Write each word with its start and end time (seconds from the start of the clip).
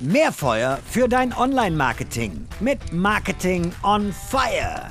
Mehr 0.00 0.30
Feuer 0.30 0.78
für 0.88 1.08
dein 1.08 1.32
Online-Marketing 1.32 2.46
mit 2.60 2.92
Marketing 2.92 3.72
on 3.82 4.12
Fire. 4.12 4.86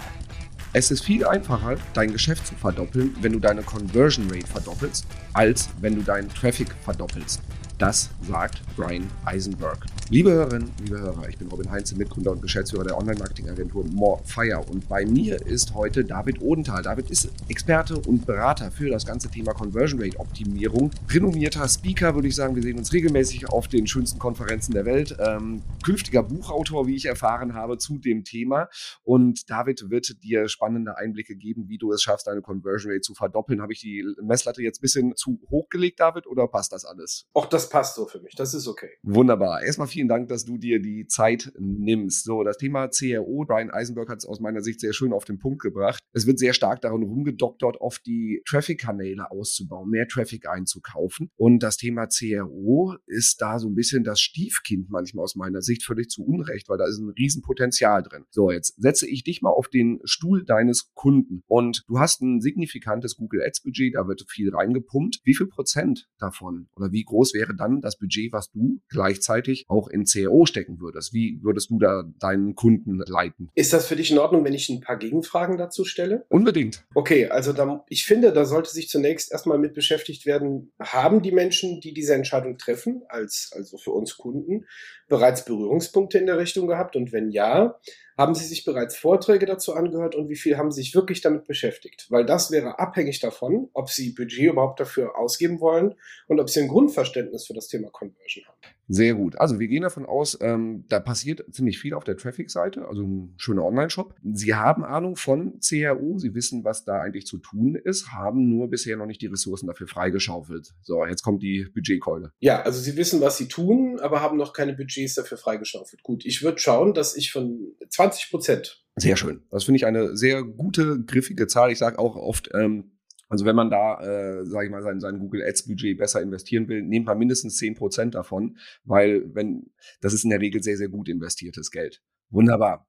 Es 0.74 0.92
ist 0.92 1.06
viel 1.06 1.26
einfacher, 1.26 1.78
dein 1.94 2.12
Geschäft 2.12 2.46
zu 2.46 2.56
verdoppeln, 2.56 3.16
wenn 3.22 3.32
du 3.32 3.40
deine 3.40 3.64
Conversion 3.64 4.30
Rate 4.30 4.46
verdoppelst, 4.48 5.06
als 5.32 5.70
wenn 5.80 5.96
du 5.96 6.02
deinen 6.02 6.28
Traffic 6.28 6.68
verdoppelst. 6.84 7.42
Das 7.78 8.10
sagt 8.28 8.64
Brian 8.76 9.08
Eisenberg. 9.24 9.86
Liebe 10.10 10.32
Hörerinnen, 10.32 10.72
liebe 10.82 11.00
Hörer, 11.00 11.30
ich 11.30 11.38
bin 11.38 11.48
Robin 11.48 11.70
Heinze, 11.70 11.96
Mitgründer 11.96 12.32
und 12.32 12.42
Geschäftsführer 12.42 12.86
der 12.86 12.98
Online-Marketing-Agentur 12.98 13.86
More 13.92 14.20
Fire. 14.24 14.66
Und 14.68 14.90
bei 14.90 15.06
mir 15.06 15.46
ist 15.46 15.76
heute 15.76 16.04
David 16.04 16.42
Odenthal. 16.42 16.82
David 16.82 17.12
ist 17.12 17.30
Experte 17.50 18.00
und 18.00 18.26
Berater 18.26 18.72
für 18.72 18.90
das 18.90 19.06
ganze 19.06 19.30
Thema 19.30 19.54
Conversion 19.54 20.02
Rate 20.02 20.20
Optimierung. 20.20 20.90
Renommierter 21.08 21.68
Speaker, 21.68 22.16
würde 22.16 22.30
ich 22.30 22.36
sagen. 22.36 22.56
Wir 22.56 22.64
sehen 22.64 22.80
uns 22.80 22.94
regelmäßig 22.94 23.50
auf 23.50 23.68
den 23.68 23.86
schönsten 23.86 24.18
Konferenzen 24.18 24.74
der 24.74 24.86
Welt. 24.86 25.16
Ähm, 25.20 25.62
künftiger 25.84 26.24
Buchautor, 26.24 26.88
wie 26.88 26.96
ich 26.96 27.06
erfahren 27.06 27.54
habe, 27.54 27.78
zu 27.78 28.00
dem 28.00 28.24
Thema. 28.24 28.70
Und 29.04 29.52
David 29.52 29.92
wird 29.92 30.24
dir 30.24 30.48
spannende 30.48 30.98
Einblicke 30.98 31.36
geben, 31.36 31.68
wie 31.68 31.78
du 31.78 31.92
es 31.92 32.02
schaffst, 32.02 32.26
deine 32.26 32.42
Conversion 32.42 32.92
Rate 32.92 33.02
zu 33.02 33.14
verdoppeln. 33.14 33.62
Habe 33.62 33.74
ich 33.74 33.82
die 33.82 34.04
Messlatte 34.24 34.64
jetzt 34.64 34.80
ein 34.80 34.82
bisschen 34.82 35.16
zu 35.16 35.40
hoch 35.52 35.70
gelegt, 35.70 36.00
David, 36.00 36.26
oder 36.26 36.48
passt 36.48 36.72
das 36.72 36.84
alles? 36.84 37.28
Auch 37.34 37.46
das 37.46 37.67
passt 37.70 37.96
so 37.96 38.06
für 38.06 38.22
mich. 38.22 38.36
Das 38.36 38.54
ist 38.54 38.68
okay. 38.68 38.90
Wunderbar. 39.04 39.64
Erstmal 39.64 39.88
vielen 39.88 40.08
Dank, 40.08 40.30
dass 40.30 40.46
du 40.46 40.58
dir 40.58 40.82
die 40.82 41.08
Zeit 41.08 41.52
nimmst. 41.58 42.26
So, 42.26 42.44
das 42.44 42.58
Thema 42.58 42.88
CRO, 42.90 43.46
Brian 43.46 43.70
Eisenberg 43.70 44.10
hat 44.10 44.20
es 44.20 44.26
aus 44.26 44.40
meiner 44.40 44.62
Sicht 44.62 44.80
sehr 44.80 44.94
schön 44.94 45.14
auf 45.14 45.26
den 45.26 45.40
Punkt 45.40 45.62
gebracht. 45.62 46.02
Es 46.14 46.28
wird 46.28 46.40
sehr 46.40 46.54
stark 46.54 46.82
daran 46.82 47.04
rumgedoktert, 47.04 47.78
oft 47.80 48.06
die 48.06 48.42
Traffic-Kanäle 48.48 49.32
auszubauen, 49.32 49.90
mehr 49.90 50.08
Traffic 50.08 50.48
einzukaufen. 50.48 51.30
Und 51.36 51.60
das 51.64 51.78
Thema 51.78 52.08
CRO 52.08 52.96
ist 53.06 53.42
da 53.42 53.60
so 53.60 53.68
ein 53.68 53.76
bisschen 53.76 54.04
das 54.04 54.20
Stiefkind 54.20 54.90
manchmal 54.90 55.24
aus 55.24 55.36
meiner 55.36 55.62
Sicht 55.62 55.84
völlig 55.84 56.10
zu 56.10 56.24
Unrecht, 56.24 56.70
weil 56.70 56.78
da 56.78 56.86
ist 56.86 57.00
ein 57.00 57.10
Riesenpotenzial 57.10 58.04
drin. 58.04 58.26
So, 58.30 58.52
jetzt 58.52 58.76
setze 58.82 59.08
ich 59.08 59.24
dich 59.24 59.42
mal 59.42 59.50
auf 59.50 59.68
den 59.68 60.00
Stuhl 60.04 60.44
deines 60.46 60.92
Kunden 60.94 61.44
und 61.48 61.84
du 61.88 62.00
hast 62.00 62.22
ein 62.22 62.42
signifikantes 62.42 63.16
Google 63.16 63.44
Ads 63.44 63.62
Budget, 63.64 63.96
da 63.96 64.08
wird 64.08 64.26
viel 64.30 64.54
reingepumpt. 64.54 65.22
Wie 65.24 65.36
viel 65.36 65.48
Prozent 65.48 66.08
davon 66.18 66.70
oder 66.76 66.92
wie 66.92 67.04
groß 67.04 67.34
wäre 67.34 67.56
dann 67.58 67.82
das 67.82 67.98
Budget, 67.98 68.32
was 68.32 68.52
du 68.52 68.80
gleichzeitig 68.90 69.66
auch 69.68 69.88
in 69.88 70.06
CRO 70.06 70.46
stecken 70.46 70.80
würdest? 70.80 71.14
Wie 71.14 71.40
würdest 71.42 71.70
du 71.70 71.80
da 71.80 72.04
deinen 72.20 72.56
Kunden 72.56 73.00
leiten? 73.06 73.50
Ist 73.56 73.74
das 73.74 73.88
für 73.88 73.96
dich 73.96 74.12
in 74.12 74.20
Ordnung, 74.20 74.44
wenn 74.46 74.54
ich 74.54 74.70
ein 74.70 74.82
paar 74.82 74.98
Gegenfragen 74.98 75.58
dazu 75.58 75.86
stelle? 75.86 76.26
Unbedingt. 76.30 76.86
Okay, 76.94 77.28
also 77.28 77.54
da, 77.54 77.84
ich 77.90 78.06
finde, 78.06 78.32
da 78.32 78.46
sollte 78.46 78.70
sich 78.70 78.90
zunächst 78.90 79.32
erstmal 79.32 79.58
mit 79.58 79.74
beschäftigt 79.74 80.26
werden, 80.26 80.72
haben 80.80 81.22
die 81.22 81.32
Menschen, 81.32 81.82
die 81.82 81.94
diese 81.94 82.14
Entscheidung 82.14 82.58
treffen, 82.58 83.04
als, 83.10 83.52
also 83.56 83.78
für 83.78 83.92
uns 83.92 84.18
Kunden, 84.18 84.66
bereits 85.08 85.46
Berührungspunkte 85.46 86.18
in 86.18 86.26
der 86.26 86.38
Richtung 86.38 86.68
gehabt? 86.68 86.96
Und 86.96 87.12
wenn 87.12 87.30
ja, 87.32 87.80
haben 88.18 88.34
Sie 88.34 88.46
sich 88.46 88.66
bereits 88.66 88.98
Vorträge 88.98 89.46
dazu 89.46 89.74
angehört 89.74 90.16
und 90.16 90.28
wie 90.28 90.36
viel 90.36 90.58
haben 90.58 90.72
Sie 90.72 90.82
sich 90.82 90.96
wirklich 90.96 91.22
damit 91.22 91.46
beschäftigt? 91.46 92.08
Weil 92.10 92.26
das 92.26 92.50
wäre 92.52 92.80
abhängig 92.80 93.20
davon, 93.20 93.70
ob 93.74 93.90
Sie 93.90 94.12
Budget 94.12 94.52
überhaupt 94.52 94.80
dafür 94.80 95.18
ausgeben 95.18 95.60
wollen 95.60 95.96
und 96.28 96.40
ob 96.40 96.50
Sie 96.50 96.62
ein 96.62 96.68
Grundverständnis 96.68 97.46
für 97.46 97.54
das 97.54 97.68
Thema 97.68 97.90
Conversion 97.92 98.46
haben. 98.48 98.77
Sehr 98.88 99.16
gut. 99.16 99.38
Also 99.38 99.60
wir 99.60 99.68
gehen 99.68 99.84
davon 99.84 100.06
aus, 100.06 100.38
ähm, 100.42 100.86
da 100.88 101.00
passiert 101.00 101.44
ziemlich 101.52 101.80
viel 101.80 101.94
auf 101.94 102.06
der 102.06 102.16
Traffic-Seite, 102.16 102.88
also 102.88 103.04
ein 103.04 103.34
schöner 103.38 103.66
Online-Shop. 103.66 104.16
Sie 104.34 104.56
haben 104.56 104.86
Ahnung 104.86 105.18
von 105.18 105.60
CRO, 105.60 106.18
Sie 106.18 106.34
wissen, 106.34 106.64
was 106.64 106.86
da 106.86 107.02
eigentlich 107.02 107.26
zu 107.26 107.38
tun 107.38 107.76
ist, 107.76 108.14
haben 108.14 108.48
nur 108.50 108.70
bisher 108.70 108.96
noch 108.96 109.06
nicht 109.06 109.22
die 109.22 109.28
Ressourcen 109.28 109.68
dafür 109.68 109.88
freigeschaufelt. 109.88 110.74
So, 110.82 111.06
jetzt 111.06 111.22
kommt 111.22 111.44
die 111.44 111.68
Budgetkeule. 111.74 112.32
Ja, 112.40 112.62
also 112.62 112.80
Sie 112.80 112.96
wissen, 112.96 113.20
was 113.20 113.38
Sie 113.38 113.50
tun, 113.50 114.00
aber 114.00 114.22
haben 114.22 114.38
noch 114.38 114.54
keine 114.54 114.74
Budgets 114.74 115.16
dafür 115.16 115.38
freigeschaufelt. 115.38 116.02
Gut, 116.04 116.26
ich 116.26 116.42
würde 116.42 116.60
schauen, 116.60 116.94
dass 116.94 117.16
ich 117.16 117.32
von 117.32 117.76
20 117.90 118.30
Prozent. 118.30 118.86
Sehr 118.96 119.16
schön. 119.16 119.44
Das 119.52 119.66
finde 119.66 119.78
ich 119.78 119.86
eine 119.86 120.18
sehr 120.18 120.44
gute, 120.44 121.04
griffige 121.04 121.48
Zahl. 121.48 121.72
Ich 121.72 121.78
sage 121.78 122.00
auch 122.00 122.16
oft, 122.16 122.50
ähm, 122.54 122.97
also 123.30 123.46
wenn 123.46 123.56
man 123.56 123.70
da, 123.70 124.00
äh, 124.02 124.46
sage 124.46 124.66
ich 124.66 124.72
mal, 124.72 124.84
sein, 124.84 125.00
sein 125.00 125.20
Google 125.20 125.44
Ads 125.44 125.68
Budget 125.68 125.98
besser 125.98 126.22
investieren 126.22 126.68
will, 126.68 126.82
nehmt 126.82 127.06
man 127.06 127.18
mindestens 127.18 127.58
zehn 127.58 127.76
Prozent 127.76 128.16
davon, 128.16 128.58
weil 128.84 129.34
wenn 129.34 129.72
das 130.02 130.14
ist 130.14 130.24
in 130.24 130.30
der 130.30 130.42
Regel 130.42 130.64
sehr, 130.64 130.78
sehr 130.78 130.90
gut 130.90 131.10
investiertes 131.10 131.72
Geld. 131.72 132.02
Wunderbar. 132.30 132.88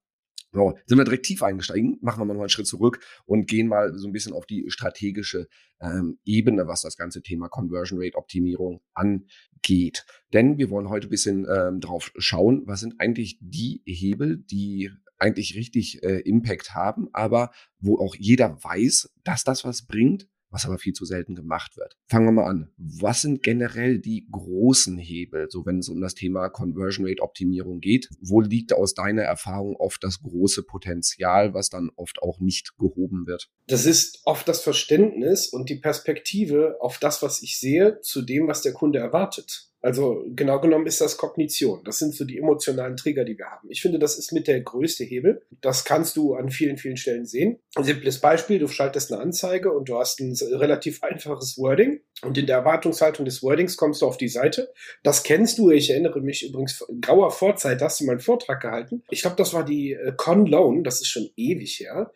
So, 0.53 0.79
sind 0.87 0.97
wir 0.97 1.05
direkt 1.05 1.27
tief 1.27 1.43
eingestiegen, 1.43 1.99
machen 2.01 2.21
wir 2.21 2.25
mal 2.25 2.33
noch 2.33 2.41
einen 2.41 2.49
Schritt 2.49 2.67
zurück 2.67 3.01
und 3.27 3.47
gehen 3.47 3.69
mal 3.69 3.93
so 3.99 4.09
ein 4.09 4.13
bisschen 4.13 4.33
auf 4.33 4.47
die 4.47 4.65
strategische 4.69 5.47
ähm, 5.79 6.19
Ebene, 6.25 6.67
was 6.67 6.81
das 6.81 6.97
ganze 6.97 7.21
Thema 7.21 7.49
Conversion 7.49 8.01
Rate 8.01 8.17
Optimierung 8.17 8.81
angeht. 8.95 10.07
Denn 10.33 10.57
wir 10.57 10.71
wollen 10.71 10.89
heute 10.89 11.09
ein 11.09 11.11
bisschen 11.11 11.47
ähm, 11.55 11.81
drauf 11.81 12.13
schauen, 12.17 12.63
was 12.65 12.81
sind 12.81 12.95
eigentlich 12.99 13.39
die 13.43 13.83
Hebel, 13.85 14.39
die 14.39 14.91
eigentlich 15.19 15.55
richtig 15.55 16.03
äh, 16.03 16.21
Impact 16.21 16.75
haben, 16.75 17.09
aber 17.13 17.51
wo 17.81 17.99
auch 17.99 18.15
jeder 18.17 18.63
weiß, 18.63 19.11
dass 19.25 19.45
das 19.45 19.65
was 19.65 19.87
bringt, 19.87 20.29
was 20.51 20.65
aber 20.65 20.79
viel 20.79 20.93
zu 20.93 21.05
selten 21.05 21.35
gemacht 21.35 21.77
wird. 21.77 21.97
Fangen 22.09 22.27
wir 22.27 22.33
mal 22.33 22.49
an. 22.49 22.71
Was 22.77 23.23
sind 23.23 23.43
generell 23.43 23.99
die 23.99 24.27
großen 24.31 24.97
Hebel, 24.99 25.49
so 25.51 25.67
wenn 25.67 25.79
es 25.79 25.89
um 25.89 26.01
das 26.01 26.15
Thema 26.15 26.49
Conversion 26.49 27.07
Rate 27.07 27.23
Optimierung 27.23 27.81
geht? 27.81 28.09
Wo 28.21 28.41
liegt 28.41 28.73
aus 28.73 28.95
deiner 28.95 29.23
Erfahrung 29.23 29.77
oft 29.77 30.03
das 30.03 30.21
große 30.21 30.63
Potenzial, 30.63 31.55
was 31.55 31.69
dann 31.69 31.91
oft 31.97 32.23
auch 32.23 32.41
nicht 32.41 32.77
gehoben 32.79 33.27
wird? 33.27 33.51
Das 33.67 33.85
ist 33.85 34.23
oft 34.25 34.49
das 34.49 34.63
Verständnis 34.63 35.49
und 35.49 35.69
die 35.69 35.77
Perspektive 35.81 36.77
auf 36.81 36.99
das, 36.99 37.23
was 37.23 37.43
ich 37.43 37.59
sehe, 37.59 38.01
zu 38.01 38.23
dem, 38.23 38.49
was 38.49 38.63
der 38.63 38.73
Kunde 38.73 38.99
erwartet. 38.99 39.68
Also 39.81 40.25
genau 40.35 40.61
genommen 40.61 40.87
ist 40.87 41.01
das 41.01 41.17
Kognition. 41.17 41.85
Das 41.85 41.99
sind 41.99 42.15
so 42.15 42.25
die 42.25 42.39
emotionalen 42.39 42.97
Trigger, 42.97 43.25
die 43.25 43.39
wir 43.39 43.47
haben. 43.47 43.71
Ich 43.71 43.81
finde, 43.81 44.01
das 44.01 44.19
ist 44.19 44.33
mit 44.33 44.49
der 44.49 44.61
größte 44.61 45.05
Hebel. 45.05 45.43
Das 45.61 45.85
kannst 45.85 46.17
du 46.17 46.35
an 46.35 46.51
vielen, 46.51 46.79
vielen 46.79 46.97
Stellen 46.97 47.27
sehen. 47.27 47.61
Ein 47.77 47.85
simples 47.85 48.21
Beispiel, 48.21 48.59
du 48.59 48.67
schaltest 48.67 49.13
eine 49.13 49.23
Anzeige 49.23 49.73
und 49.73 49.89
du 49.89 49.97
hast 49.97 50.19
ein 50.21 50.35
relativ 50.53 51.03
einfaches 51.05 51.59
Wording. 51.59 52.01
Und 52.23 52.37
in 52.37 52.47
der 52.47 52.57
Erwartungshaltung 52.59 53.25
des 53.25 53.43
Wordings 53.45 53.77
kommst 53.77 54.03
du 54.03 54.07
auf 54.07 54.17
die 54.17 54.29
Seite. 54.29 54.73
Das 55.05 55.23
kennst 55.23 55.59
du. 55.59 55.71
Ich 55.71 55.91
erinnere 55.91 56.21
mich 56.21 56.49
übrigens, 56.49 56.85
in 56.89 57.01
grauer 57.01 57.31
Vorzeit 57.31 57.81
hast 57.81 58.01
du 58.01 58.05
mal 58.05 58.13
einen 58.13 58.21
Vortrag 58.21 58.61
gehalten. 58.61 59.05
Ich 59.11 59.21
glaube, 59.21 59.37
das 59.37 59.55
war 59.55 59.65
die 59.65 59.93
äh, 59.93 60.13
Con 60.17 60.47
Loan. 60.47 60.83
Das 60.83 61.01
ist 61.01 61.09
schon 61.09 61.31
ewig 61.37 61.79
her. 61.79 62.11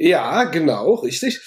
Ja, 0.00 0.44
genau, 0.44 0.94
richtig. 0.94 1.40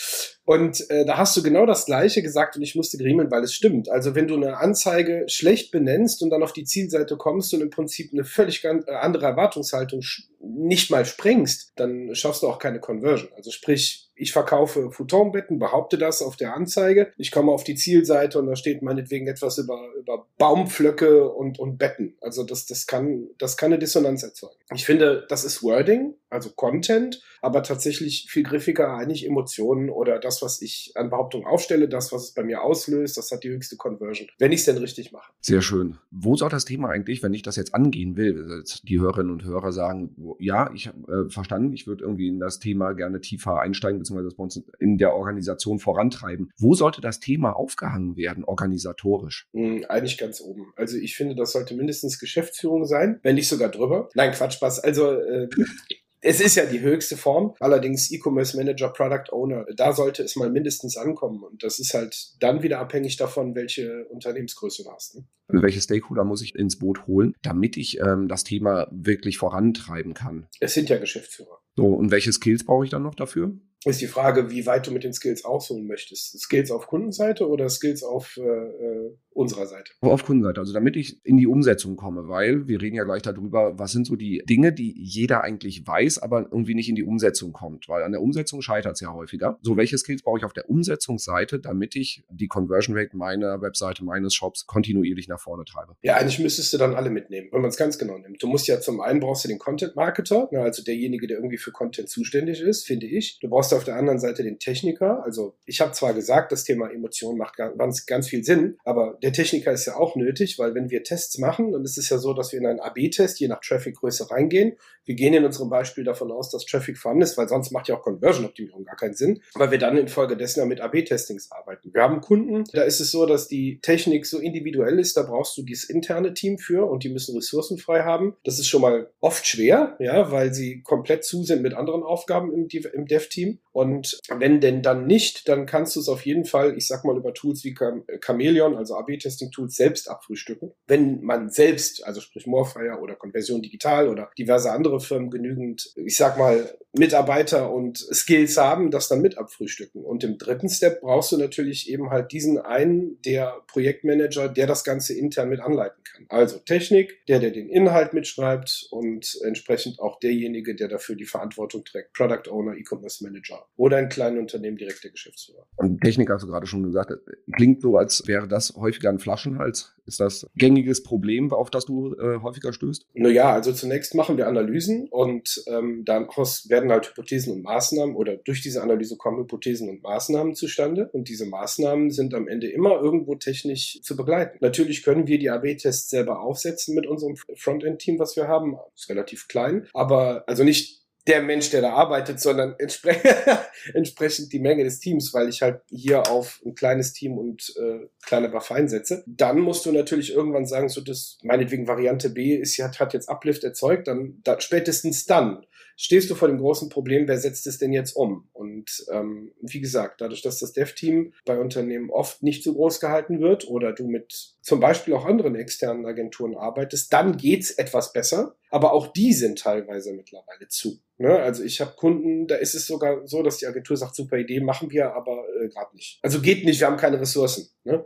Und 0.46 0.90
äh, 0.90 1.06
da 1.06 1.18
hast 1.18 1.38
du 1.38 1.44
genau 1.44 1.66
das 1.66 1.86
Gleiche 1.86 2.22
gesagt 2.22 2.56
und 2.56 2.64
ich 2.64 2.76
musste 2.76 2.98
griemeln, 2.98 3.30
weil 3.32 3.44
es 3.44 3.54
stimmt. 3.54 3.90
Also 3.90 4.16
wenn 4.16 4.28
du 4.28 4.36
eine 4.36 4.58
Anzeige 4.58 5.26
schlecht 5.28 5.72
benennst 5.72 6.24
und 6.24 6.32
dann 6.32 6.44
auf 6.44 6.54
die 6.54 6.64
Zielseite 6.64 7.16
kommst 7.16 7.54
und 7.54 7.62
im 7.62 7.70
Prinzip 7.70 8.12
eine 8.12 8.24
völlig 8.24 8.64
äh, 8.64 8.80
andere 9.00 9.26
Erwartungshaltung 9.26 10.02
nicht 10.40 10.90
mal 10.90 11.06
sprengst, 11.06 11.74
dann 11.76 12.16
schaffst 12.16 12.42
du 12.44 12.48
auch 12.48 12.58
keine 12.58 12.80
Conversion. 12.80 13.30
Also 13.36 13.52
sprich, 13.52 14.10
ich 14.16 14.34
verkaufe 14.34 14.92
Futonbetten, 14.92 15.58
behaupte 15.58 15.98
das 15.98 16.22
auf 16.22 16.36
der 16.36 16.54
Anzeige. 16.54 17.12
Ich 17.18 17.32
komme 17.32 17.52
auf 17.52 17.64
die 17.64 17.76
Zielseite 17.76 18.38
und 18.38 18.48
da 18.48 18.56
steht 18.56 18.84
meinetwegen 18.84 19.28
etwas 19.28 19.58
über, 19.58 19.80
über 19.98 20.28
Baumpflöcke 20.38 21.30
und, 21.30 21.58
und 21.58 21.78
Betten. 21.78 22.18
Also 22.22 22.44
das, 22.44 22.68
das, 22.68 22.86
kann, 22.86 23.30
das 23.40 23.58
kann 23.58 23.72
eine 23.72 23.80
Dissonanz 23.80 24.22
erzeugen. 24.22 24.56
Ich 24.76 24.86
finde, 24.86 25.26
das 25.28 25.44
ist 25.44 25.64
Wording, 25.64 26.14
also 26.30 26.52
Content, 26.52 27.22
aber 27.42 27.64
tatsächlich 27.64 28.28
viel 28.30 28.44
griffiger 28.44 28.94
eigentlich 28.94 29.26
Emotionen 29.26 29.90
oder 29.90 30.20
das, 30.20 30.31
was 30.42 30.62
ich 30.62 30.92
an 30.96 31.10
Behauptungen 31.10 31.48
aufstelle, 31.48 31.90
das, 31.90 32.12
was 32.12 32.26
es 32.26 32.34
bei 32.34 32.44
mir 32.44 32.62
auslöst, 32.62 33.18
das 33.18 33.32
hat 33.32 33.44
die 33.44 33.50
höchste 33.50 33.76
Conversion, 33.76 34.28
wenn 34.38 34.52
ich 34.52 34.60
es 34.60 34.66
denn 34.66 34.78
richtig 34.78 35.12
mache. 35.12 35.32
Sehr 35.42 35.62
schön. 35.62 35.98
Wo 36.12 36.36
soll 36.36 36.50
das 36.50 36.66
Thema 36.66 36.90
eigentlich, 36.90 37.24
wenn 37.24 37.34
ich 37.34 37.42
das 37.42 37.56
jetzt 37.56 37.74
angehen 37.74 38.16
will, 38.16 38.64
die 38.84 39.00
Hörerinnen 39.00 39.32
und 39.32 39.44
Hörer 39.44 39.72
sagen, 39.72 40.16
ja, 40.40 40.72
ich 40.74 40.88
habe 40.88 41.26
äh, 41.28 41.30
verstanden, 41.30 41.74
ich 41.74 41.88
würde 41.88 42.04
irgendwie 42.04 42.28
in 42.28 42.40
das 42.40 42.60
Thema 42.60 42.94
gerne 42.94 43.22
tiefer 43.22 43.60
einsteigen, 43.60 44.00
beziehungsweise 44.00 44.30
das 44.30 44.36
bei 44.36 44.44
uns 44.44 44.62
in 44.80 44.98
der 44.98 45.14
Organisation 45.16 45.80
vorantreiben. 45.80 46.52
Wo 46.58 46.76
sollte 46.76 47.02
das 47.02 47.20
Thema 47.20 47.56
aufgehangen 47.56 48.16
werden, 48.16 48.44
organisatorisch? 48.44 49.48
Mhm, 49.54 49.86
eigentlich 49.90 50.18
ganz 50.18 50.42
oben. 50.42 50.72
Also 50.76 50.98
ich 50.98 51.16
finde, 51.16 51.36
das 51.36 51.52
sollte 51.52 51.76
mindestens 51.76 52.20
Geschäftsführung 52.20 52.86
sein, 52.86 53.20
wenn 53.24 53.36
nicht 53.36 53.48
sogar 53.48 53.70
drüber. 53.70 54.10
Nein, 54.14 54.32
Quatsch, 54.32 54.54
Spaß. 54.54 54.80
Also 54.80 55.12
äh, 55.12 55.50
es 56.22 56.40
ist 56.40 56.56
ja 56.56 56.66
die 56.66 56.82
höchste 56.82 57.18
Form, 57.18 57.56
allerdings 57.60 58.12
E-Commerce 58.12 58.56
Manager, 58.56 58.90
Product 58.90 59.32
Owner, 59.32 59.66
da 59.76 59.92
sollte 59.92 60.24
es 60.24 60.36
mal 60.36 60.52
mindestens 60.52 60.96
ankommen. 60.96 61.44
Und 61.44 61.64
das 61.64 61.80
ist 61.80 61.94
halt 61.94 62.36
dann 62.40 62.62
wieder 62.62 62.80
abhängig 62.80 63.18
davon, 63.18 63.56
welche 63.56 64.06
Unternehmensgröße 64.06 64.84
du 64.84 64.92
hast. 64.92 65.16
Ne? 65.16 65.26
Welche 65.48 65.82
Stakeholder 65.82 66.24
muss 66.24 66.44
ich 66.44 66.56
ins 66.56 66.78
Boot 66.78 67.08
holen, 67.08 67.34
damit 67.42 67.76
ich 67.76 68.00
ähm, 68.00 68.28
das 68.28 68.44
Thema 68.44 68.88
wirklich 68.92 69.38
vorantreiben 69.38 70.14
kann? 70.14 70.48
Es 70.60 70.76
sind 70.76 70.90
ja 70.90 70.98
Geschäftsführer. 70.98 71.60
So, 71.76 71.88
und 71.88 72.12
welche 72.12 72.32
Skills 72.32 72.66
brauche 72.66 72.86
ich 72.86 72.92
dann 72.92 73.04
noch 73.04 73.16
dafür? 73.16 73.54
Ist 73.84 74.02
die 74.02 74.08
Frage, 74.08 74.52
wie 74.52 74.68
weit 74.68 74.86
du 74.86 74.92
mit 74.92 75.04
den 75.04 75.14
Skills 75.14 75.44
ausholen 75.44 75.88
möchtest. 75.88 76.40
Skills 76.40 76.70
auf 76.70 76.86
Kundenseite 76.86 77.50
oder 77.50 77.68
Skills 77.68 78.04
auf 78.04 78.38
äh, 78.38 78.42
äh 78.42 79.18
unserer 79.34 79.66
Seite. 79.66 79.92
Auf 80.02 80.26
Kundenseite, 80.26 80.60
also 80.60 80.74
damit 80.74 80.96
ich 80.96 81.24
in 81.26 81.38
die 81.38 81.48
Umsetzung 81.48 81.96
komme, 81.96 82.28
weil 82.28 82.68
wir 82.68 82.82
reden 82.82 82.96
ja 82.96 83.04
gleich 83.04 83.22
darüber, 83.22 83.78
was 83.78 83.92
sind 83.92 84.06
so 84.06 84.16
die 84.16 84.44
Dinge, 84.48 84.74
die 84.74 84.94
jeder 84.98 85.44
eigentlich 85.44 85.86
weiß, 85.86 86.20
aber 86.20 86.48
irgendwie 86.52 86.76
nicht 86.76 86.90
in 86.90 86.96
die 86.96 87.04
Umsetzung 87.04 87.54
kommt, 87.54 87.88
weil 87.90 88.04
an 88.04 88.12
der 88.12 88.22
Umsetzung 88.22 88.62
scheitert 88.62 88.94
es 88.94 89.00
ja 89.00 89.14
häufiger. 89.14 89.58
So, 89.62 89.78
welche 89.78 89.98
Skills 89.98 90.22
brauche 90.24 90.40
ich 90.40 90.46
auf 90.46 90.54
der 90.54 90.70
Umsetzungsseite, 90.70 91.60
damit 91.60 91.96
ich 91.96 92.24
die 92.30 92.48
Conversion 92.48 92.98
Rate 92.98 93.16
meiner 93.16 93.62
Webseite, 93.62 94.04
meines 94.04 94.34
Shops 94.34 94.66
kontinuierlich 94.66 95.28
nach 95.28 95.40
vorne 95.40 95.66
treibe? 95.66 95.96
Ja, 96.02 96.16
eigentlich 96.16 96.40
müsstest 96.40 96.74
du 96.74 96.78
dann 96.78 96.96
alle 96.96 97.10
mitnehmen, 97.10 97.50
wenn 97.52 97.62
man 97.62 97.70
es 97.70 97.78
ganz 97.78 97.98
genau 97.98 98.18
nimmt. 98.18 98.42
Du 98.42 98.48
musst 98.48 98.68
ja 98.68 98.80
zum 98.80 99.02
einen 99.02 99.20
brauchst 99.20 99.44
du 99.46 99.48
den 99.48 99.60
Content 99.60 99.96
Marketer, 99.96 100.50
ne, 100.52 100.62
also 100.62 100.84
derjenige, 100.84 101.28
der 101.28 101.38
irgendwie 101.38 101.58
für 101.58 101.72
Content 101.72 102.10
zuständig 102.10 102.62
ist, 102.62 102.86
finde 102.86 103.06
ich. 103.06 103.40
Du 103.40 103.50
brauchst 103.50 103.74
auf 103.74 103.84
der 103.84 103.96
anderen 103.96 104.20
Seite 104.20 104.44
den 104.44 104.60
Techniker. 104.60 105.24
Also 105.24 105.56
ich 105.66 105.82
habe 105.82 105.92
zwar 105.94 106.14
gesagt, 106.14 106.52
das 106.52 106.64
Thema 106.64 106.92
Emotion 106.92 107.38
macht 107.38 107.56
ganz, 107.56 108.06
ganz 108.06 108.28
viel 108.28 108.44
Sinn, 108.44 108.78
aber 108.84 109.18
der 109.22 109.34
Techniker 109.34 109.72
ist 109.72 109.86
ja 109.86 109.96
auch 109.96 110.16
nötig, 110.16 110.58
weil 110.60 110.76
wenn 110.76 110.90
wir 110.90 111.04
Tests 111.04 111.38
machen, 111.38 111.72
dann 111.72 111.84
ist 111.84 111.98
es 111.98 112.10
ja 112.10 112.18
so, 112.18 112.34
dass 112.34 112.52
wir 112.52 112.60
in 112.60 112.66
einen 112.66 112.80
AB-Test 112.80 113.40
je 113.40 113.48
nach 113.48 113.62
Traffic-Größe 113.62 114.32
reingehen. 114.32 114.78
Wir 115.06 115.16
gehen 115.16 115.34
in 115.34 115.46
unserem 115.46 115.70
Beispiel 115.70 116.04
davon 116.04 116.32
aus, 116.32 116.50
dass 116.50 116.66
Traffic 116.66 116.98
vorhanden 116.98 117.24
ist, 117.24 117.38
weil 117.38 117.48
sonst 117.48 117.72
macht 117.72 117.88
ja 117.88 117.96
auch 117.96 118.02
Conversion-Optimierung 118.02 118.84
gar 118.86 118.96
keinen 118.96 119.14
Sinn, 119.14 119.42
weil 119.56 119.72
wir 119.72 119.78
dann 119.78 119.98
infolgedessen 119.98 120.62
ja 120.62 120.66
mit 120.66 120.82
AB-Testings 120.82 121.52
arbeiten. 121.52 121.94
Wir 121.94 122.02
haben 122.02 122.22
Kunden, 122.22 122.64
da 122.74 122.84
ist 122.84 123.00
es 123.00 123.12
so, 123.12 123.26
dass 123.26 123.48
die 123.48 123.80
Technik 123.82 124.26
so 124.26 124.40
individuell 124.40 125.00
ist, 125.00 125.18
da 125.18 125.24
brauchst 125.24 125.58
du 125.58 125.64
dieses 125.64 125.90
interne 125.90 126.34
Team 126.34 126.58
für 126.58 126.90
und 126.90 127.04
die 127.04 127.10
müssen 127.10 127.36
Ressourcen 127.36 127.78
frei 127.78 128.04
haben. 128.04 128.36
Das 128.44 128.60
ist 128.60 128.68
schon 128.68 128.82
mal 128.82 129.12
oft 129.20 129.46
schwer, 129.46 129.96
ja, 130.00 130.32
weil 130.32 130.54
sie 130.54 130.82
komplett 130.82 131.24
zu 131.24 131.44
sind 131.44 131.62
mit 131.62 131.74
anderen 131.74 132.04
Aufgaben 132.04 132.54
im, 132.54 132.68
im 132.94 133.06
Dev-Team. 133.06 133.60
Und 133.72 134.20
wenn 134.30 134.60
denn 134.60 134.82
dann 134.82 135.08
nicht, 135.08 135.48
dann 135.48 135.66
kannst 135.66 135.96
du 135.96 136.00
es 136.00 136.10
auf 136.10 136.26
jeden 136.26 136.46
Fall, 136.46 136.78
ich 136.78 136.88
sag 136.88 137.06
mal, 137.06 137.18
über 137.18 137.34
Tools 137.34 137.64
wie 137.64 137.76
Chameleon, 138.20 138.76
also 138.76 138.96
AB-Testing-Tools, 139.12 139.76
selbst 139.76 140.10
abfrühstücken. 140.10 140.72
Wenn 140.88 141.22
man 141.22 141.50
selbst, 141.50 142.06
also 142.06 142.22
sprich 142.22 142.48
Morfire 142.48 143.00
oder 143.02 143.16
Conversion 143.16 143.62
Digital 143.62 144.08
oder 144.08 144.30
diverse 144.38 144.72
andere 144.72 145.00
Firmen 145.00 145.30
genügend, 145.30 145.94
ich 145.96 146.16
sag 146.16 146.38
mal, 146.38 146.70
Mitarbeiter 146.94 147.72
und 147.72 147.98
Skills 147.98 148.58
haben, 148.58 148.92
das 148.92 149.08
dann 149.08 149.22
mit 149.22 149.38
abfrühstücken. 149.38 150.04
Und 150.04 150.24
im 150.26 150.38
dritten 150.38 150.68
Step 150.68 151.02
brauchst 151.02 151.32
du 151.32 151.38
natürlich 151.38 151.90
eben 151.90 152.10
halt 152.10 152.34
diesen 152.34 152.58
einen, 152.58 153.22
der 153.22 153.62
Projektmanager, 153.68 154.50
der 154.50 154.68
das 154.68 154.84
Ganze 154.84 155.14
intern 155.14 155.50
mit 155.50 155.62
anleiten 155.62 156.04
kann. 156.04 156.26
Also 156.28 156.60
Technik, 156.60 157.26
der, 157.28 157.40
der 157.40 157.52
den 157.52 157.70
Inhalt 157.70 158.14
mitschreibt 158.14 158.88
und 158.92 159.40
entsprechend 159.44 160.00
auch 160.00 160.20
derjenige, 160.20 160.76
der 160.76 160.90
dafür 160.90 161.16
die 161.16 161.26
Verantwortung 161.26 161.86
trägt. 161.86 162.12
Product 162.14 162.50
Owner, 162.50 162.76
E-Commerce 162.76 163.24
Manager 163.24 163.66
oder 163.78 163.98
ein 163.98 164.10
kleines 164.10 164.40
Unternehmen 164.40 164.76
direkt 164.76 165.04
der 165.04 165.12
Geschäftsführer. 165.12 165.66
Und 165.78 166.02
Technik 166.02 166.30
hast 166.30 166.44
du 166.44 166.48
gerade 166.48 166.68
schon 166.68 166.84
gesagt, 166.84 167.14
klingt 167.56 167.82
so, 167.82 167.98
als 167.98 168.28
wäre 168.28 168.50
das 168.50 168.76
häufiger 169.02 169.10
ein 169.10 169.20
Flaschenhals. 169.20 169.94
Ist 170.06 170.20
das 170.20 170.48
gängiges 170.56 171.04
Problem, 171.04 171.54
auf 171.54 171.70
das 171.70 171.86
du 171.86 172.16
äh, 172.16 172.40
häufiger 172.42 172.74
stößt? 172.74 173.06
Naja, 173.14 173.54
also 173.54 173.72
zunächst 173.72 174.16
machen 174.16 174.38
wir 174.38 174.48
Analysen 174.48 175.08
und 175.10 175.64
ähm, 175.68 176.04
daraus 176.06 176.70
werden 176.70 176.92
halt 176.92 177.10
Hypothesen 177.10 177.54
und 177.54 177.64
Maßnahmen 177.64 178.16
oder 178.16 178.38
durch 178.38 178.62
diese 178.62 178.82
Analyse 178.82 179.18
kommen 179.18 179.40
Hypothesen 179.40 179.90
und 179.90 180.04
Maßnahmen 180.04 180.56
zustande 180.56 181.10
und 181.14 181.30
diese 181.30 181.46
Maßnahmen 181.46 182.12
sind 182.12 182.34
am 182.34 182.48
Ende 182.48 182.70
immer 182.70 183.00
irgendwo 183.00 183.36
technisch 183.36 184.02
zu 184.02 184.16
begleiten. 184.16 184.58
Natürlich 184.60 185.04
können 185.04 185.28
wir 185.28 185.40
die 185.40 185.50
AB-Tests 185.50 186.10
selber 186.10 186.42
aufsetzen 186.42 186.96
mit 186.96 187.08
unserem 187.08 187.36
Frontend-Team, 187.56 188.20
was 188.20 188.36
wir 188.36 188.48
haben. 188.48 188.76
ist 188.96 189.10
relativ 189.10 189.48
klein, 189.48 189.88
aber 189.94 190.44
also 190.48 190.64
nicht 190.64 191.01
der 191.28 191.42
Mensch, 191.42 191.70
der 191.70 191.82
da 191.82 191.94
arbeitet, 191.94 192.40
sondern 192.40 192.76
entspre 192.80 193.16
entsprechend 193.94 194.52
die 194.54 194.60
Menge 194.60 194.84
des 194.84 195.00
Teams, 195.00 195.34
weil 195.34 195.50
ich 195.50 195.62
halt 195.62 195.82
hier 195.90 196.30
auf 196.30 196.62
ein 196.66 196.74
kleines 196.74 197.14
Team 197.14 197.38
und 197.38 197.74
äh, 197.78 198.08
kleine 198.24 198.50
Buff 198.50 198.72
einsetze. 198.72 199.24
Dann 199.28 199.60
musst 199.60 199.86
du 199.86 199.92
natürlich 199.92 200.34
irgendwann 200.34 200.66
sagen, 200.66 200.90
so 200.90 201.02
das 201.02 201.38
meinetwegen 201.44 201.88
Variante 201.88 202.30
B 202.30 202.56
ist 202.56 202.80
hat, 202.80 203.00
hat 203.00 203.14
jetzt 203.14 203.30
Uplift 203.30 203.64
erzeugt, 203.64 204.08
dann 204.08 204.40
da, 204.44 204.60
spätestens 204.60 205.26
dann 205.26 205.66
stehst 205.96 206.30
du 206.30 206.36
vor 206.36 206.48
dem 206.48 206.58
großen 206.58 206.90
Problem, 206.90 207.28
wer 207.28 207.38
setzt 207.38 207.68
es 207.68 207.78
denn 207.78 207.94
jetzt 207.94 208.16
um? 208.16 208.50
Und 208.54 209.06
ähm, 209.12 209.52
wie 209.62 209.82
gesagt, 209.82 210.22
dadurch, 210.22 210.42
dass 210.42 210.60
das 210.60 210.74
Dev-Team 210.74 211.34
bei 211.46 211.60
Unternehmen 211.60 212.10
oft 212.10 212.44
nicht 212.44 212.64
so 212.64 212.74
groß 212.74 213.00
gehalten 213.00 213.40
wird 213.40 213.68
oder 213.68 213.94
du 213.94 214.08
mit 214.08 214.56
zum 214.62 214.80
Beispiel 214.80 215.14
auch 215.14 215.26
anderen 215.26 215.56
externen 215.56 216.06
Agenturen 216.06 216.56
arbeitest, 216.56 217.12
dann 217.14 217.38
geht's 217.38 217.72
etwas 217.72 218.14
besser. 218.14 218.56
Aber 218.70 218.94
auch 218.94 219.08
die 219.08 219.34
sind 219.34 219.60
teilweise 219.60 220.14
mittlerweile 220.14 220.68
zu. 220.68 221.00
Ne? 221.18 221.38
Also 221.38 221.64
ich 221.64 221.82
habe 221.82 221.94
Kunden, 221.96 222.48
da 222.48 222.56
ist 222.56 222.74
es 222.74 222.88
sogar 222.88 223.28
so, 223.28 223.44
dass 223.44 223.58
die 223.58 223.68
Agentur 223.68 223.98
sagt, 223.98 224.16
super 224.16 224.38
Idee, 224.38 224.60
machen 224.60 224.92
wir, 224.92 225.14
aber 225.14 225.46
äh, 225.62 225.68
gerade 225.68 225.96
nicht. 225.96 226.20
Also 226.22 226.42
geht 226.42 226.66
nicht, 226.66 226.80
wir 226.80 226.88
haben 226.88 226.98
keine 226.98 227.20
Ressourcen. 227.20 227.70
Ne? 227.84 228.06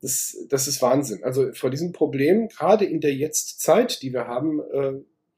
Das, 0.00 0.36
das 0.48 0.68
ist 0.68 0.82
Wahnsinn. 0.82 1.22
Also 1.22 1.52
vor 1.52 1.70
diesem 1.70 1.92
Problem, 1.92 2.48
gerade 2.48 2.84
in 2.84 3.00
der 3.00 3.14
Jetztzeit, 3.14 4.02
die 4.02 4.12
wir 4.12 4.26
haben, 4.26 4.60
äh, 4.72 4.92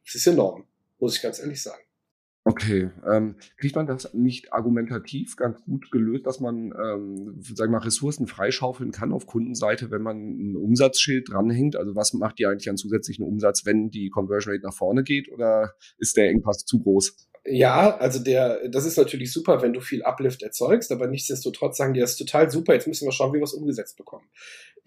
ist 0.05 0.27
enorm 0.27 0.67
muss 1.07 1.17
ich 1.17 1.23
ganz 1.23 1.39
ehrlich 1.39 1.63
sagen. 1.63 1.81
Okay, 2.43 2.91
ähm, 3.09 3.37
kriegt 3.59 3.77
man 3.77 3.87
das 3.87 4.13
nicht 4.13 4.53
argumentativ 4.53 5.37
ganz 5.37 5.63
gut 5.65 5.93
gelöst, 5.93 6.27
dass 6.27 6.41
man, 6.41 6.73
ähm, 6.81 7.41
sag 7.55 7.71
mal, 7.71 7.79
Ressourcen 7.79 8.27
freischaufeln 8.27 8.91
kann 8.91 9.13
auf 9.13 9.27
Kundenseite, 9.27 9.93
wenn 9.93 10.03
man 10.03 10.17
ein 10.17 10.57
Umsatzschild 10.57 11.29
dranhängt? 11.29 11.77
Also 11.77 11.95
was 11.95 12.13
macht 12.13 12.41
ihr 12.41 12.49
eigentlich 12.49 12.71
an 12.71 12.77
zusätzlichen 12.77 13.25
Umsatz, 13.25 13.67
wenn 13.67 13.91
die 13.91 14.11
Conversion 14.11 14.53
Rate 14.53 14.65
nach 14.65 14.75
vorne 14.75 15.05
geht 15.05 15.31
oder 15.31 15.75
ist 15.99 16.17
der 16.17 16.29
Engpass 16.29 16.65
zu 16.65 16.81
groß? 16.81 17.29
Ja, 17.45 17.97
also 17.99 18.19
der, 18.19 18.69
das 18.69 18.85
ist 18.85 18.99
natürlich 18.99 19.33
super, 19.33 19.63
wenn 19.63 19.73
du 19.73 19.81
viel 19.81 20.03
Uplift 20.03 20.43
erzeugst, 20.43 20.91
aber 20.91 21.07
nichtsdestotrotz 21.07 21.77
sagen 21.77 21.95
die, 21.95 22.01
das 22.01 22.13
ist 22.13 22.19
total 22.19 22.51
super, 22.51 22.75
jetzt 22.75 22.89
müssen 22.89 23.07
wir 23.07 23.13
schauen, 23.13 23.33
wie 23.33 23.39
wir 23.39 23.45
es 23.45 23.55
umgesetzt 23.55 23.97
bekommen. 23.97 24.27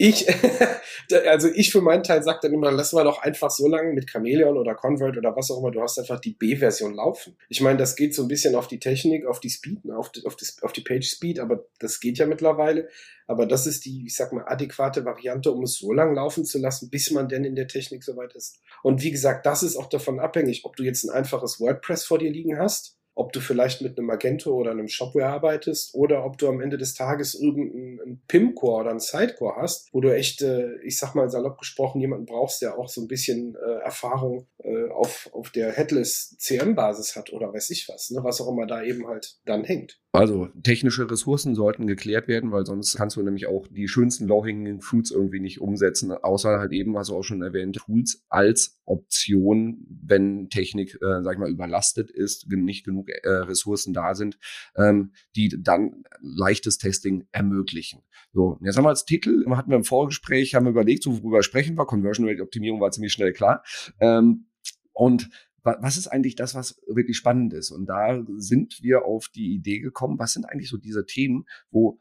Ich, 0.01 0.25
also 1.27 1.49
ich 1.53 1.73
für 1.73 1.81
meinen 1.81 2.03
Teil 2.03 2.23
sage 2.23 2.39
dann 2.43 2.53
immer, 2.53 2.71
lassen 2.71 2.95
wir 2.95 3.03
doch 3.03 3.21
einfach 3.21 3.51
so 3.51 3.67
lange 3.67 3.91
mit 3.91 4.09
Chameleon 4.09 4.57
oder 4.57 4.73
Convert 4.73 5.17
oder 5.17 5.35
was 5.35 5.51
auch 5.51 5.59
immer, 5.59 5.71
du 5.71 5.81
hast 5.81 5.99
einfach 5.99 6.21
die 6.21 6.31
B-Version 6.31 6.93
laufen. 6.93 7.35
Ich 7.49 7.59
meine, 7.59 7.77
das 7.77 7.97
geht 7.97 8.15
so 8.15 8.21
ein 8.21 8.29
bisschen 8.29 8.55
auf 8.55 8.69
die 8.69 8.79
Technik, 8.79 9.25
auf 9.25 9.41
die 9.41 9.49
Speed, 9.49 9.83
ne, 9.83 9.97
auf 9.97 10.09
die, 10.09 10.25
auf 10.25 10.37
die, 10.37 10.45
auf 10.61 10.71
die 10.71 10.81
Page 10.81 11.05
Speed, 11.05 11.41
aber 11.41 11.65
das 11.79 11.99
geht 11.99 12.17
ja 12.17 12.27
mittlerweile. 12.27 12.87
Aber 13.27 13.45
das 13.45 13.67
ist 13.67 13.83
die, 13.83 14.05
ich 14.05 14.15
sag 14.15 14.31
mal, 14.31 14.45
adäquate 14.47 15.03
Variante, 15.03 15.51
um 15.51 15.63
es 15.63 15.77
so 15.77 15.91
lang 15.91 16.15
laufen 16.15 16.45
zu 16.45 16.59
lassen, 16.59 16.89
bis 16.89 17.11
man 17.11 17.27
denn 17.27 17.43
in 17.43 17.55
der 17.55 17.67
Technik 17.67 18.05
soweit 18.05 18.33
ist. 18.35 18.61
Und 18.81 19.03
wie 19.03 19.11
gesagt, 19.11 19.45
das 19.45 19.63
ist 19.63 19.75
auch 19.75 19.89
davon 19.89 20.21
abhängig, 20.21 20.63
ob 20.63 20.77
du 20.77 20.83
jetzt 20.83 21.03
ein 21.03 21.09
einfaches 21.09 21.59
WordPress 21.59 22.05
vor 22.05 22.19
dir 22.19 22.31
liegen 22.31 22.57
hast 22.57 22.98
ob 23.19 23.33
du 23.33 23.41
vielleicht 23.41 23.81
mit 23.81 23.97
einem 23.97 24.07
Magento 24.07 24.53
oder 24.53 24.71
einem 24.71 24.87
Shopware 24.87 25.27
arbeitest 25.27 25.93
oder 25.93 26.23
ob 26.23 26.37
du 26.37 26.47
am 26.47 26.61
Ende 26.61 26.77
des 26.77 26.93
Tages 26.93 27.35
irgendeinen 27.35 28.21
PIM-Core 28.29 28.79
oder 28.79 28.91
einen 28.91 29.01
Sidecore 29.01 29.57
hast, 29.57 29.89
wo 29.93 29.99
du 29.99 30.15
echt, 30.15 30.41
äh, 30.41 30.79
ich 30.83 30.97
sag 30.97 31.15
mal 31.15 31.29
salopp 31.29 31.57
gesprochen, 31.57 31.99
jemanden 31.99 32.25
brauchst, 32.25 32.61
der 32.61 32.79
auch 32.79 32.87
so 32.87 33.01
ein 33.01 33.09
bisschen 33.09 33.55
äh, 33.55 33.83
Erfahrung 33.83 34.47
äh, 34.63 34.89
auf, 34.89 35.29
auf 35.33 35.49
der 35.49 35.73
Headless 35.73 36.37
CM-Basis 36.37 37.17
hat 37.17 37.33
oder 37.33 37.53
weiß 37.53 37.69
ich 37.71 37.89
was, 37.89 38.09
ne, 38.09 38.23
was 38.23 38.39
auch 38.39 38.47
immer 38.47 38.65
da 38.65 38.81
eben 38.83 39.05
halt 39.05 39.37
dann 39.43 39.65
hängt. 39.65 39.99
Also 40.11 40.47
technische 40.63 41.09
Ressourcen 41.09 41.53
sollten 41.53 41.85
geklärt 41.85 42.27
werden, 42.27 42.51
weil 42.51 42.65
sonst 42.65 42.95
kannst 42.95 43.15
du 43.15 43.21
nämlich 43.21 43.45
auch 43.45 43.67
die 43.67 43.87
schönsten 43.87 44.27
low-hanging 44.27 44.81
fruits 44.81 45.11
irgendwie 45.11 45.39
nicht 45.39 45.61
umsetzen, 45.61 46.11
außer 46.11 46.57
halt 46.57 46.71
eben, 46.71 46.95
was 46.95 47.09
du 47.09 47.15
auch 47.15 47.23
schon 47.23 47.43
erwähnt, 47.43 47.75
Tools 47.75 48.25
als 48.27 48.79
Option, 48.85 49.85
wenn 49.87 50.49
Technik, 50.49 50.95
äh, 50.95 51.21
sag 51.21 51.33
ich 51.33 51.39
mal, 51.39 51.51
überlastet 51.51 52.09
ist, 52.09 52.47
nicht 52.49 52.85
genug 52.85 53.08
äh, 53.09 53.29
Ressourcen 53.29 53.93
da 53.93 54.15
sind, 54.15 54.37
ähm, 54.75 55.13
die 55.35 55.55
dann 55.61 56.03
leichtes 56.21 56.77
Testing 56.77 57.27
ermöglichen. 57.31 58.01
So, 58.33 58.59
jetzt 58.63 58.77
haben 58.77 58.85
wir 58.85 58.89
als 58.89 59.05
Titel, 59.05 59.45
hatten 59.49 59.71
wir 59.71 59.77
im 59.77 59.83
Vorgespräch, 59.83 60.55
haben 60.55 60.65
wir 60.65 60.71
überlegt, 60.71 61.03
so 61.03 61.21
worüber 61.23 61.43
sprechen 61.43 61.77
wir, 61.77 61.85
Conversion 61.85 62.27
Rate 62.27 62.43
Optimierung 62.43 62.79
war 62.79 62.91
ziemlich 62.91 63.13
schnell 63.13 63.33
klar. 63.33 63.63
Ähm, 63.99 64.45
und 64.93 65.29
was 65.63 65.97
ist 65.97 66.07
eigentlich 66.07 66.35
das, 66.35 66.55
was 66.55 66.81
wirklich 66.87 67.17
spannend 67.17 67.53
ist? 67.53 67.71
Und 67.71 67.85
da 67.85 68.23
sind 68.37 68.81
wir 68.81 69.05
auf 69.05 69.27
die 69.27 69.53
Idee 69.53 69.79
gekommen, 69.79 70.17
was 70.17 70.33
sind 70.33 70.45
eigentlich 70.45 70.69
so 70.69 70.77
diese 70.77 71.05
Themen, 71.05 71.45
wo 71.69 71.99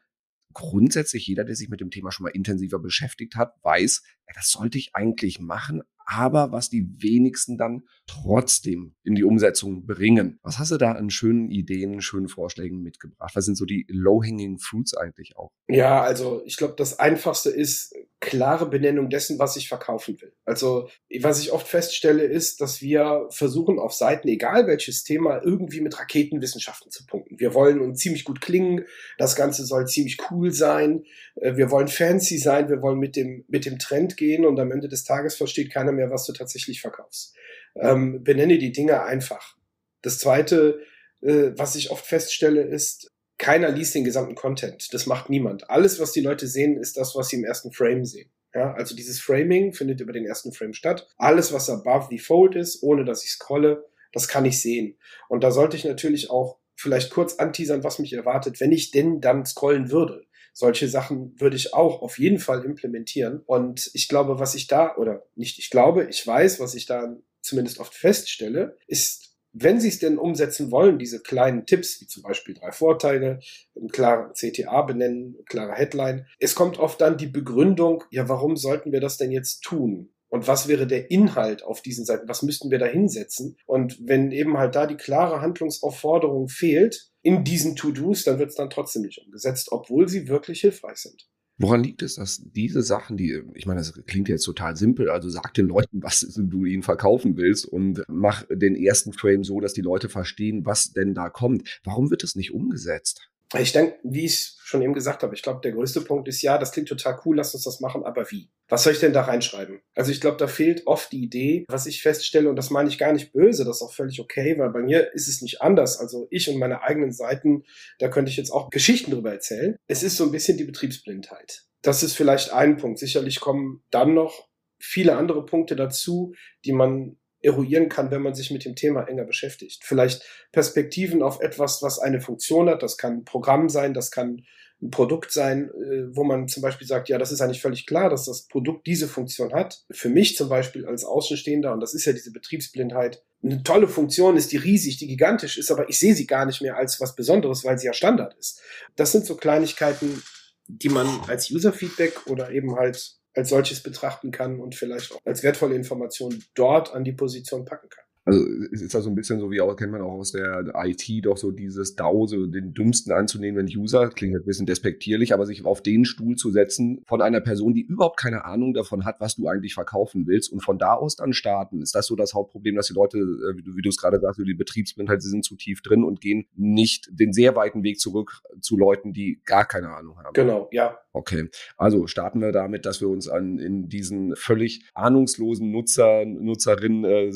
grundsätzlich 0.54 1.26
jeder, 1.26 1.44
der 1.44 1.54
sich 1.54 1.68
mit 1.68 1.80
dem 1.80 1.90
Thema 1.90 2.10
schon 2.10 2.24
mal 2.24 2.30
intensiver 2.30 2.78
beschäftigt 2.78 3.36
hat, 3.36 3.54
weiß, 3.62 4.02
ja, 4.26 4.34
das 4.34 4.50
sollte 4.50 4.78
ich 4.78 4.94
eigentlich 4.94 5.40
machen, 5.40 5.82
aber 6.08 6.52
was 6.52 6.70
die 6.70 6.88
wenigsten 7.02 7.58
dann 7.58 7.82
trotzdem 8.06 8.94
in 9.04 9.14
die 9.14 9.24
Umsetzung 9.24 9.84
bringen. 9.84 10.38
Was 10.42 10.58
hast 10.58 10.72
du 10.72 10.78
da 10.78 10.92
an 10.92 11.10
schönen 11.10 11.50
Ideen, 11.50 12.00
schönen 12.00 12.28
Vorschlägen 12.28 12.80
mitgebracht? 12.80 13.32
Was 13.34 13.44
sind 13.44 13.56
so 13.56 13.66
die 13.66 13.84
low-hanging 13.90 14.58
fruits 14.58 14.94
eigentlich 14.94 15.36
auch? 15.36 15.50
Ja, 15.68 16.02
also 16.02 16.42
ich 16.46 16.56
glaube, 16.56 16.74
das 16.78 16.98
Einfachste 16.98 17.50
ist 17.50 17.94
klare 18.20 18.68
Benennung 18.68 19.10
dessen, 19.10 19.38
was 19.38 19.56
ich 19.56 19.68
verkaufen 19.68 20.20
will. 20.20 20.32
Also 20.44 20.88
was 21.20 21.40
ich 21.40 21.52
oft 21.52 21.68
feststelle, 21.68 22.24
ist, 22.24 22.60
dass 22.60 22.80
wir 22.80 23.26
versuchen 23.30 23.78
auf 23.78 23.92
Seiten, 23.92 24.28
egal 24.28 24.66
welches 24.66 25.04
Thema, 25.04 25.40
irgendwie 25.44 25.80
mit 25.80 25.98
Raketenwissenschaften 25.98 26.90
zu 26.90 27.06
punkten. 27.06 27.38
Wir 27.38 27.54
wollen 27.54 27.80
uns 27.80 28.00
ziemlich 28.00 28.24
gut 28.24 28.40
klingen, 28.40 28.86
das 29.18 29.36
Ganze 29.36 29.64
soll 29.64 29.86
ziemlich 29.86 30.18
cool 30.30 30.52
sein, 30.52 31.04
äh, 31.36 31.56
wir 31.56 31.70
wollen 31.70 31.88
fancy 31.88 32.38
sein, 32.38 32.68
wir 32.68 32.82
wollen 32.82 32.98
mit 32.98 33.14
dem, 33.14 33.44
mit 33.46 33.66
dem 33.66 33.78
Trend 33.78 34.16
gehen 34.16 34.44
und 34.44 34.58
am 34.58 34.72
Ende 34.72 34.88
des 34.88 35.04
Tages 35.04 35.36
versteht 35.36 35.72
keiner 35.72 35.92
mehr, 35.98 36.10
was 36.10 36.24
du 36.24 36.32
tatsächlich 36.32 36.80
verkaufst. 36.80 37.36
Ähm, 37.76 38.24
benenne 38.24 38.58
die 38.58 38.72
Dinge 38.72 39.02
einfach. 39.02 39.56
Das 40.02 40.18
zweite, 40.18 40.80
äh, 41.20 41.52
was 41.56 41.76
ich 41.76 41.90
oft 41.90 42.06
feststelle, 42.06 42.62
ist, 42.62 43.12
keiner 43.38 43.70
liest 43.70 43.94
den 43.94 44.04
gesamten 44.04 44.34
Content. 44.34 44.92
Das 44.92 45.06
macht 45.06 45.30
niemand. 45.30 45.70
Alles, 45.70 46.00
was 46.00 46.12
die 46.12 46.20
Leute 46.20 46.46
sehen, 46.46 46.76
ist 46.76 46.96
das, 46.96 47.14
was 47.14 47.28
sie 47.28 47.36
im 47.36 47.44
ersten 47.44 47.72
Frame 47.72 48.04
sehen. 48.04 48.30
Ja, 48.54 48.72
also 48.74 48.96
dieses 48.96 49.20
Framing 49.20 49.72
findet 49.72 50.00
über 50.00 50.12
den 50.12 50.24
ersten 50.24 50.52
Frame 50.52 50.72
statt. 50.72 51.06
Alles, 51.16 51.52
was 51.52 51.70
above 51.70 52.08
the 52.10 52.18
fold 52.18 52.56
ist, 52.56 52.82
ohne 52.82 53.04
dass 53.04 53.22
ich 53.24 53.30
scrolle, 53.30 53.84
das 54.12 54.26
kann 54.26 54.44
ich 54.44 54.60
sehen. 54.60 54.98
Und 55.28 55.44
da 55.44 55.50
sollte 55.50 55.76
ich 55.76 55.84
natürlich 55.84 56.30
auch 56.30 56.58
vielleicht 56.74 57.10
kurz 57.10 57.34
anteasern, 57.34 57.84
was 57.84 57.98
mich 57.98 58.12
erwartet, 58.12 58.60
wenn 58.60 58.72
ich 58.72 58.90
denn 58.90 59.20
dann 59.20 59.44
scrollen 59.44 59.90
würde. 59.90 60.24
Solche 60.58 60.88
Sachen 60.88 61.40
würde 61.40 61.54
ich 61.54 61.72
auch 61.72 62.02
auf 62.02 62.18
jeden 62.18 62.40
Fall 62.40 62.64
implementieren. 62.64 63.42
Und 63.46 63.92
ich 63.94 64.08
glaube, 64.08 64.40
was 64.40 64.56
ich 64.56 64.66
da, 64.66 64.96
oder 64.96 65.22
nicht 65.36 65.60
ich 65.60 65.70
glaube, 65.70 66.08
ich 66.10 66.26
weiß, 66.26 66.58
was 66.58 66.74
ich 66.74 66.84
da 66.84 67.16
zumindest 67.40 67.78
oft 67.78 67.94
feststelle, 67.94 68.76
ist 68.88 69.36
wenn 69.52 69.80
Sie 69.80 69.86
es 69.86 70.00
denn 70.00 70.18
umsetzen 70.18 70.72
wollen, 70.72 70.98
diese 70.98 71.20
kleinen 71.20 71.64
Tipps, 71.64 72.00
wie 72.00 72.08
zum 72.08 72.24
Beispiel 72.24 72.54
drei 72.54 72.72
Vorteile, 72.72 73.38
einen 73.76 73.88
klaren 73.88 74.32
CTA 74.34 74.82
benennen, 74.82 75.36
klare 75.46 75.74
Headline, 75.74 76.26
es 76.40 76.56
kommt 76.56 76.80
oft 76.80 77.00
dann 77.00 77.18
die 77.18 77.28
Begründung, 77.28 78.02
ja, 78.10 78.28
warum 78.28 78.56
sollten 78.56 78.90
wir 78.90 79.00
das 79.00 79.16
denn 79.16 79.30
jetzt 79.30 79.60
tun? 79.60 80.12
Und 80.28 80.48
was 80.48 80.66
wäre 80.66 80.88
der 80.88 81.08
Inhalt 81.12 81.62
auf 81.62 81.82
diesen 81.82 82.04
Seiten? 82.04 82.28
Was 82.28 82.42
müssten 82.42 82.72
wir 82.72 82.80
da 82.80 82.86
hinsetzen? 82.86 83.56
Und 83.64 83.96
wenn 84.00 84.32
eben 84.32 84.58
halt 84.58 84.74
da 84.74 84.86
die 84.86 84.96
klare 84.96 85.40
Handlungsaufforderung 85.40 86.48
fehlt 86.48 87.12
in 87.28 87.44
diesen 87.44 87.76
To-Dos, 87.76 88.24
dann 88.24 88.38
wird 88.38 88.48
es 88.48 88.56
dann 88.56 88.70
trotzdem 88.70 89.02
nicht 89.02 89.20
umgesetzt, 89.22 89.68
obwohl 89.70 90.08
sie 90.08 90.28
wirklich 90.28 90.62
hilfreich 90.62 90.96
sind. 90.96 91.28
Woran 91.58 91.84
liegt 91.84 92.00
es, 92.00 92.14
dass 92.14 92.40
diese 92.42 92.80
Sachen, 92.80 93.18
die, 93.18 93.42
ich 93.52 93.66
meine, 93.66 93.80
das 93.80 93.92
klingt 94.06 94.30
jetzt 94.30 94.44
total 94.44 94.76
simpel, 94.76 95.10
also 95.10 95.28
sag 95.28 95.52
den 95.52 95.66
Leuten, 95.66 96.02
was 96.02 96.20
du 96.20 96.64
ihnen 96.64 96.82
verkaufen 96.82 97.36
willst 97.36 97.66
und 97.66 98.02
mach 98.08 98.46
den 98.50 98.76
ersten 98.76 99.12
Frame 99.12 99.44
so, 99.44 99.60
dass 99.60 99.74
die 99.74 99.82
Leute 99.82 100.08
verstehen, 100.08 100.64
was 100.64 100.92
denn 100.92 101.12
da 101.12 101.28
kommt. 101.28 101.80
Warum 101.84 102.10
wird 102.10 102.22
das 102.22 102.34
nicht 102.34 102.54
umgesetzt? 102.54 103.28
Ich 103.56 103.72
denke, 103.72 103.98
wie 104.02 104.26
ich 104.26 104.56
schon 104.62 104.82
eben 104.82 104.92
gesagt 104.92 105.22
habe, 105.22 105.34
ich 105.34 105.42
glaube, 105.42 105.60
der 105.62 105.72
größte 105.72 106.02
Punkt 106.02 106.28
ist, 106.28 106.42
ja, 106.42 106.58
das 106.58 106.72
klingt 106.72 106.88
total 106.88 107.18
cool, 107.24 107.36
lass 107.36 107.54
uns 107.54 107.64
das 107.64 107.80
machen, 107.80 108.04
aber 108.04 108.30
wie? 108.30 108.50
Was 108.68 108.82
soll 108.82 108.92
ich 108.92 109.00
denn 109.00 109.14
da 109.14 109.22
reinschreiben? 109.22 109.80
Also 109.94 110.12
ich 110.12 110.20
glaube, 110.20 110.36
da 110.36 110.46
fehlt 110.46 110.86
oft 110.86 111.10
die 111.10 111.22
Idee, 111.22 111.64
was 111.68 111.86
ich 111.86 112.02
feststelle, 112.02 112.50
und 112.50 112.56
das 112.56 112.68
meine 112.68 112.90
ich 112.90 112.98
gar 112.98 113.12
nicht 113.12 113.32
böse, 113.32 113.64
das 113.64 113.76
ist 113.76 113.82
auch 113.82 113.94
völlig 113.94 114.20
okay, 114.20 114.58
weil 114.58 114.68
bei 114.70 114.82
mir 114.82 115.14
ist 115.14 115.28
es 115.28 115.40
nicht 115.40 115.62
anders. 115.62 115.98
Also 115.98 116.26
ich 116.30 116.50
und 116.50 116.58
meine 116.58 116.82
eigenen 116.82 117.12
Seiten, 117.12 117.64
da 117.98 118.08
könnte 118.08 118.30
ich 118.30 118.36
jetzt 118.36 118.50
auch 118.50 118.68
Geschichten 118.68 119.10
drüber 119.10 119.32
erzählen. 119.32 119.76
Es 119.86 120.02
ist 120.02 120.18
so 120.18 120.24
ein 120.24 120.32
bisschen 120.32 120.58
die 120.58 120.64
Betriebsblindheit. 120.64 121.64
Das 121.80 122.02
ist 122.02 122.14
vielleicht 122.14 122.52
ein 122.52 122.76
Punkt. 122.76 122.98
Sicherlich 122.98 123.40
kommen 123.40 123.82
dann 123.90 124.12
noch 124.12 124.48
viele 124.78 125.16
andere 125.16 125.46
Punkte 125.46 125.74
dazu, 125.76 126.34
die 126.66 126.72
man 126.72 127.16
eruieren 127.40 127.88
kann, 127.88 128.10
wenn 128.10 128.22
man 128.22 128.34
sich 128.34 128.50
mit 128.50 128.64
dem 128.64 128.74
Thema 128.74 129.04
enger 129.04 129.24
beschäftigt. 129.24 129.82
Vielleicht 129.84 130.22
Perspektiven 130.52 131.22
auf 131.22 131.40
etwas, 131.40 131.82
was 131.82 131.98
eine 131.98 132.20
Funktion 132.20 132.68
hat. 132.68 132.82
Das 132.82 132.98
kann 132.98 133.18
ein 133.18 133.24
Programm 133.24 133.68
sein, 133.68 133.94
das 133.94 134.10
kann 134.10 134.44
ein 134.80 134.90
Produkt 134.90 135.32
sein, 135.32 135.70
äh, 135.70 136.14
wo 136.14 136.24
man 136.24 136.46
zum 136.46 136.62
Beispiel 136.62 136.86
sagt, 136.86 137.08
ja, 137.08 137.18
das 137.18 137.32
ist 137.32 137.40
eigentlich 137.40 137.60
völlig 137.60 137.86
klar, 137.86 138.10
dass 138.10 138.26
das 138.26 138.42
Produkt 138.42 138.86
diese 138.86 139.08
Funktion 139.08 139.52
hat. 139.52 139.84
Für 139.90 140.08
mich 140.08 140.36
zum 140.36 140.48
Beispiel 140.48 140.86
als 140.86 141.04
Außenstehender, 141.04 141.72
und 141.72 141.80
das 141.80 141.94
ist 141.94 142.04
ja 142.04 142.12
diese 142.12 142.32
Betriebsblindheit, 142.32 143.22
eine 143.42 143.62
tolle 143.62 143.88
Funktion 143.88 144.36
ist, 144.36 144.52
die 144.52 144.56
riesig, 144.56 144.96
die 144.98 145.08
gigantisch 145.08 145.58
ist, 145.58 145.70
aber 145.70 145.88
ich 145.88 145.98
sehe 145.98 146.14
sie 146.14 146.26
gar 146.26 146.46
nicht 146.46 146.60
mehr 146.60 146.76
als 146.76 147.00
was 147.00 147.16
Besonderes, 147.16 147.64
weil 147.64 147.78
sie 147.78 147.86
ja 147.86 147.92
Standard 147.92 148.34
ist. 148.34 148.60
Das 148.96 149.12
sind 149.12 149.26
so 149.26 149.36
Kleinigkeiten, 149.36 150.22
die 150.68 150.88
man 150.88 151.08
als 151.28 151.50
User-Feedback 151.50 152.26
oder 152.26 152.50
eben 152.50 152.76
halt 152.76 153.17
als 153.38 153.50
solches 153.50 153.84
betrachten 153.84 154.32
kann 154.32 154.58
und 154.58 154.74
vielleicht 154.74 155.12
auch 155.12 155.20
als 155.24 155.44
wertvolle 155.44 155.76
Information 155.76 156.42
dort 156.54 156.92
an 156.92 157.04
die 157.04 157.12
Position 157.12 157.64
packen 157.64 157.88
kann. 157.88 158.04
Also 158.28 158.44
es 158.72 158.82
ist 158.82 158.94
da 158.94 159.00
so 159.00 159.08
ein 159.08 159.14
bisschen 159.14 159.40
so 159.40 159.50
wie 159.50 159.62
auch, 159.62 159.74
kennt 159.74 159.90
man 159.90 160.02
auch 160.02 160.12
aus 160.12 160.32
der 160.32 160.70
IT 160.74 161.24
doch 161.24 161.38
so 161.38 161.50
dieses 161.50 161.96
DAO, 161.96 162.26
so 162.26 162.44
den 162.46 162.74
dümmsten 162.74 163.10
anzunehmen, 163.12 163.56
wenn 163.56 163.74
User, 163.74 164.10
klingt 164.10 164.36
ein 164.36 164.44
bisschen 164.44 164.66
despektierlich, 164.66 165.32
aber 165.32 165.46
sich 165.46 165.64
auf 165.64 165.82
den 165.82 166.04
Stuhl 166.04 166.36
zu 166.36 166.50
setzen 166.50 167.00
von 167.06 167.22
einer 167.22 167.40
Person, 167.40 167.72
die 167.72 167.80
überhaupt 167.80 168.18
keine 168.18 168.44
Ahnung 168.44 168.74
davon 168.74 169.06
hat, 169.06 169.16
was 169.20 169.36
du 169.36 169.48
eigentlich 169.48 169.72
verkaufen 169.72 170.26
willst 170.26 170.52
und 170.52 170.60
von 170.60 170.78
da 170.78 170.92
aus 170.92 171.16
dann 171.16 171.32
starten. 171.32 171.80
Ist 171.80 171.94
das 171.94 172.06
so 172.06 172.16
das 172.16 172.34
Hauptproblem, 172.34 172.76
dass 172.76 172.88
die 172.88 172.94
Leute, 172.94 173.16
äh, 173.16 173.56
wie 173.56 173.62
du, 173.62 173.76
wie 173.76 173.82
du 173.82 173.88
es 173.88 173.96
gerade 173.96 174.20
sagst, 174.20 174.38
die 174.38 174.54
Betriebsblindheit, 174.54 175.22
sie 175.22 175.30
sind 175.30 175.44
zu 175.44 175.56
tief 175.56 175.80
drin 175.80 176.04
und 176.04 176.20
gehen 176.20 176.46
nicht 176.54 177.08
den 177.10 177.32
sehr 177.32 177.56
weiten 177.56 177.82
Weg 177.82 177.98
zurück 177.98 178.42
zu 178.60 178.76
Leuten, 178.76 179.14
die 179.14 179.40
gar 179.46 179.64
keine 179.64 179.88
Ahnung 179.88 180.18
haben? 180.18 180.34
Genau, 180.34 180.68
ja. 180.70 180.98
Okay, 181.14 181.48
also 181.78 182.06
starten 182.06 182.40
wir 182.40 182.52
damit, 182.52 182.84
dass 182.84 183.00
wir 183.00 183.08
uns 183.08 183.28
an 183.28 183.58
in 183.58 183.88
diesen 183.88 184.36
völlig 184.36 184.84
ahnungslosen 184.94 185.70
Nutzer, 185.70 186.26
Nutzerinnen 186.26 187.04
äh, 187.04 187.32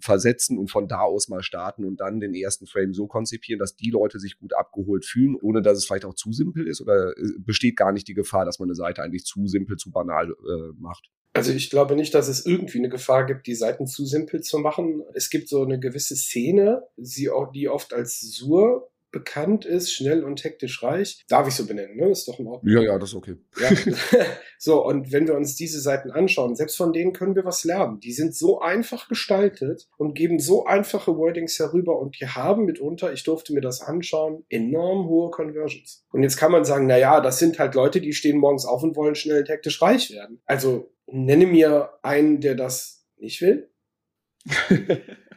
versetzen 0.00 0.27
und 0.58 0.70
von 0.70 0.88
da 0.88 1.00
aus 1.00 1.28
mal 1.28 1.42
starten 1.42 1.84
und 1.84 2.00
dann 2.00 2.20
den 2.20 2.34
ersten 2.34 2.66
Frame 2.66 2.92
so 2.92 3.06
konzipieren, 3.06 3.58
dass 3.58 3.76
die 3.76 3.90
Leute 3.90 4.18
sich 4.18 4.38
gut 4.38 4.54
abgeholt 4.54 5.04
fühlen, 5.04 5.36
ohne 5.40 5.62
dass 5.62 5.78
es 5.78 5.86
vielleicht 5.86 6.04
auch 6.04 6.14
zu 6.14 6.32
simpel 6.32 6.66
ist 6.66 6.80
oder 6.80 7.16
äh, 7.16 7.38
besteht 7.38 7.76
gar 7.76 7.92
nicht 7.92 8.08
die 8.08 8.14
Gefahr, 8.14 8.44
dass 8.44 8.58
man 8.58 8.68
eine 8.68 8.74
Seite 8.74 9.02
eigentlich 9.02 9.24
zu 9.24 9.46
simpel, 9.46 9.76
zu 9.76 9.90
banal 9.90 10.30
äh, 10.30 10.72
macht? 10.78 11.10
Also 11.34 11.52
ich 11.52 11.70
glaube 11.70 11.94
nicht, 11.94 12.14
dass 12.14 12.28
es 12.28 12.46
irgendwie 12.46 12.78
eine 12.78 12.88
Gefahr 12.88 13.26
gibt, 13.26 13.46
die 13.46 13.54
Seiten 13.54 13.86
zu 13.86 14.06
simpel 14.06 14.40
zu 14.40 14.58
machen. 14.58 15.02
Es 15.14 15.30
gibt 15.30 15.48
so 15.48 15.62
eine 15.62 15.78
gewisse 15.78 16.16
Szene, 16.16 16.82
die 16.96 17.68
oft 17.68 17.92
als 17.92 18.20
Sur 18.20 18.90
bekannt 19.10 19.64
ist, 19.64 19.92
schnell 19.92 20.24
und 20.24 20.44
hektisch 20.44 20.82
reich. 20.82 21.24
Darf 21.28 21.48
ich 21.48 21.54
so 21.54 21.66
benennen, 21.66 21.96
ne? 21.96 22.10
Ist 22.10 22.28
doch 22.28 22.38
in 22.38 22.46
Ordnung. 22.46 22.72
Ja, 22.72 22.82
ja, 22.82 22.98
das 22.98 23.10
ist 23.10 23.14
okay. 23.14 23.36
Ja. 23.60 23.70
so, 24.58 24.84
und 24.84 25.12
wenn 25.12 25.26
wir 25.26 25.34
uns 25.34 25.56
diese 25.56 25.80
Seiten 25.80 26.10
anschauen, 26.10 26.56
selbst 26.56 26.76
von 26.76 26.92
denen 26.92 27.12
können 27.12 27.34
wir 27.34 27.44
was 27.44 27.64
lernen. 27.64 28.00
Die 28.00 28.12
sind 28.12 28.34
so 28.34 28.60
einfach 28.60 29.08
gestaltet 29.08 29.88
und 29.96 30.14
geben 30.14 30.38
so 30.38 30.66
einfache 30.66 31.16
Wordings 31.16 31.58
herüber 31.58 31.98
und 31.98 32.20
die 32.20 32.26
haben 32.26 32.64
mitunter, 32.64 33.12
ich 33.12 33.24
durfte 33.24 33.52
mir 33.52 33.60
das 33.60 33.80
anschauen, 33.80 34.44
enorm 34.48 35.08
hohe 35.08 35.30
Conversions. 35.30 36.04
Und 36.12 36.22
jetzt 36.22 36.36
kann 36.36 36.52
man 36.52 36.64
sagen, 36.64 36.86
na 36.86 36.98
ja, 36.98 37.20
das 37.20 37.38
sind 37.38 37.58
halt 37.58 37.74
Leute, 37.74 38.00
die 38.00 38.12
stehen 38.12 38.38
morgens 38.38 38.66
auf 38.66 38.82
und 38.82 38.96
wollen 38.96 39.14
schnell 39.14 39.40
und 39.40 39.48
hektisch 39.48 39.80
reich 39.80 40.10
werden. 40.10 40.40
Also 40.44 40.92
nenne 41.06 41.46
mir 41.46 41.90
einen, 42.02 42.40
der 42.40 42.54
das 42.54 43.06
nicht 43.16 43.40
will. 43.40 43.70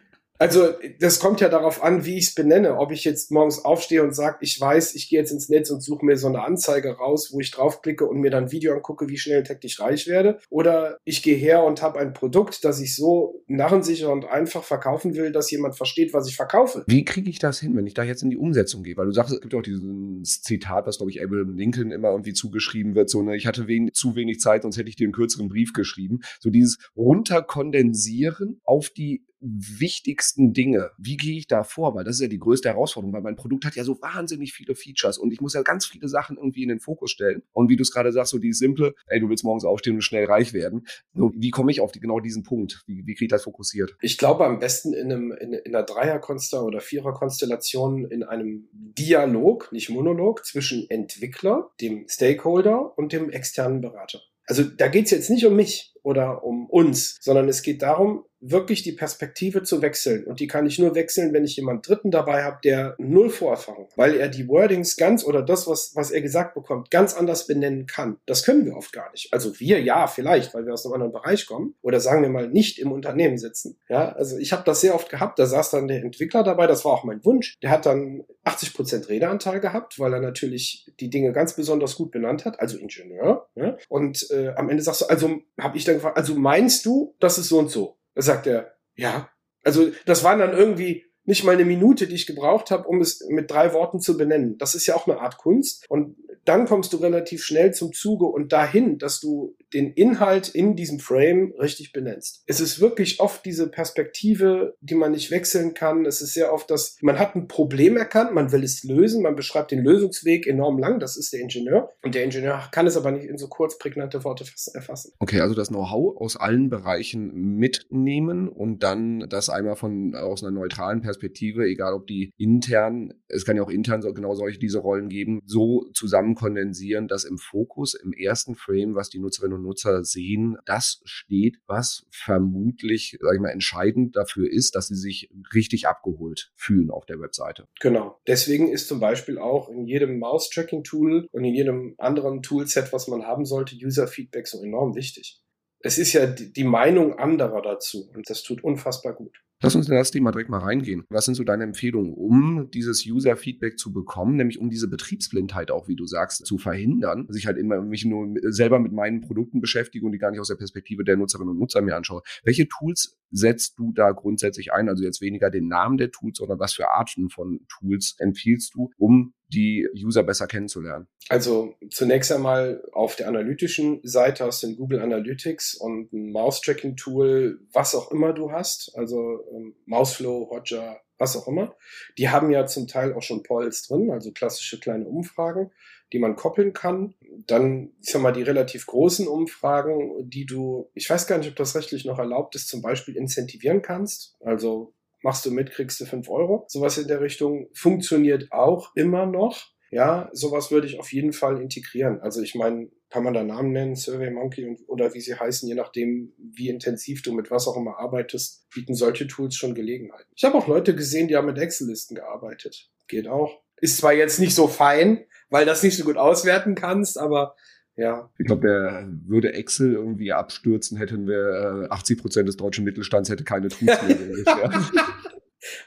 Also 0.42 0.74
das 1.00 1.20
kommt 1.20 1.40
ja 1.40 1.50
darauf 1.50 1.84
an, 1.84 2.04
wie 2.04 2.18
ich 2.18 2.30
es 2.30 2.34
benenne. 2.34 2.80
Ob 2.80 2.92
ich 2.92 3.04
jetzt 3.04 3.30
morgens 3.30 3.64
aufstehe 3.64 4.02
und 4.02 4.16
sage, 4.16 4.40
ich 4.42 4.60
weiß, 4.60 4.96
ich 4.96 5.08
gehe 5.08 5.20
jetzt 5.20 5.32
ins 5.32 5.50
Netz 5.50 5.70
und 5.70 5.82
suche 5.82 6.04
mir 6.04 6.18
so 6.18 6.26
eine 6.26 6.44
Anzeige 6.44 6.94
raus, 6.94 7.30
wo 7.32 7.40
ich 7.40 7.52
draufklicke 7.52 8.08
und 8.08 8.22
mir 8.22 8.32
dann 8.32 8.46
ein 8.46 8.52
Video 8.52 8.74
angucke, 8.74 9.08
wie 9.08 9.20
schnell 9.20 9.44
täglich 9.44 9.80
reich 9.80 10.08
werde. 10.08 10.40
Oder 10.50 10.98
ich 11.06 11.22
gehe 11.22 11.36
her 11.36 11.64
und 11.64 11.84
habe 11.84 12.00
ein 12.00 12.14
Produkt, 12.14 12.66
das 12.66 12.82
ich 12.82 12.96
so 12.96 13.44
narrensicher 13.46 14.12
und 14.12 14.26
einfach 14.26 14.64
verkaufen 14.64 15.14
will, 15.14 15.32
dass 15.32 15.52
jemand 15.52 15.78
versteht, 15.78 16.12
was 16.12 16.28
ich 16.28 16.36
verkaufe. 16.36 16.86
Wie 16.88 17.06
kriege 17.06 17.30
ich 17.30 17.38
das 17.38 17.60
hin, 17.60 17.76
wenn 17.76 17.86
ich 17.86 17.94
da 17.94 18.02
jetzt 18.02 18.24
in 18.24 18.32
die 18.32 18.38
Umsetzung 18.38 18.82
gehe? 18.82 18.98
Weil 18.98 19.06
du 19.06 19.12
sagst, 19.12 19.32
es 19.32 19.42
gibt 19.42 19.54
auch 19.54 19.62
dieses 19.62 20.42
Zitat, 20.42 20.88
was, 20.88 20.98
glaube 20.98 21.12
ich, 21.12 21.22
Abraham 21.22 21.56
Lincoln 21.56 21.92
immer 21.92 22.10
irgendwie 22.10 22.34
zugeschrieben 22.34 22.96
wird, 22.96 23.12
so, 23.12 23.22
ne, 23.22 23.38
ich 23.38 23.46
hatte 23.46 23.68
wen, 23.68 23.92
zu 23.94 24.16
wenig 24.16 24.40
Zeit, 24.40 24.64
sonst 24.64 24.78
hätte 24.78 24.90
ich 24.90 24.96
dir 24.96 25.06
einen 25.06 25.14
kürzeren 25.14 25.50
Brief 25.50 25.74
geschrieben. 25.74 26.22
So 26.40 26.50
dieses 26.50 26.80
runterkondensieren 26.96 28.60
auf 28.64 28.90
die 28.90 29.24
wichtigsten 29.42 30.54
Dinge. 30.54 30.92
Wie 30.98 31.18
gehe 31.18 31.38
ich 31.38 31.48
da 31.48 31.64
vor? 31.64 31.96
Weil 31.96 32.04
das 32.04 32.16
ist 32.16 32.22
ja 32.22 32.28
die 32.28 32.40
größte 32.40 32.70
Herausforderung, 32.70 33.14
weil 33.14 33.22
mein 33.22 33.36
Produkt 33.36 33.66
hat 33.66 33.76
ja 33.76 33.84
so 33.84 34.00
wahnsinnig 34.02 34.54
viele 34.54 34.76
Features 34.76 35.18
und 35.18 35.34
ich 35.34 35.42
muss 35.42 35.54
ja 35.54 35.62
ganz 35.64 35.86
viele 35.86 36.08
Sachen 36.08 36.38
irgendwie 36.38 36.64
in 36.64 36.70
den 36.70 36.80
Fokus 36.80 37.12
stellen. 37.12 37.42
Und 37.52 37.70
wie 37.70 37.76
du 37.76 37.82
es 37.82 37.92
gerade 37.92 38.12
sagst, 38.12 38.32
so 38.32 38.38
die 38.38 38.54
simple, 38.54 38.94
ey, 39.08 39.20
du 39.20 39.30
willst 39.30 39.44
morgens 39.44 39.66
aufstehen 39.66 39.96
und 39.96 40.02
schnell 40.02 40.26
reich 40.26 40.54
werden. 40.54 40.86
So, 41.14 41.32
wie 41.36 41.50
komme 41.50 41.72
ich 41.72 41.82
auf 41.82 41.92
die, 41.92 42.00
genau 42.00 42.20
diesen 42.20 42.44
Punkt? 42.44 42.84
Wie, 42.86 43.06
wie 43.06 43.16
kriege 43.16 43.26
ich 43.26 43.32
das 43.32 43.44
fokussiert? 43.44 43.96
Ich 44.02 44.18
glaube 44.18 44.46
am 44.46 44.60
besten 44.60 44.94
in, 44.94 45.12
einem, 45.12 45.32
in, 45.32 45.54
in 45.54 45.76
einer 45.76 45.86
Dreierkonstellation 45.86 46.68
oder 46.68 46.80
Viererkonstellation 46.80 48.06
in 48.06 48.24
einem 48.24 48.68
Dialog, 48.72 49.72
nicht 49.72 49.90
Monolog, 49.90 50.46
zwischen 50.46 50.90
Entwickler, 50.90 51.72
dem 51.82 52.06
Stakeholder 52.08 52.98
und 52.98 53.14
dem 53.14 53.30
externen 53.30 53.82
Berater. 53.82 54.22
Also 54.46 54.64
da 54.64 54.88
geht 54.88 55.06
es 55.06 55.12
jetzt 55.12 55.30
nicht 55.30 55.46
um 55.46 55.56
mich 55.56 55.94
oder 56.04 56.44
um 56.44 56.70
uns, 56.70 57.18
sondern 57.22 57.48
es 57.48 57.62
geht 57.62 57.82
darum, 57.82 58.26
wirklich 58.42 58.84
die 58.84 58.92
Perspektive 58.92 59.64
zu 59.64 59.82
wechseln. 59.82 60.26
Und 60.26 60.40
die 60.40 60.48
kann 60.48 60.66
ich 60.66 60.80
nur 60.80 60.96
wechseln, 60.96 61.32
wenn 61.32 61.46
ich 61.46 61.56
jemand 61.56 61.88
Dritten 61.88 62.12
dabei 62.12 62.44
habe, 62.44 62.58
der 62.64 62.96
null 62.98 63.30
Vorerfahrung, 63.30 63.88
weil 63.96 64.16
er 64.16 64.28
die 64.28 64.48
Wordings 64.48 64.98
ganz 64.98 65.24
oder 65.24 65.44
das, 65.44 65.68
was, 65.68 65.96
was 65.96 66.12
er 66.12 66.22
gesagt 66.22 66.56
bekommt, 66.56 66.92
ganz 66.92 67.14
anders 67.14 67.48
benennen 67.48 67.86
kann. 67.86 68.18
Das 68.26 68.44
können 68.44 68.66
wir 68.66 68.76
oft 68.76 68.92
gar 68.92 69.12
nicht. 69.12 69.32
Also 69.32 69.60
wir 69.60 69.80
ja, 69.82 70.08
vielleicht, 70.08 70.54
weil 70.54 70.66
wir 70.66 70.74
aus 70.74 70.86
einem 70.86 70.94
anderen 70.96 71.14
Bereich 71.14 71.46
kommen 71.46 71.76
oder 71.82 72.00
sagen 72.00 72.24
wir 72.24 72.30
mal 72.30 72.50
nicht 72.50 72.80
im 72.80 72.92
Unternehmen 72.92 73.38
sitzen. 73.38 73.78
Ja, 73.88 74.12
also 74.14 74.38
ich 74.38 74.52
habe 74.52 74.64
das 74.66 74.82
sehr 74.82 74.96
oft 74.96 75.10
gehabt, 75.10 75.38
da 75.38 75.46
saß 75.46 75.70
dann 75.70 75.88
der 75.88 76.02
Entwickler 76.02 76.44
dabei, 76.44 76.68
das 76.68 76.84
war 76.84 76.94
auch 76.94 77.04
mein 77.04 77.24
Wunsch. 77.24 77.60
Der 77.62 77.70
hat 77.70 77.86
dann 77.86 78.24
80 78.44 78.74
Prozent 78.74 79.10
Redeanteil 79.10 79.60
gehabt, 79.60 80.00
weil 80.00 80.14
er 80.14 80.20
natürlich 80.20 80.92
die 81.00 81.10
Dinge 81.10 81.32
ganz 81.32 81.56
besonders 81.56 81.96
gut 81.96 82.12
benannt 82.12 82.46
hat, 82.46 82.60
also 82.60 82.78
Ingenieur. 82.78 83.48
Ja? 83.56 83.78
Und 83.88 84.28
äh, 84.32 84.50
am 84.56 84.70
Ende 84.70 84.82
sagst 84.82 85.02
du, 85.02 85.06
also 85.06 85.42
habe 85.60 85.78
ich 85.78 85.86
dann 85.86 85.96
gefragt, 85.96 86.18
also 86.18 86.36
meinst 86.36 86.86
du, 86.86 87.16
das 87.20 87.38
ist 87.38 87.50
so 87.50 87.60
und 87.60 87.70
so? 87.70 87.98
Da 88.16 88.22
sagt 88.22 88.48
er, 88.48 88.76
ja. 88.96 89.30
Also 89.64 89.92
das 90.06 90.24
waren 90.24 90.40
dann 90.40 90.54
irgendwie 90.54 91.06
nicht 91.24 91.44
mal 91.44 91.54
eine 91.54 91.66
Minute, 91.66 92.08
die 92.08 92.16
ich 92.16 92.26
gebraucht 92.26 92.72
habe, 92.72 92.88
um 92.88 93.00
es 93.00 93.24
mit 93.30 93.52
drei 93.52 93.74
Worten 93.74 94.00
zu 94.00 94.18
benennen. 94.18 94.58
Das 94.58 94.76
ist 94.76 94.88
ja 94.88 94.96
auch 94.96 95.08
eine 95.08 95.20
Art 95.20 95.38
Kunst. 95.38 95.86
Und 95.90 96.18
dann 96.46 96.66
kommst 96.66 96.94
du 96.94 96.98
relativ 96.98 97.44
schnell 97.44 97.74
zum 97.74 97.94
Zuge 97.94 98.26
und 98.26 98.52
dahin, 98.52 98.98
dass 98.98 99.20
du 99.20 99.56
den 99.74 99.94
Inhalt 99.94 100.50
in 100.50 100.76
diesem 100.76 101.00
Frame 101.00 101.54
richtig 101.60 101.94
benennst. 101.94 102.44
Es 102.46 102.60
ist 102.60 102.82
wirklich 102.82 103.20
oft 103.20 103.46
diese 103.46 103.70
Perspektive, 103.70 104.76
die 104.82 104.96
man 104.96 105.12
nicht 105.12 105.32
wechseln 105.32 105.74
kann. 105.74 106.06
Es 106.06 106.22
ist 106.22 106.34
sehr 106.34 106.54
oft, 106.54 106.70
dass 106.70 106.98
man 107.02 107.20
hat 107.20 107.36
ein 107.36 107.48
Problem 107.48 107.96
erkannt, 107.96 108.34
man 108.34 108.52
will 108.52 108.64
es 108.64 108.84
lösen, 108.84 109.24
man 109.24 109.36
beschreibt 109.36 109.72
den 109.72 109.84
Lösungsweg 109.84 110.48
enorm 110.48 110.78
lang, 110.78 111.00
das 111.00 111.16
ist 111.16 111.32
der 111.32 111.42
Ingenieur. 111.42 111.92
Und 112.04 112.16
der 112.16 112.24
Ingenieur 112.24 112.64
kann 112.72 112.88
es 112.88 112.98
aber 112.98 113.12
nicht 113.12 113.26
in 113.26 113.38
so 113.38 113.48
kurz 113.48 113.78
prägnante 113.78 114.24
Worte 114.24 114.46
erfassen. 114.74 115.14
Okay, 115.20 115.40
also 115.40 115.56
das 115.56 115.70
Know-how 115.70 116.18
aus 116.18 116.36
allen 116.36 116.70
Bereichen 116.70 117.34
mitnehmen 117.34 118.50
und 118.50 118.84
dann 118.84 119.28
das 119.30 119.50
einmal 119.50 119.76
von 119.76 120.16
aus 120.16 120.44
einer 120.44 120.52
neutralen 120.52 121.02
Perspektive, 121.02 121.66
egal 121.66 121.94
ob 121.94 122.08
die 122.08 122.34
intern, 122.38 123.14
es 123.28 123.46
kann 123.46 123.56
ja 123.56 123.64
auch 123.64 123.70
intern 123.70 124.02
genau 124.14 124.36
solche 124.36 124.60
diese 124.60 124.80
Rollen 124.80 125.10
geben, 125.10 125.42
so 125.46 125.86
zusammen 125.94 126.31
kondensieren, 126.36 127.08
dass 127.08 127.24
im 127.24 127.38
Fokus, 127.38 127.94
im 127.94 128.14
ersten 128.14 128.56
Frame, 128.56 128.96
was 128.96 129.10
die 129.10 129.20
Nutzerinnen 129.20 129.58
und 129.58 129.64
Nutzer 129.64 130.04
sehen, 130.04 130.58
das 130.66 131.02
steht, 131.04 131.58
was 131.68 132.06
vermutlich, 132.12 133.18
sag 133.22 133.36
ich 133.36 133.42
mal, 133.42 133.50
entscheidend 133.50 134.16
dafür 134.16 134.52
ist, 134.52 134.76
dass 134.76 134.88
sie 134.88 134.96
sich 134.96 135.30
richtig 135.54 135.88
abgeholt 135.88 136.52
fühlen 136.56 136.92
auf 136.92 137.06
der 137.06 137.20
Webseite. 137.20 137.68
Genau. 137.80 138.20
Deswegen 138.28 138.72
ist 138.72 138.88
zum 138.88 139.00
Beispiel 139.00 139.38
auch 139.38 139.70
in 139.70 139.86
jedem 139.86 140.20
Mouse-Tracking-Tool 140.20 141.28
und 141.32 141.44
in 141.44 141.54
jedem 141.54 141.96
anderen 141.98 142.42
Toolset, 142.42 142.94
was 142.94 143.08
man 143.08 143.24
haben 143.24 143.46
sollte, 143.46 143.76
User-Feedback 143.76 144.48
so 144.48 144.64
enorm 144.64 144.96
wichtig. 144.96 145.42
Es 145.84 145.98
ist 145.98 146.14
ja 146.14 146.28
die 146.28 146.64
Meinung 146.64 147.18
anderer 147.18 147.62
dazu 147.62 148.10
und 148.14 148.30
das 148.30 148.44
tut 148.44 148.64
unfassbar 148.64 149.14
gut. 149.14 149.42
Lass 149.64 149.76
uns 149.76 149.88
in 149.88 149.96
das 149.96 150.10
Thema 150.10 150.32
direkt 150.32 150.50
mal 150.50 150.58
reingehen. 150.58 151.04
Was 151.10 151.26
sind 151.26 151.36
so 151.36 151.44
deine 151.44 151.64
Empfehlungen, 151.64 152.14
um 152.14 152.72
dieses 152.72 153.06
User-Feedback 153.06 153.78
zu 153.78 153.94
bekommen, 153.94 154.36
nämlich 154.36 154.60
um 154.60 154.72
diese 154.72 154.88
Betriebsblindheit 154.88 155.70
auch, 155.70 155.88
wie 155.88 155.96
du 155.96 156.08
sagst, 156.08 156.48
zu 156.48 156.58
verhindern, 156.58 157.28
dass 157.28 157.38
ich 157.38 157.46
halt 157.46 157.58
immer 157.58 157.80
mich 157.82 158.04
nur 158.04 158.34
selber 158.52 158.80
mit 158.80 158.92
meinen 158.92 159.22
Produkten 159.22 159.62
beschäftige 159.62 160.04
und 160.04 160.14
die 160.14 160.18
gar 160.18 160.32
nicht 160.32 160.40
aus 160.40 160.48
der 160.48 160.56
Perspektive 160.56 161.04
der 161.04 161.16
Nutzerinnen 161.16 161.52
und 161.52 161.60
Nutzer 161.60 161.82
mir 161.84 161.96
anschaue. 161.96 162.24
Welche 162.44 162.68
Tools 162.68 163.20
setzt 163.30 163.78
du 163.78 163.94
da 163.94 164.12
grundsätzlich 164.12 164.74
ein? 164.74 164.90
Also 164.90 165.04
jetzt 165.04 165.22
weniger 165.22 165.52
den 165.52 165.68
Namen 165.68 165.98
der 165.98 166.10
Tools, 166.10 166.40
sondern 166.40 166.60
was 166.60 166.74
für 166.74 166.90
Arten 166.90 167.30
von 167.30 167.60
Tools 167.70 168.16
empfiehlst 168.18 168.74
du, 168.74 168.90
um 168.98 169.34
die 169.52 169.88
User 169.96 170.24
besser 170.24 170.48
kennenzulernen? 170.48 171.08
Also 171.30 171.76
zunächst 171.90 172.32
einmal 172.32 172.84
auf 172.92 173.16
der 173.16 173.28
analytischen 173.28 174.00
Seite 174.04 174.46
du 174.46 174.62
den 174.62 174.76
Google 174.76 175.02
Analytics 175.02 175.76
und 175.76 176.12
ein 176.14 176.32
Mouse-Tracking-Tool, 176.32 177.60
was 177.72 177.96
auch 177.96 178.12
immer 178.12 178.34
du 178.34 178.52
hast, 178.52 178.94
also 178.96 179.44
ähm, 179.54 179.76
Mouseflow, 179.86 180.50
Hotjar, 180.50 181.02
was 181.18 181.38
auch 181.38 181.48
immer. 181.48 181.76
Die 182.18 182.30
haben 182.30 182.52
ja 182.52 182.66
zum 182.66 182.88
Teil 182.88 183.14
auch 183.14 183.22
schon 183.22 183.44
Polls 183.44 183.88
drin, 183.88 184.10
also 184.10 184.32
klassische 184.32 184.80
kleine 184.80 185.06
Umfragen, 185.06 185.72
die 186.14 186.20
man 186.20 186.36
koppeln 186.36 186.74
kann. 186.74 187.14
Dann, 187.48 187.92
ich 188.02 188.10
sag 188.12 188.22
mal, 188.22 188.32
die 188.32 188.42
relativ 188.42 188.88
großen 188.88 189.28
Umfragen, 189.28 190.30
die 190.30 190.46
du, 190.46 190.90
ich 190.94 191.10
weiß 191.10 191.28
gar 191.28 191.38
nicht, 191.38 191.50
ob 191.50 191.56
das 191.56 191.76
rechtlich 191.76 192.06
noch 192.06 192.20
erlaubt 192.20 192.56
ist, 192.56 192.68
zum 192.68 192.82
Beispiel 192.82 193.16
incentivieren 193.16 193.82
kannst. 193.82 194.36
Also 194.42 194.94
machst 195.24 195.46
du 195.46 195.52
mit, 195.52 195.72
kriegst 195.72 196.00
du 196.00 196.06
fünf 196.06 196.30
Euro. 196.30 196.66
Sowas 196.68 196.98
in 196.98 197.08
der 197.08 197.22
Richtung 197.22 197.68
funktioniert 197.74 198.52
auch 198.52 198.92
immer 198.96 199.26
noch. 199.26 199.72
Ja, 199.92 200.30
sowas 200.32 200.72
würde 200.72 200.88
ich 200.88 201.00
auf 201.00 201.12
jeden 201.12 201.34
Fall 201.34 201.62
integrieren. 201.62 202.22
Also 202.22 202.42
ich 202.42 202.56
meine, 202.56 202.90
kann 203.10 203.24
man 203.24 203.34
da 203.34 203.44
Namen 203.44 203.74
nennen, 203.74 203.98
SurveyMonkey 203.98 204.78
oder 204.88 205.14
wie 205.14 205.20
sie 205.20 205.36
heißen, 205.36 205.68
je 205.68 205.76
nachdem, 205.76 206.34
wie 206.38 206.70
intensiv 206.70 207.22
du 207.22 207.34
mit 207.34 207.52
was 207.52 207.68
auch 207.68 207.76
immer 207.76 208.00
arbeitest, 208.00 208.70
bieten 208.74 208.96
solche 208.96 209.28
Tools 209.28 209.56
schon 209.56 209.76
Gelegenheiten. 209.76 210.32
Ich 210.34 210.46
habe 210.46 210.58
auch 210.58 210.68
Leute 210.68 210.96
gesehen, 210.96 211.28
die 211.28 211.36
haben 211.36 211.48
mit 211.48 211.58
Excel-Listen 211.58 212.16
gearbeitet. 212.16 212.90
Geht 213.10 213.28
auch. 213.28 213.60
Ist 213.82 213.98
zwar 213.98 214.14
jetzt 214.14 214.40
nicht 214.40 214.56
so 214.56 214.70
fein, 214.70 215.26
weil 215.50 215.66
das 215.66 215.84
nicht 215.84 215.98
so 215.98 216.06
gut 216.06 216.16
auswerten 216.16 216.74
kannst, 216.74 217.18
aber 217.18 217.56
ja. 218.02 218.30
Ich 218.38 218.46
glaube, 218.46 218.68
der 218.68 219.10
würde 219.26 219.54
Excel 219.54 219.94
irgendwie 219.94 220.34
abstürzen, 220.34 220.98
hätten 220.98 221.28
wir 221.28 221.86
äh, 221.86 221.94
80 221.94 222.20
Prozent 222.20 222.48
des 222.48 222.58
deutschen 222.58 222.84
Mittelstands 222.84 223.30
hätte 223.30 223.44
keine 223.44 223.68
Tools 223.68 224.02
mehr. 224.02 224.72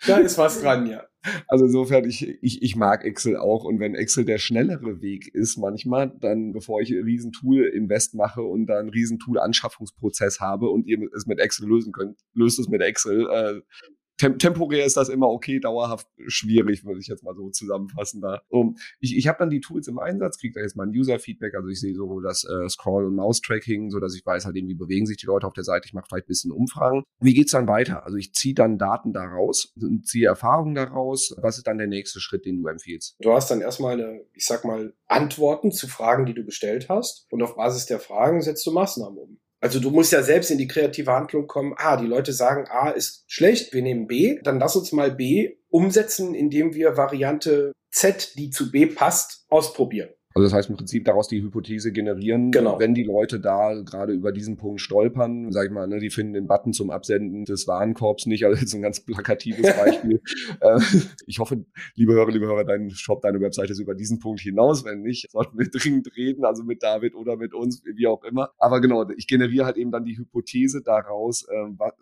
da 0.06 0.16
ist 0.18 0.38
was 0.38 0.60
dran, 0.62 0.86
ja. 0.86 1.04
Also 1.48 1.64
insofern, 1.64 2.04
ich, 2.04 2.38
ich, 2.42 2.62
ich 2.62 2.76
mag 2.76 3.04
Excel 3.04 3.36
auch. 3.36 3.64
Und 3.64 3.80
wenn 3.80 3.94
Excel 3.94 4.24
der 4.24 4.38
schnellere 4.38 5.00
Weg 5.00 5.34
ist 5.34 5.56
manchmal, 5.56 6.12
dann 6.20 6.52
bevor 6.52 6.80
ich 6.80 6.90
ein 6.90 7.02
Riesentool-Invest 7.02 8.14
mache 8.14 8.42
und 8.42 8.66
dann 8.66 8.78
einen 8.78 8.88
Riesentool-Anschaffungsprozess 8.90 10.40
habe 10.40 10.68
und 10.68 10.86
ihr 10.86 10.98
es 11.16 11.26
mit 11.26 11.40
Excel 11.40 11.68
lösen 11.68 11.92
könnt, 11.92 12.20
löst 12.34 12.58
es 12.58 12.68
mit 12.68 12.82
Excel. 12.82 13.26
Äh, 13.28 13.60
tem 14.16 14.38
temporär 14.38 14.84
ist 14.84 14.96
das 14.96 15.08
immer 15.08 15.28
okay, 15.28 15.60
dauerhaft 15.60 16.06
schwierig, 16.26 16.84
würde 16.84 17.00
ich 17.00 17.08
jetzt 17.08 17.24
mal 17.24 17.34
so 17.34 17.50
zusammenfassen 17.50 18.20
da. 18.20 18.42
Um, 18.48 18.76
ich 19.00 19.16
ich 19.16 19.28
habe 19.28 19.38
dann 19.38 19.50
die 19.50 19.60
Tools 19.60 19.88
im 19.88 19.98
Einsatz, 19.98 20.38
kriege 20.38 20.54
da 20.54 20.60
jetzt 20.60 20.76
mal 20.76 20.86
ein 20.86 20.94
User-Feedback, 20.94 21.54
also 21.54 21.68
ich 21.68 21.80
sehe 21.80 21.94
sowohl 21.94 22.22
das 22.22 22.44
äh, 22.44 22.68
Scroll- 22.68 23.06
und 23.06 23.16
Mouse-Tracking, 23.16 23.90
so 23.90 24.00
dass 24.00 24.14
ich 24.14 24.24
weiß 24.24 24.44
halt 24.46 24.56
eben, 24.56 24.68
wie 24.68 24.74
bewegen 24.74 25.06
sich 25.06 25.16
die 25.16 25.26
Leute 25.26 25.46
auf 25.46 25.52
der 25.52 25.64
Seite, 25.64 25.86
ich 25.86 25.94
mache 25.94 26.06
vielleicht 26.08 26.26
ein 26.26 26.28
bisschen 26.28 26.52
Umfragen. 26.52 27.02
Wie 27.20 27.34
geht's 27.34 27.52
dann 27.52 27.68
weiter? 27.68 28.04
Also 28.04 28.16
ich 28.16 28.32
ziehe 28.34 28.54
dann 28.54 28.78
Daten 28.78 29.12
daraus, 29.12 29.72
ziehe 30.04 30.26
Erfahrungen 30.26 30.74
daraus. 30.74 31.34
Was 31.40 31.58
ist 31.58 31.66
dann 31.66 31.78
der 31.78 31.86
nächste 31.86 32.20
Schritt, 32.20 32.44
den 32.44 32.62
du 32.62 32.68
empfiehlst? 32.68 33.16
Du 33.20 33.32
hast 33.32 33.50
dann 33.50 33.60
erstmal 33.60 33.94
eine, 33.94 34.24
ich 34.32 34.46
sag 34.46 34.64
mal, 34.64 34.94
Antworten 35.06 35.72
zu 35.72 35.88
Fragen, 35.88 36.26
die 36.26 36.34
du 36.34 36.44
gestellt 36.44 36.88
hast 36.88 37.26
und 37.30 37.42
auf 37.42 37.56
Basis 37.56 37.86
der 37.86 38.00
Fragen 38.00 38.42
setzt 38.42 38.66
du 38.66 38.72
Maßnahmen 38.72 39.18
um. 39.18 39.38
Also 39.64 39.80
du 39.80 39.90
musst 39.90 40.12
ja 40.12 40.22
selbst 40.22 40.50
in 40.50 40.58
die 40.58 40.66
kreative 40.66 41.10
Handlung 41.10 41.46
kommen. 41.46 41.72
Ah, 41.78 41.96
die 41.96 42.06
Leute 42.06 42.34
sagen, 42.34 42.66
A 42.68 42.90
ist 42.90 43.24
schlecht, 43.28 43.72
wir 43.72 43.80
nehmen 43.80 44.06
B, 44.06 44.38
dann 44.42 44.58
lass 44.58 44.76
uns 44.76 44.92
mal 44.92 45.10
B 45.10 45.56
umsetzen, 45.70 46.34
indem 46.34 46.74
wir 46.74 46.98
Variante 46.98 47.72
Z, 47.90 48.34
die 48.36 48.50
zu 48.50 48.70
B 48.70 48.84
passt, 48.84 49.46
ausprobieren. 49.48 50.10
Also 50.36 50.46
das 50.46 50.52
heißt 50.52 50.68
im 50.68 50.76
Prinzip 50.76 51.04
daraus 51.04 51.28
die 51.28 51.40
Hypothese 51.40 51.92
generieren, 51.92 52.50
genau. 52.50 52.80
wenn 52.80 52.92
die 52.92 53.04
Leute 53.04 53.38
da 53.38 53.72
gerade 53.82 54.12
über 54.12 54.32
diesen 54.32 54.56
Punkt 54.56 54.80
stolpern, 54.80 55.52
sag 55.52 55.66
ich 55.66 55.70
mal, 55.70 55.86
ne, 55.86 56.00
die 56.00 56.10
finden 56.10 56.32
den 56.32 56.48
Button 56.48 56.72
zum 56.72 56.90
Absenden 56.90 57.44
des 57.44 57.68
Warenkorbs 57.68 58.26
nicht, 58.26 58.44
also 58.44 58.60
jetzt 58.60 58.74
ein 58.74 58.82
ganz 58.82 58.98
plakatives 58.98 59.62
Beispiel. 59.76 60.20
äh, 60.60 60.80
ich 61.26 61.38
hoffe, 61.38 61.64
liebe 61.94 62.14
Hörer, 62.14 62.32
liebe 62.32 62.46
Hörer, 62.46 62.64
dein 62.64 62.90
Shop, 62.90 63.22
deine 63.22 63.40
Webseite 63.40 63.72
ist 63.72 63.78
über 63.78 63.94
diesen 63.94 64.18
Punkt 64.18 64.40
hinaus. 64.40 64.84
Wenn 64.84 65.02
nicht, 65.02 65.30
sollten 65.30 65.56
wir 65.56 65.70
dringend 65.70 66.08
reden, 66.16 66.44
also 66.44 66.64
mit 66.64 66.82
David 66.82 67.14
oder 67.14 67.36
mit 67.36 67.54
uns, 67.54 67.84
wie 67.84 68.08
auch 68.08 68.24
immer. 68.24 68.50
Aber 68.58 68.80
genau, 68.80 69.08
ich 69.10 69.28
generiere 69.28 69.66
halt 69.66 69.76
eben 69.76 69.92
dann 69.92 70.04
die 70.04 70.18
Hypothese 70.18 70.82
daraus, 70.82 71.44
äh, 71.44 71.54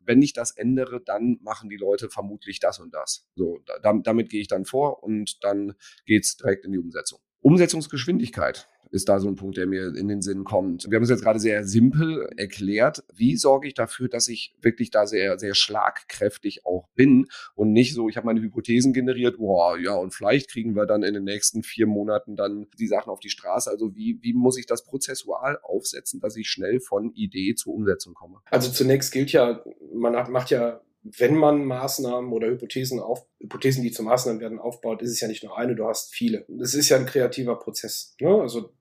wenn 0.06 0.22
ich 0.22 0.32
das 0.32 0.52
ändere, 0.52 1.02
dann 1.04 1.38
machen 1.42 1.68
die 1.68 1.76
Leute 1.76 2.08
vermutlich 2.08 2.60
das 2.60 2.78
und 2.78 2.94
das. 2.94 3.28
So, 3.36 3.60
da, 3.66 3.92
damit 3.92 4.30
gehe 4.30 4.40
ich 4.40 4.48
dann 4.48 4.64
vor 4.64 5.02
und 5.02 5.44
dann 5.44 5.74
geht's 6.06 6.38
direkt 6.38 6.64
in 6.64 6.72
die 6.72 6.78
Umsetzung. 6.78 7.20
Umsetzungsgeschwindigkeit 7.42 8.68
ist 8.92 9.08
da 9.08 9.18
so 9.18 9.28
ein 9.28 9.36
Punkt, 9.36 9.56
der 9.56 9.66
mir 9.66 9.94
in 9.96 10.06
den 10.06 10.20
Sinn 10.20 10.44
kommt. 10.44 10.86
Wir 10.88 10.96
haben 10.96 11.02
es 11.02 11.08
jetzt 11.08 11.22
gerade 11.22 11.40
sehr 11.40 11.64
simpel 11.64 12.28
erklärt. 12.36 13.02
Wie 13.14 13.36
sorge 13.36 13.66
ich 13.66 13.74
dafür, 13.74 14.08
dass 14.08 14.28
ich 14.28 14.54
wirklich 14.60 14.90
da 14.90 15.06
sehr, 15.06 15.38
sehr 15.38 15.54
schlagkräftig 15.54 16.66
auch 16.66 16.88
bin 16.94 17.26
und 17.54 17.72
nicht 17.72 17.94
so, 17.94 18.10
ich 18.10 18.18
habe 18.18 18.26
meine 18.26 18.42
Hypothesen 18.42 18.92
generiert, 18.92 19.38
boah, 19.38 19.78
ja, 19.78 19.94
und 19.94 20.12
vielleicht 20.12 20.50
kriegen 20.50 20.76
wir 20.76 20.84
dann 20.84 21.02
in 21.02 21.14
den 21.14 21.24
nächsten 21.24 21.62
vier 21.62 21.86
Monaten 21.86 22.36
dann 22.36 22.66
die 22.78 22.86
Sachen 22.86 23.10
auf 23.10 23.20
die 23.20 23.30
Straße. 23.30 23.70
Also 23.70 23.96
wie, 23.96 24.18
wie 24.20 24.34
muss 24.34 24.58
ich 24.58 24.66
das 24.66 24.84
prozessual 24.84 25.58
aufsetzen, 25.62 26.20
dass 26.20 26.36
ich 26.36 26.48
schnell 26.48 26.78
von 26.78 27.12
Idee 27.14 27.54
zur 27.54 27.72
Umsetzung 27.72 28.12
komme? 28.12 28.40
Also 28.50 28.70
zunächst 28.70 29.10
gilt 29.10 29.32
ja, 29.32 29.64
man 29.94 30.12
macht 30.30 30.50
ja 30.50 30.82
wenn 31.02 31.36
man 31.36 31.64
Maßnahmen 31.64 32.32
oder 32.32 32.48
Hypothesen 32.48 33.00
auf, 33.00 33.26
Hypothesen, 33.40 33.82
die 33.82 33.90
zu 33.90 34.02
Maßnahmen 34.02 34.40
werden, 34.40 34.58
aufbaut, 34.58 35.02
ist 35.02 35.10
es 35.10 35.20
ja 35.20 35.28
nicht 35.28 35.42
nur 35.42 35.58
eine, 35.58 35.74
du 35.74 35.86
hast 35.86 36.14
viele. 36.14 36.46
Es 36.60 36.74
ist 36.74 36.88
ja 36.88 36.96
ein 36.96 37.06
kreativer 37.06 37.58
Prozess. 37.58 38.14
Ne? 38.20 38.40
Also 38.40 38.72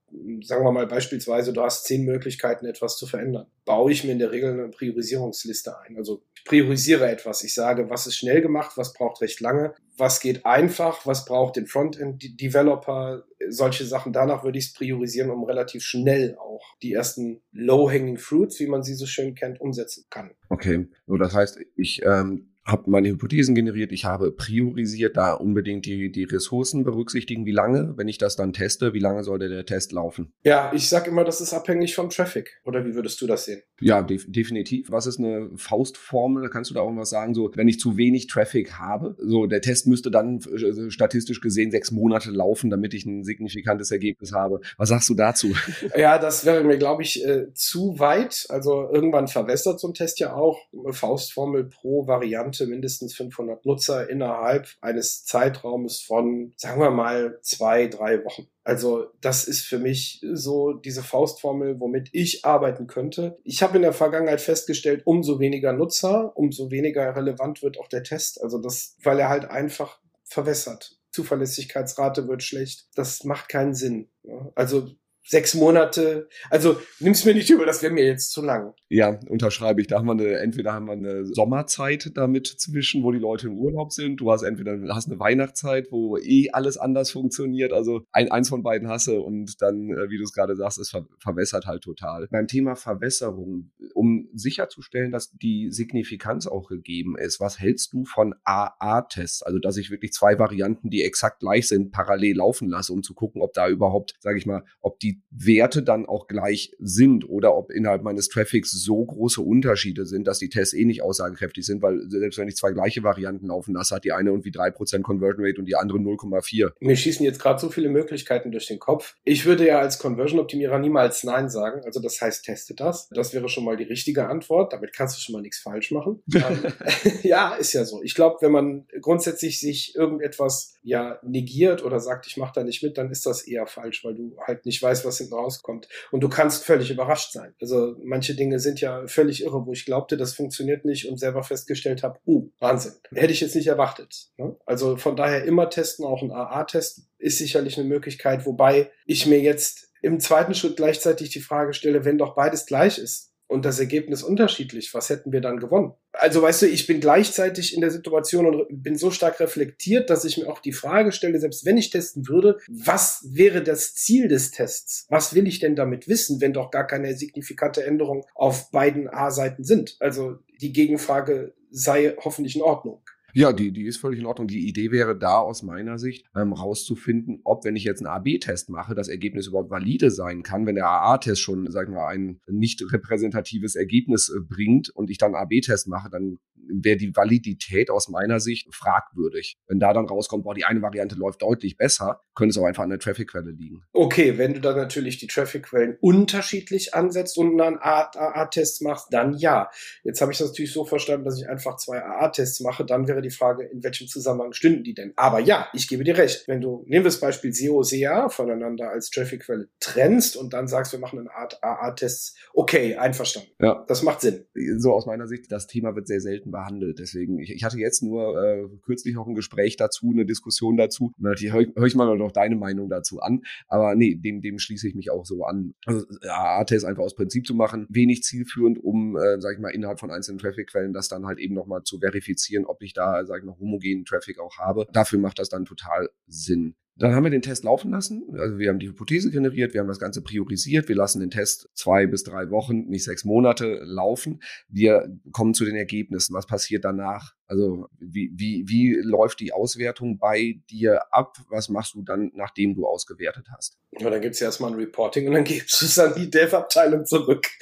sagen 0.44 0.66
wir 0.66 0.72
mal 0.72 0.88
beispielsweise, 0.88 1.54
du 1.54 1.62
hast 1.62 1.86
zehn 1.86 2.04
Möglichkeiten, 2.04 2.66
etwas 2.66 2.98
zu 2.98 3.08
verändern. 3.08 3.48
Baue 3.66 3.92
ich 3.92 4.04
mir 4.04 4.12
in 4.12 4.20
der 4.20 4.32
Regel 4.32 4.52
eine 4.52 4.70
Priorisierungsliste 4.70 5.78
ein. 5.80 5.98
Also 5.98 6.24
ich 6.36 6.44
priorisiere 6.44 7.10
etwas. 7.10 7.44
Ich 7.44 7.54
sage, 7.54 7.90
was 7.90 8.08
ist 8.08 8.18
schnell 8.18 8.42
gemacht, 8.42 8.74
was 8.76 8.94
braucht 8.94 9.22
recht 9.22 9.40
lange, 9.40 9.74
was 9.98 10.20
geht 10.20 10.46
einfach, 10.46 11.06
was 11.06 11.26
braucht 11.26 11.56
den 11.56 11.68
Frontend-Developer, 11.68 13.24
solche 13.50 13.86
Sachen. 13.86 14.14
Danach 14.14 14.44
würde 14.44 14.58
ich 14.58 14.66
es 14.66 14.74
priorisieren, 14.74 15.30
um 15.30 15.44
relativ 15.44 15.84
schnell 15.84 16.38
auch 16.38 16.64
die 16.82 16.94
ersten 16.94 17.42
Low-Hanging 17.52 18.18
Fruits, 18.18 18.60
wie 18.60 18.68
man 18.68 18.84
sie 18.84 18.96
so 18.96 19.06
schön 19.06 19.36
kennt, 19.36 19.62
umsetzen 19.62 20.06
kann. 20.10 20.32
Okay, 20.50 20.88
so 21.08 21.18
das 21.18 21.34
heißt, 21.34 21.60
ich 21.76 22.02
ähm, 22.04 22.51
habe 22.64 22.90
meine 22.92 23.10
Hypothesen 23.10 23.56
generiert, 23.56 23.92
ich 23.92 24.06
habe 24.06 24.32
priorisiert, 24.32 25.18
da 25.18 25.34
unbedingt 25.34 25.86
die, 25.86 26.12
die 26.12 26.26
Ressourcen 26.26 26.84
berücksichtigen. 26.84 27.46
Wie 27.46 27.52
lange, 27.52 27.94
wenn 27.98 28.08
ich 28.08 28.20
das 28.20 28.36
dann 28.36 28.54
teste, 28.54 28.94
wie 28.94 29.00
lange 29.00 29.24
sollte 29.24 29.50
der 29.50 29.66
Test 29.66 29.92
laufen? 29.92 30.32
Ja, 30.44 30.72
ich 30.74 30.88
sage 30.88 31.10
immer, 31.10 31.24
das 31.24 31.42
ist 31.42 31.54
abhängig 31.54 31.96
vom 31.96 32.10
Traffic. 32.10 32.62
Oder 32.64 32.86
wie 32.86 32.94
würdest 32.94 33.20
du 33.22 33.28
das 33.28 33.46
sehen? 33.46 33.62
Ja, 33.80 34.04
def 34.04 34.26
definitiv. 34.32 34.92
Was 34.92 35.08
ist 35.08 35.18
eine 35.18 35.50
Faustformel? 35.56 36.50
Kannst 36.50 36.70
du 36.70 36.76
da 36.76 36.82
irgendwas 36.82 37.10
sagen? 37.10 37.34
So, 37.34 37.50
wenn 37.56 37.68
ich 37.68 37.80
zu 37.80 37.98
wenig 37.98 38.28
Traffic 38.28 38.74
habe, 38.74 39.16
so 39.18 39.48
der 39.48 39.62
Test 39.62 39.88
müsste 39.88 40.12
dann 40.12 40.40
äh, 40.40 40.92
statistisch 40.92 41.42
gesehen 41.42 41.72
sechs 41.72 41.92
Monate 41.92 42.30
laufen, 42.30 42.70
damit 42.70 42.94
ich 42.94 43.06
ein 43.06 43.24
signifikantes 43.24 43.90
Ergebnis 43.90 44.34
habe. 44.34 44.62
Was 44.78 44.90
sagst 44.90 45.10
du 45.10 45.16
dazu? 45.16 45.54
Ja, 45.98 46.18
das 46.18 46.46
wäre 46.46 46.64
mir, 46.64 46.78
glaube 46.78 47.04
ich, 47.04 47.26
äh, 47.26 47.54
zu 47.54 48.00
weit. 48.00 48.46
Also 48.50 48.90
irgendwann 48.92 49.28
verwässert 49.28 49.80
so 49.80 49.88
ein 49.88 49.94
Test 49.94 50.20
ja 50.20 50.34
auch. 50.34 50.60
Faustformel 50.92 51.66
pro 51.66 52.08
Variante 52.08 52.51
Variante 52.52 52.68
mindestens 52.68 53.16
500 53.16 53.66
Nutzer 53.66 54.10
innerhalb 54.10 54.68
eines 54.82 55.24
Zeitraumes 55.26 56.02
von, 56.02 56.54
sagen 56.58 56.82
wir 56.82 56.92
mal, 56.92 57.40
zwei, 57.42 57.88
drei 57.88 58.24
Wochen. 58.26 58.48
Also 58.64 59.08
das 59.22 59.46
ist 59.46 59.66
für 59.66 59.80
mich 59.80 60.22
so 60.34 60.74
diese 60.74 61.04
Faustformel, 61.04 61.80
womit 61.80 62.10
ich 62.12 62.46
arbeiten 62.46 62.88
könnte. 62.88 63.40
Ich 63.44 63.64
habe 63.64 63.78
in 63.78 63.82
der 63.82 63.94
Vergangenheit 63.94 64.42
festgestellt, 64.42 65.04
umso 65.06 65.40
weniger 65.40 65.74
Nutzer, 65.74 66.36
umso 66.36 66.70
weniger 66.72 67.16
relevant 67.16 67.64
wird 67.64 67.80
auch 67.80 67.88
der 67.88 68.04
Test. 68.04 68.42
Also 68.42 68.60
das, 68.60 68.96
weil 69.04 69.20
er 69.20 69.30
halt 69.30 69.46
einfach 69.46 70.00
verwässert. 70.24 70.98
Zuverlässigkeitsrate 71.12 72.28
wird 72.28 72.44
schlecht. 72.44 72.88
Das 72.96 73.24
macht 73.24 73.50
keinen 73.50 73.74
Sinn. 73.74 74.10
Also 74.56 74.92
sechs 75.24 75.54
Monate. 75.54 76.28
Also 76.50 76.78
nimm's 77.00 77.26
mir 77.26 77.34
nicht 77.34 77.50
über, 77.50 77.66
das 77.66 77.82
wäre 77.82 77.94
mir 77.94 78.06
jetzt 78.06 78.32
zu 78.32 78.42
lang. 78.42 78.74
Ja, 78.90 79.20
unterschreibe 79.30 79.82
ich. 79.82 79.88
Da 79.88 80.00
haben 80.00 80.08
wir 80.08 80.14
eine, 80.14 80.40
entweder 80.40 80.74
haben 80.74 80.86
wir 80.86 80.94
eine 80.94 81.26
Sommerzeit 81.26 82.12
damit 82.16 82.48
zwischen, 82.48 83.04
wo 83.04 83.12
die 83.12 83.20
Leute 83.20 83.48
im 83.48 83.58
Urlaub 83.58 83.92
sind. 83.92 84.18
Du 84.18 84.32
hast 84.32 84.44
entweder 84.44 84.78
hast 84.94 85.10
eine 85.10 85.20
Weihnachtszeit, 85.20 85.88
wo 85.92 86.18
eh 86.18 86.50
alles 86.52 86.78
anders 86.78 87.12
funktioniert. 87.12 87.72
Also 87.72 88.02
ein, 88.12 88.32
eins 88.32 88.50
von 88.50 88.64
beiden 88.64 88.88
hasse 88.88 89.22
und 89.22 89.62
dann, 89.62 89.90
äh, 89.90 90.10
wie 90.10 90.18
du 90.18 90.24
es 90.24 90.34
gerade 90.34 90.56
sagst, 90.56 90.80
es 90.80 90.90
ver 90.90 91.06
verwässert 91.20 91.66
halt 91.66 91.84
total. 91.84 92.28
Beim 92.32 92.48
Thema 92.48 92.76
Verwässerung, 92.76 93.72
um 93.94 94.28
sicherzustellen, 94.34 95.12
dass 95.12 95.32
die 95.32 95.72
Signifikanz 95.72 96.48
auch 96.48 96.68
gegeben 96.68 97.16
ist, 97.18 97.40
was 97.40 97.60
hältst 97.60 97.94
du 97.94 98.06
von 98.06 98.36
AA-Tests? 98.44 99.44
Also, 99.44 99.60
dass 99.60 99.78
ich 99.78 99.92
wirklich 99.92 100.14
zwei 100.14 100.40
Varianten, 100.40 100.90
die 100.90 101.04
exakt 101.04 101.40
gleich 101.40 101.68
sind, 101.68 101.92
parallel 101.92 102.38
laufen 102.38 102.70
lasse, 102.70 102.92
um 102.94 103.04
zu 103.04 103.14
gucken, 103.14 103.42
ob 103.42 103.54
da 103.54 103.70
überhaupt, 103.70 104.16
sage 104.20 104.38
ich 104.38 104.46
mal, 104.46 104.64
ob 104.82 105.00
die 105.00 105.11
Werte 105.30 105.84
dann 105.84 106.06
auch 106.06 106.28
gleich 106.28 106.76
sind 106.80 107.28
oder 107.28 107.56
ob 107.56 107.72
innerhalb 107.72 108.04
meines 108.04 108.30
Traffics 108.30 108.72
so 108.72 109.04
große 109.06 109.42
Unterschiede 109.42 110.06
sind, 110.06 110.28
dass 110.28 110.40
die 110.40 110.50
Tests 110.50 110.74
eh 110.74 110.86
nicht 110.86 111.02
aussagekräftig 111.02 111.66
sind, 111.66 111.82
weil 111.82 112.02
selbst 112.10 112.38
wenn 112.38 112.48
ich 112.48 112.56
zwei 112.56 112.72
gleiche 112.72 113.04
Varianten 113.04 113.48
laufen 113.48 113.74
lasse, 113.74 113.96
hat 113.96 114.04
die 114.04 114.12
eine 114.12 114.30
irgendwie 114.30 114.52
drei 114.52 114.72
Prozent 114.72 115.04
Conversion 115.04 115.46
Rate 115.46 115.60
und 115.60 115.66
die 115.66 115.76
andere 115.76 115.98
0,4. 116.00 116.72
Mir 116.80 116.96
schießen 116.96 117.26
jetzt 117.26 117.40
gerade 117.40 117.60
so 117.60 117.70
viele 117.70 117.90
Möglichkeiten 117.90 118.52
durch 118.52 118.68
den 118.68 118.80
Kopf. 118.80 119.16
Ich 119.24 119.46
würde 119.46 119.68
ja 119.68 119.80
als 119.80 120.00
Conversion-Optimierer 120.00 120.80
niemals 120.80 121.24
Nein 121.24 121.50
sagen. 121.50 121.82
Also 121.86 122.00
das 122.00 122.22
heißt, 122.22 122.46
teste 122.46 122.76
das. 122.76 123.10
Das 123.10 123.34
wäre 123.34 123.50
schon 123.50 123.64
mal 123.64 123.78
die 123.78 123.84
richtige 123.84 124.28
Antwort. 124.28 124.74
Damit 124.74 124.94
kannst 124.94 125.18
du 125.18 125.22
schon 125.22 125.34
mal 125.34 125.42
nichts 125.42 125.60
falsch 125.60 125.92
machen. 125.92 126.22
Ähm, 126.42 126.74
ja, 127.24 127.54
ist 127.54 127.74
ja 127.74 127.86
so. 127.86 128.02
Ich 128.02 128.16
glaube, 128.16 128.38
wenn 128.42 128.52
man 128.52 128.88
grundsätzlich 129.00 129.60
sich 129.60 129.96
irgendetwas 129.96 130.76
ja 130.82 131.20
negiert 131.24 131.84
oder 131.84 132.00
sagt, 132.00 132.26
ich 132.26 132.38
mache 132.38 132.54
da 132.56 132.64
nicht 132.64 132.82
mit, 132.82 132.98
dann 132.98 133.12
ist 133.12 133.26
das 133.26 133.48
eher 133.48 133.68
falsch, 133.68 134.04
weil 134.04 134.16
du 134.16 134.36
halt 134.46 134.66
nicht 134.66 134.82
weißt, 134.82 135.01
was 135.06 135.18
hinten 135.18 135.34
rauskommt. 135.34 135.88
Und 136.12 136.22
du 136.22 136.30
kannst 136.30 136.64
völlig 136.64 136.92
überrascht 136.92 137.32
sein. 137.32 137.54
Also 137.62 137.96
manche 138.04 138.36
Dinge 138.36 138.60
sind 138.60 138.82
ja 138.82 139.06
völlig 139.08 139.44
irre, 139.44 139.66
wo 139.66 139.72
ich 139.72 139.86
glaubte, 139.86 140.18
das 140.18 140.34
funktioniert 140.34 140.86
nicht 140.86 141.10
und 141.10 141.20
selber 141.20 141.44
festgestellt 141.44 142.04
habe, 142.04 142.20
uh, 142.26 142.50
Wahnsinn. 142.60 142.94
Hätte 143.14 143.34
ich 143.34 143.42
jetzt 143.42 143.56
nicht 143.56 143.68
erwartet. 143.68 144.30
Ne? 144.38 144.56
Also 144.66 144.98
von 144.98 145.16
daher 145.16 145.44
immer 145.44 145.70
testen, 145.70 146.06
auch 146.06 146.22
ein 146.22 146.32
AA-Test 146.32 147.08
ist 147.18 147.38
sicherlich 147.38 147.78
eine 147.78 147.88
Möglichkeit, 147.88 148.46
wobei 148.46 148.92
ich 149.06 149.26
mir 149.26 149.40
jetzt 149.40 149.90
im 150.02 150.20
zweiten 150.20 150.54
Schritt 150.54 150.78
gleichzeitig 150.78 151.30
die 151.30 151.42
Frage 151.42 151.74
stelle, 151.74 152.06
wenn 152.06 152.18
doch 152.18 152.36
beides 152.36 152.66
gleich 152.66 152.98
ist, 152.98 153.31
und 153.52 153.66
das 153.66 153.80
Ergebnis 153.80 154.24
unterschiedlich, 154.24 154.94
was 154.94 155.10
hätten 155.10 155.34
wir 155.34 155.42
dann 155.42 155.60
gewonnen? 155.60 155.94
Also 156.14 156.42
weißt 156.42 156.62
du, 156.64 156.68
ich 156.68 156.88
bin 156.88 157.02
gleichzeitig 157.02 157.76
in 157.76 157.82
der 157.82 157.92
Situation 157.92 158.46
und 158.46 158.84
bin 158.84 158.98
so 158.98 159.12
stark 159.12 159.42
reflektiert, 159.42 160.10
dass 160.10 160.24
ich 160.24 160.38
mir 160.38 160.48
auch 160.48 160.60
die 160.60 160.72
Frage 160.72 161.12
stelle, 161.12 161.38
selbst 161.40 161.66
wenn 161.66 161.78
ich 161.78 161.90
testen 161.90 162.30
würde, 162.30 162.60
was 162.70 163.26
wäre 163.30 163.62
das 163.62 163.94
Ziel 163.94 164.30
des 164.30 164.52
Tests? 164.52 165.06
Was 165.10 165.36
will 165.36 165.48
ich 165.48 165.60
denn 165.60 165.76
damit 165.76 166.08
wissen, 166.08 166.40
wenn 166.40 166.54
doch 166.54 166.72
gar 166.72 166.88
keine 166.88 167.14
signifikante 167.16 167.84
Änderung 167.84 168.26
auf 168.36 168.72
beiden 168.72 169.10
A-Seiten 169.10 169.66
sind? 169.66 169.98
Also 170.00 170.38
die 170.62 170.72
Gegenfrage 170.72 171.54
sei 171.70 172.16
hoffentlich 172.24 172.56
in 172.56 172.62
Ordnung. 172.62 173.02
Ja, 173.34 173.54
die, 173.54 173.72
die 173.72 173.86
ist 173.86 173.98
völlig 173.98 174.20
in 174.20 174.26
Ordnung. 174.26 174.48
Die 174.48 174.68
Idee 174.68 174.92
wäre 174.92 175.18
da 175.18 175.38
aus 175.38 175.64
meiner 175.64 175.98
Sicht, 175.98 176.26
ähm, 176.36 176.54
rauszufinden, 176.54 177.42
ob, 177.44 177.64
wenn 177.64 177.76
ich 177.76 177.84
jetzt 177.84 178.06
einen 178.06 178.14
AB-Test 178.14 178.70
mache, 178.70 178.96
das 178.96 179.08
Ergebnis 179.08 179.48
überhaupt 179.48 179.72
valide 179.72 180.12
sein 180.12 180.44
kann, 180.44 180.66
wenn 180.66 180.76
der 180.76 180.88
AA-Test 180.88 181.42
schon, 181.42 181.70
sagen 181.72 181.94
wir, 181.94 182.08
ein 182.08 182.40
nicht 182.48 182.84
repräsentatives 182.92 183.76
Ergebnis 183.76 184.30
äh, 184.30 184.40
bringt 184.42 184.90
und 184.90 185.10
ich 185.10 185.18
dann 185.18 185.36
AB-Test 185.36 185.88
mache, 185.88 186.10
dann 186.10 186.40
wäre 186.72 186.98
die 186.98 187.16
Validität 187.16 187.90
aus 187.90 188.10
meiner 188.10 188.40
Sicht 188.40 188.74
fragwürdig. 188.74 189.58
Wenn 189.68 189.80
da 189.80 189.94
dann 189.94 190.06
rauskommt, 190.06 190.44
boah, 190.44 190.54
die 190.54 190.66
eine 190.66 190.82
Variante 190.82 191.16
läuft 191.16 191.42
deutlich 191.42 191.78
besser, 191.78 192.22
könnte 192.36 192.52
es 192.52 192.58
auch 192.58 192.66
einfach 192.66 192.84
an 192.84 192.90
der 192.90 193.00
Traffic-Quelle 193.00 193.52
liegen. 193.52 193.84
Okay, 193.94 194.38
wenn 194.38 194.54
du 194.54 194.62
dann 194.62 194.76
natürlich 194.76 195.18
die 195.18 195.28
Traffic-Quellen 195.28 195.98
unterschiedlich 196.00 196.94
ansetzt 196.94 197.38
und 197.38 197.58
dann 197.58 197.78
AA-Tests 197.80 198.82
machst, 198.82 199.08
dann 199.12 199.34
ja. 199.34 199.70
Jetzt 200.04 200.22
habe 200.22 200.32
ich 200.32 200.38
das 200.38 200.50
natürlich 200.50 200.74
so 200.74 200.86
verstanden, 200.86 201.26
dass 201.26 201.40
ich 201.40 201.48
einfach 201.48 201.76
zwei 201.78 202.02
AA-Tests 202.04 202.62
mache, 202.62 202.86
dann 202.86 203.08
wäre 203.08 203.22
die 203.22 203.30
Frage, 203.30 203.66
in 203.66 203.84
welchem 203.84 204.08
Zusammenhang 204.08 204.54
stünden 204.54 204.84
die 204.84 204.94
denn? 204.94 205.14
Aber 205.16 205.40
ja, 205.40 205.68
ich 205.74 205.88
gebe 205.88 206.04
dir 206.04 206.18
recht. 206.18 206.48
Wenn 206.48 206.62
du, 206.62 206.84
nehmen 206.88 207.04
wir 207.04 207.12
das 207.12 207.20
Beispiel 207.20 207.54
SEO, 207.54 207.84
SEA 207.84 208.30
voneinander 208.30 208.90
als 208.90 209.10
Traffic-Quelle 209.10 209.70
trennst 209.80 210.38
und 210.38 210.54
dann 210.54 210.68
sagst, 210.68 210.94
wir 210.94 211.00
machen 211.00 211.20
eine 211.20 211.34
Art 211.34 211.62
AA-Tests, 211.64 212.36
okay, 212.54 212.96
einverstanden. 212.96 213.52
Ja. 213.60 213.84
Das 213.88 214.04
macht 214.04 214.22
Sinn. 214.22 214.46
So 214.78 214.94
aus 214.94 215.06
meiner 215.06 215.28
Sicht, 215.28 215.52
das 215.52 215.68
Thema 215.68 215.96
wird 215.96 216.08
sehr 216.08 216.22
selten 216.22 216.52
behandelt. 216.52 216.61
Deswegen, 216.94 217.40
ich, 217.40 217.52
ich 217.52 217.64
hatte 217.64 217.78
jetzt 217.78 218.04
nur 218.04 218.42
äh, 218.42 218.68
kürzlich 218.84 219.18
auch 219.18 219.28
ein 219.28 219.36
Gespräch 219.36 219.78
dazu, 219.78 220.12
eine 220.12 220.26
Diskussion 220.26 220.78
dazu. 220.78 221.14
Und 221.18 221.24
natürlich 221.24 221.54
höre 221.54 221.66
hör 221.76 221.86
ich 221.86 221.96
mal 221.96 222.16
noch 222.18 222.32
deine 222.32 222.56
Meinung 222.56 222.90
dazu 222.90 223.20
an. 223.22 223.42
Aber 223.68 223.96
nee, 223.96 224.16
dem, 224.16 224.42
dem 224.42 224.60
schließe 224.60 224.88
ich 224.88 224.96
mich 224.96 225.12
auch 225.12 225.26
so 225.26 225.44
an. 225.46 225.74
Also 225.86 226.06
AA-Test 226.28 226.86
einfach 226.86 227.04
aus 227.04 227.16
Prinzip 227.16 227.46
zu 227.46 227.54
machen, 227.54 227.88
wenig 227.90 228.24
zielführend, 228.24 228.80
um, 228.84 229.16
äh, 229.18 229.40
sag 229.40 229.54
ich 229.54 229.60
mal, 229.60 229.70
innerhalb 229.70 230.00
von 230.00 230.12
einzelnen 230.12 230.40
Traffic-Quellen 230.40 230.94
das 230.94 231.08
dann 231.08 231.26
halt 231.26 231.40
eben 231.40 231.56
nochmal 231.56 231.84
zu 231.84 232.00
verifizieren, 232.00 232.66
ob 232.66 232.82
ich 232.82 232.94
da, 232.94 233.26
sag 233.26 233.40
ich 233.40 233.46
mal, 233.46 233.58
homogenen 233.60 234.06
Traffic 234.06 234.40
auch 234.40 234.58
habe. 234.58 234.88
Dafür 234.94 235.20
macht 235.20 235.40
das 235.40 235.50
dann 235.50 235.66
total 235.66 236.10
Sinn. 236.28 236.76
Dann 236.96 237.16
haben 237.16 237.24
wir 237.24 237.32
den 237.32 237.42
Test 237.42 237.64
laufen 237.64 237.92
lassen. 237.92 238.24
Also 238.38 238.60
wir 238.60 238.70
haben 238.70 238.80
die 238.80 238.88
Hypothese 238.88 239.32
generiert, 239.32 239.74
wir 239.74 239.82
haben 239.82 239.88
das 239.88 240.00
Ganze 240.00 240.22
priorisiert. 240.22 240.88
Wir 240.90 240.96
lassen 240.96 241.20
den 241.20 241.32
Test 241.32 241.70
zwei 241.74 242.06
bis 242.06 242.24
drei 242.24 242.50
Wochen, 242.50 242.88
nicht 242.88 243.04
sechs 243.04 243.26
Monate 243.26 243.82
laufen. 243.84 244.42
Wir 244.68 245.18
kommen 245.32 245.54
zu 245.54 245.66
den 245.66 245.76
Ergebnissen. 245.76 246.34
Was 246.34 246.48
passiert 246.48 246.86
danach? 246.86 247.34
Also 247.52 247.90
wie, 248.00 248.32
wie, 248.34 248.64
wie 248.70 248.96
läuft 249.04 249.42
die 249.42 249.52
Auswertung 249.52 250.18
bei 250.18 250.62
dir 250.70 251.02
ab? 251.14 251.36
Was 251.50 251.68
machst 251.68 251.96
du 251.96 252.02
dann, 252.02 252.32
nachdem 252.34 252.76
du 252.76 252.88
ausgewertet 252.88 253.48
hast? 253.54 253.78
Ja, 254.00 254.10
dann 254.10 254.22
gibt 254.22 254.36
es 254.36 254.42
erstmal 254.42 254.72
ein 254.72 254.78
Reporting 254.78 255.28
und 255.28 255.34
dann 255.34 255.44
gibst 255.48 255.82
du 255.82 255.86
es 255.86 256.00
an 256.00 256.14
die 256.16 256.30
Dev-Abteilung 256.30 257.06
zurück. 257.06 257.46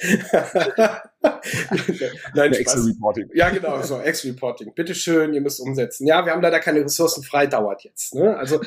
Nein, 2.34 2.52
Excel-Reporting. 2.52 3.30
Ja, 3.34 3.50
genau, 3.50 3.82
so 3.82 3.98
Excel-Reporting. 4.00 4.74
Bitteschön, 4.76 5.34
ihr 5.34 5.40
müsst 5.40 5.58
umsetzen. 5.58 6.06
Ja, 6.06 6.24
wir 6.24 6.34
haben 6.34 6.42
leider 6.42 6.60
keine 6.60 6.84
Ressourcen 6.84 7.24
frei, 7.24 7.48
dauert 7.48 7.82
jetzt. 7.82 8.14
Ne? 8.14 8.36
Also, 8.36 8.60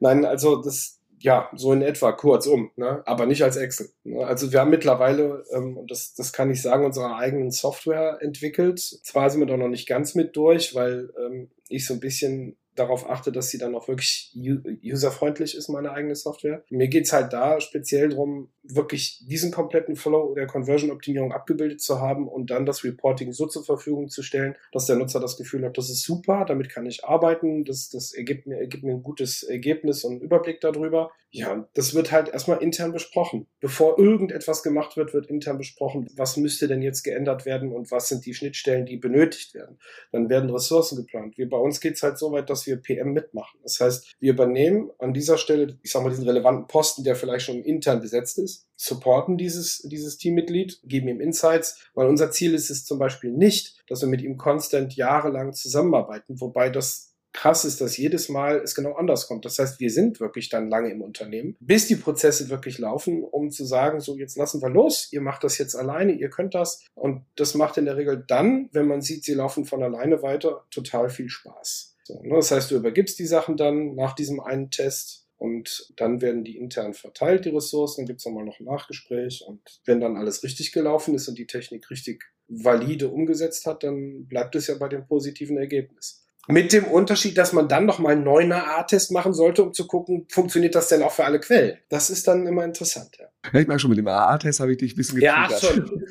nein, 0.00 0.24
also 0.24 0.62
das, 0.62 0.98
ja, 1.24 1.48
so 1.54 1.72
in 1.72 1.80
etwa, 1.80 2.12
kurzum, 2.12 2.70
ne? 2.76 3.02
aber 3.06 3.24
nicht 3.24 3.42
als 3.42 3.56
Excel. 3.56 3.88
Ne? 4.04 4.26
Also 4.26 4.52
wir 4.52 4.60
haben 4.60 4.68
mittlerweile, 4.68 5.42
ähm, 5.54 5.78
und 5.78 5.90
das, 5.90 6.12
das 6.12 6.34
kann 6.34 6.50
ich 6.50 6.60
sagen, 6.60 6.84
unsere 6.84 7.16
eigenen 7.16 7.50
Software 7.50 8.18
entwickelt. 8.20 8.78
Zwar 8.78 9.30
sind 9.30 9.40
wir 9.40 9.46
doch 9.46 9.56
noch 9.56 9.68
nicht 9.68 9.88
ganz 9.88 10.14
mit 10.14 10.36
durch, 10.36 10.74
weil 10.74 11.08
ähm, 11.18 11.50
ich 11.70 11.86
so 11.86 11.94
ein 11.94 12.00
bisschen 12.00 12.58
darauf 12.74 13.08
achte, 13.08 13.32
dass 13.32 13.48
sie 13.48 13.56
dann 13.56 13.74
auch 13.74 13.88
wirklich 13.88 14.36
userfreundlich 14.84 15.56
ist, 15.56 15.70
meine 15.70 15.92
eigene 15.92 16.14
Software. 16.14 16.62
Mir 16.68 16.88
geht's 16.88 17.14
halt 17.14 17.32
da 17.32 17.58
speziell 17.58 18.10
drum, 18.10 18.50
wirklich 18.66 19.22
diesen 19.28 19.52
kompletten 19.52 19.94
Flow 19.94 20.34
der 20.34 20.46
Conversion-Optimierung 20.46 21.32
abgebildet 21.32 21.82
zu 21.82 22.00
haben 22.00 22.28
und 22.28 22.50
dann 22.50 22.64
das 22.64 22.82
Reporting 22.82 23.32
so 23.32 23.46
zur 23.46 23.64
Verfügung 23.64 24.08
zu 24.08 24.22
stellen, 24.22 24.56
dass 24.72 24.86
der 24.86 24.96
Nutzer 24.96 25.20
das 25.20 25.36
Gefühl 25.36 25.64
hat, 25.64 25.76
das 25.76 25.90
ist 25.90 26.02
super, 26.02 26.44
damit 26.46 26.70
kann 26.70 26.86
ich 26.86 27.04
arbeiten, 27.04 27.64
das, 27.64 27.90
das 27.90 28.12
ergibt, 28.14 28.46
mir, 28.46 28.58
ergibt 28.58 28.82
mir 28.82 28.92
ein 28.92 29.02
gutes 29.02 29.42
Ergebnis 29.42 30.04
und 30.04 30.12
einen 30.12 30.20
Überblick 30.22 30.60
darüber. 30.60 31.10
Ja, 31.30 31.68
das 31.74 31.94
wird 31.94 32.12
halt 32.12 32.28
erstmal 32.28 32.62
intern 32.62 32.92
besprochen. 32.92 33.48
Bevor 33.58 33.98
irgendetwas 33.98 34.62
gemacht 34.62 34.96
wird, 34.96 35.12
wird 35.14 35.26
intern 35.26 35.58
besprochen, 35.58 36.08
was 36.14 36.36
müsste 36.36 36.68
denn 36.68 36.80
jetzt 36.80 37.02
geändert 37.02 37.44
werden 37.44 37.72
und 37.72 37.90
was 37.90 38.08
sind 38.08 38.24
die 38.24 38.34
Schnittstellen, 38.34 38.86
die 38.86 38.98
benötigt 38.98 39.52
werden. 39.52 39.80
Dann 40.12 40.28
werden 40.28 40.48
Ressourcen 40.48 40.94
geplant. 40.96 41.36
Wir, 41.36 41.48
bei 41.48 41.56
uns 41.56 41.80
geht's 41.80 42.04
halt 42.04 42.18
so 42.18 42.30
weit, 42.30 42.50
dass 42.50 42.68
wir 42.68 42.76
PM 42.76 43.12
mitmachen. 43.12 43.58
Das 43.64 43.80
heißt, 43.80 44.14
wir 44.20 44.32
übernehmen 44.32 44.92
an 45.00 45.12
dieser 45.12 45.36
Stelle, 45.36 45.76
ich 45.82 45.90
sag 45.90 46.04
mal, 46.04 46.10
diesen 46.10 46.24
relevanten 46.24 46.68
Posten, 46.68 47.02
der 47.02 47.16
vielleicht 47.16 47.46
schon 47.46 47.64
intern 47.64 48.00
besetzt 48.00 48.38
ist, 48.38 48.53
supporten 48.76 49.38
dieses, 49.38 49.82
dieses 49.82 50.18
Teammitglied, 50.18 50.80
geben 50.84 51.08
ihm 51.08 51.20
Insights, 51.20 51.88
weil 51.94 52.08
unser 52.08 52.30
Ziel 52.30 52.54
ist 52.54 52.70
es 52.70 52.84
zum 52.84 52.98
Beispiel 52.98 53.30
nicht, 53.30 53.82
dass 53.88 54.00
wir 54.00 54.08
mit 54.08 54.22
ihm 54.22 54.36
konstant 54.36 54.96
jahrelang 54.96 55.52
zusammenarbeiten, 55.52 56.40
wobei 56.40 56.70
das 56.70 57.14
krass 57.34 57.64
ist, 57.64 57.80
dass 57.80 57.96
jedes 57.96 58.28
Mal 58.28 58.60
es 58.62 58.74
genau 58.74 58.94
anders 58.94 59.26
kommt. 59.26 59.44
Das 59.44 59.58
heißt, 59.58 59.80
wir 59.80 59.90
sind 59.90 60.20
wirklich 60.20 60.48
dann 60.48 60.70
lange 60.70 60.90
im 60.90 61.02
Unternehmen, 61.02 61.56
bis 61.60 61.88
die 61.88 61.96
Prozesse 61.96 62.48
wirklich 62.48 62.78
laufen, 62.78 63.24
um 63.24 63.50
zu 63.50 63.64
sagen, 63.64 64.00
so 64.00 64.16
jetzt 64.16 64.36
lassen 64.36 64.62
wir 64.62 64.70
los, 64.70 65.08
ihr 65.12 65.20
macht 65.20 65.44
das 65.44 65.58
jetzt 65.58 65.74
alleine, 65.74 66.12
ihr 66.12 66.30
könnt 66.30 66.54
das. 66.54 66.84
Und 66.94 67.26
das 67.34 67.54
macht 67.54 67.76
in 67.76 67.84
der 67.84 67.96
Regel 67.96 68.24
dann, 68.26 68.70
wenn 68.72 68.86
man 68.86 69.02
sieht, 69.02 69.24
sie 69.24 69.34
laufen 69.34 69.64
von 69.64 69.82
alleine 69.82 70.22
weiter, 70.22 70.64
total 70.70 71.10
viel 71.10 71.28
Spaß. 71.28 71.96
So, 72.04 72.22
ne? 72.22 72.36
Das 72.36 72.50
heißt, 72.50 72.70
du 72.70 72.76
übergibst 72.76 73.18
die 73.18 73.26
Sachen 73.26 73.56
dann 73.56 73.94
nach 73.94 74.14
diesem 74.14 74.40
einen 74.40 74.70
Test 74.70 75.23
und 75.36 75.92
dann 75.96 76.20
werden 76.20 76.44
die 76.44 76.56
intern 76.56 76.94
verteilt, 76.94 77.44
die 77.44 77.50
Ressourcen, 77.50 78.02
dann 78.02 78.06
gibt 78.06 78.20
es 78.20 78.26
nochmal 78.26 78.44
noch 78.44 78.60
ein 78.60 78.64
Nachgespräch 78.64 79.44
und 79.46 79.60
wenn 79.84 80.00
dann 80.00 80.16
alles 80.16 80.42
richtig 80.42 80.72
gelaufen 80.72 81.14
ist 81.14 81.28
und 81.28 81.38
die 81.38 81.46
Technik 81.46 81.90
richtig 81.90 82.24
valide 82.48 83.08
umgesetzt 83.08 83.66
hat, 83.66 83.82
dann 83.82 84.26
bleibt 84.26 84.54
es 84.54 84.66
ja 84.66 84.74
bei 84.76 84.88
dem 84.88 85.06
positiven 85.06 85.56
Ergebnis. 85.56 86.24
Mit 86.46 86.74
dem 86.74 86.84
Unterschied, 86.84 87.38
dass 87.38 87.54
man 87.54 87.68
dann 87.68 87.86
nochmal 87.86 88.12
einen 88.12 88.24
neuen 88.24 88.52
A-Test 88.52 89.12
machen 89.12 89.32
sollte, 89.32 89.62
um 89.62 89.72
zu 89.72 89.86
gucken, 89.86 90.26
funktioniert 90.28 90.74
das 90.74 90.88
denn 90.88 91.02
auch 91.02 91.12
für 91.12 91.24
alle 91.24 91.40
Quellen? 91.40 91.78
Das 91.88 92.10
ist 92.10 92.28
dann 92.28 92.46
immer 92.46 92.64
interessant, 92.64 93.16
ja. 93.18 93.26
ja 93.52 93.60
ich 93.60 93.66
merke 93.66 93.80
schon, 93.80 93.90
mit 93.90 93.98
dem 93.98 94.06
AA-Test 94.06 94.60
habe 94.60 94.72
ich 94.72 94.78
dich 94.78 94.92
ein 94.92 94.96
bisschen 94.96 95.20
getriggert. 95.20 95.62
Ja, 95.62 95.68
schon. 95.68 96.04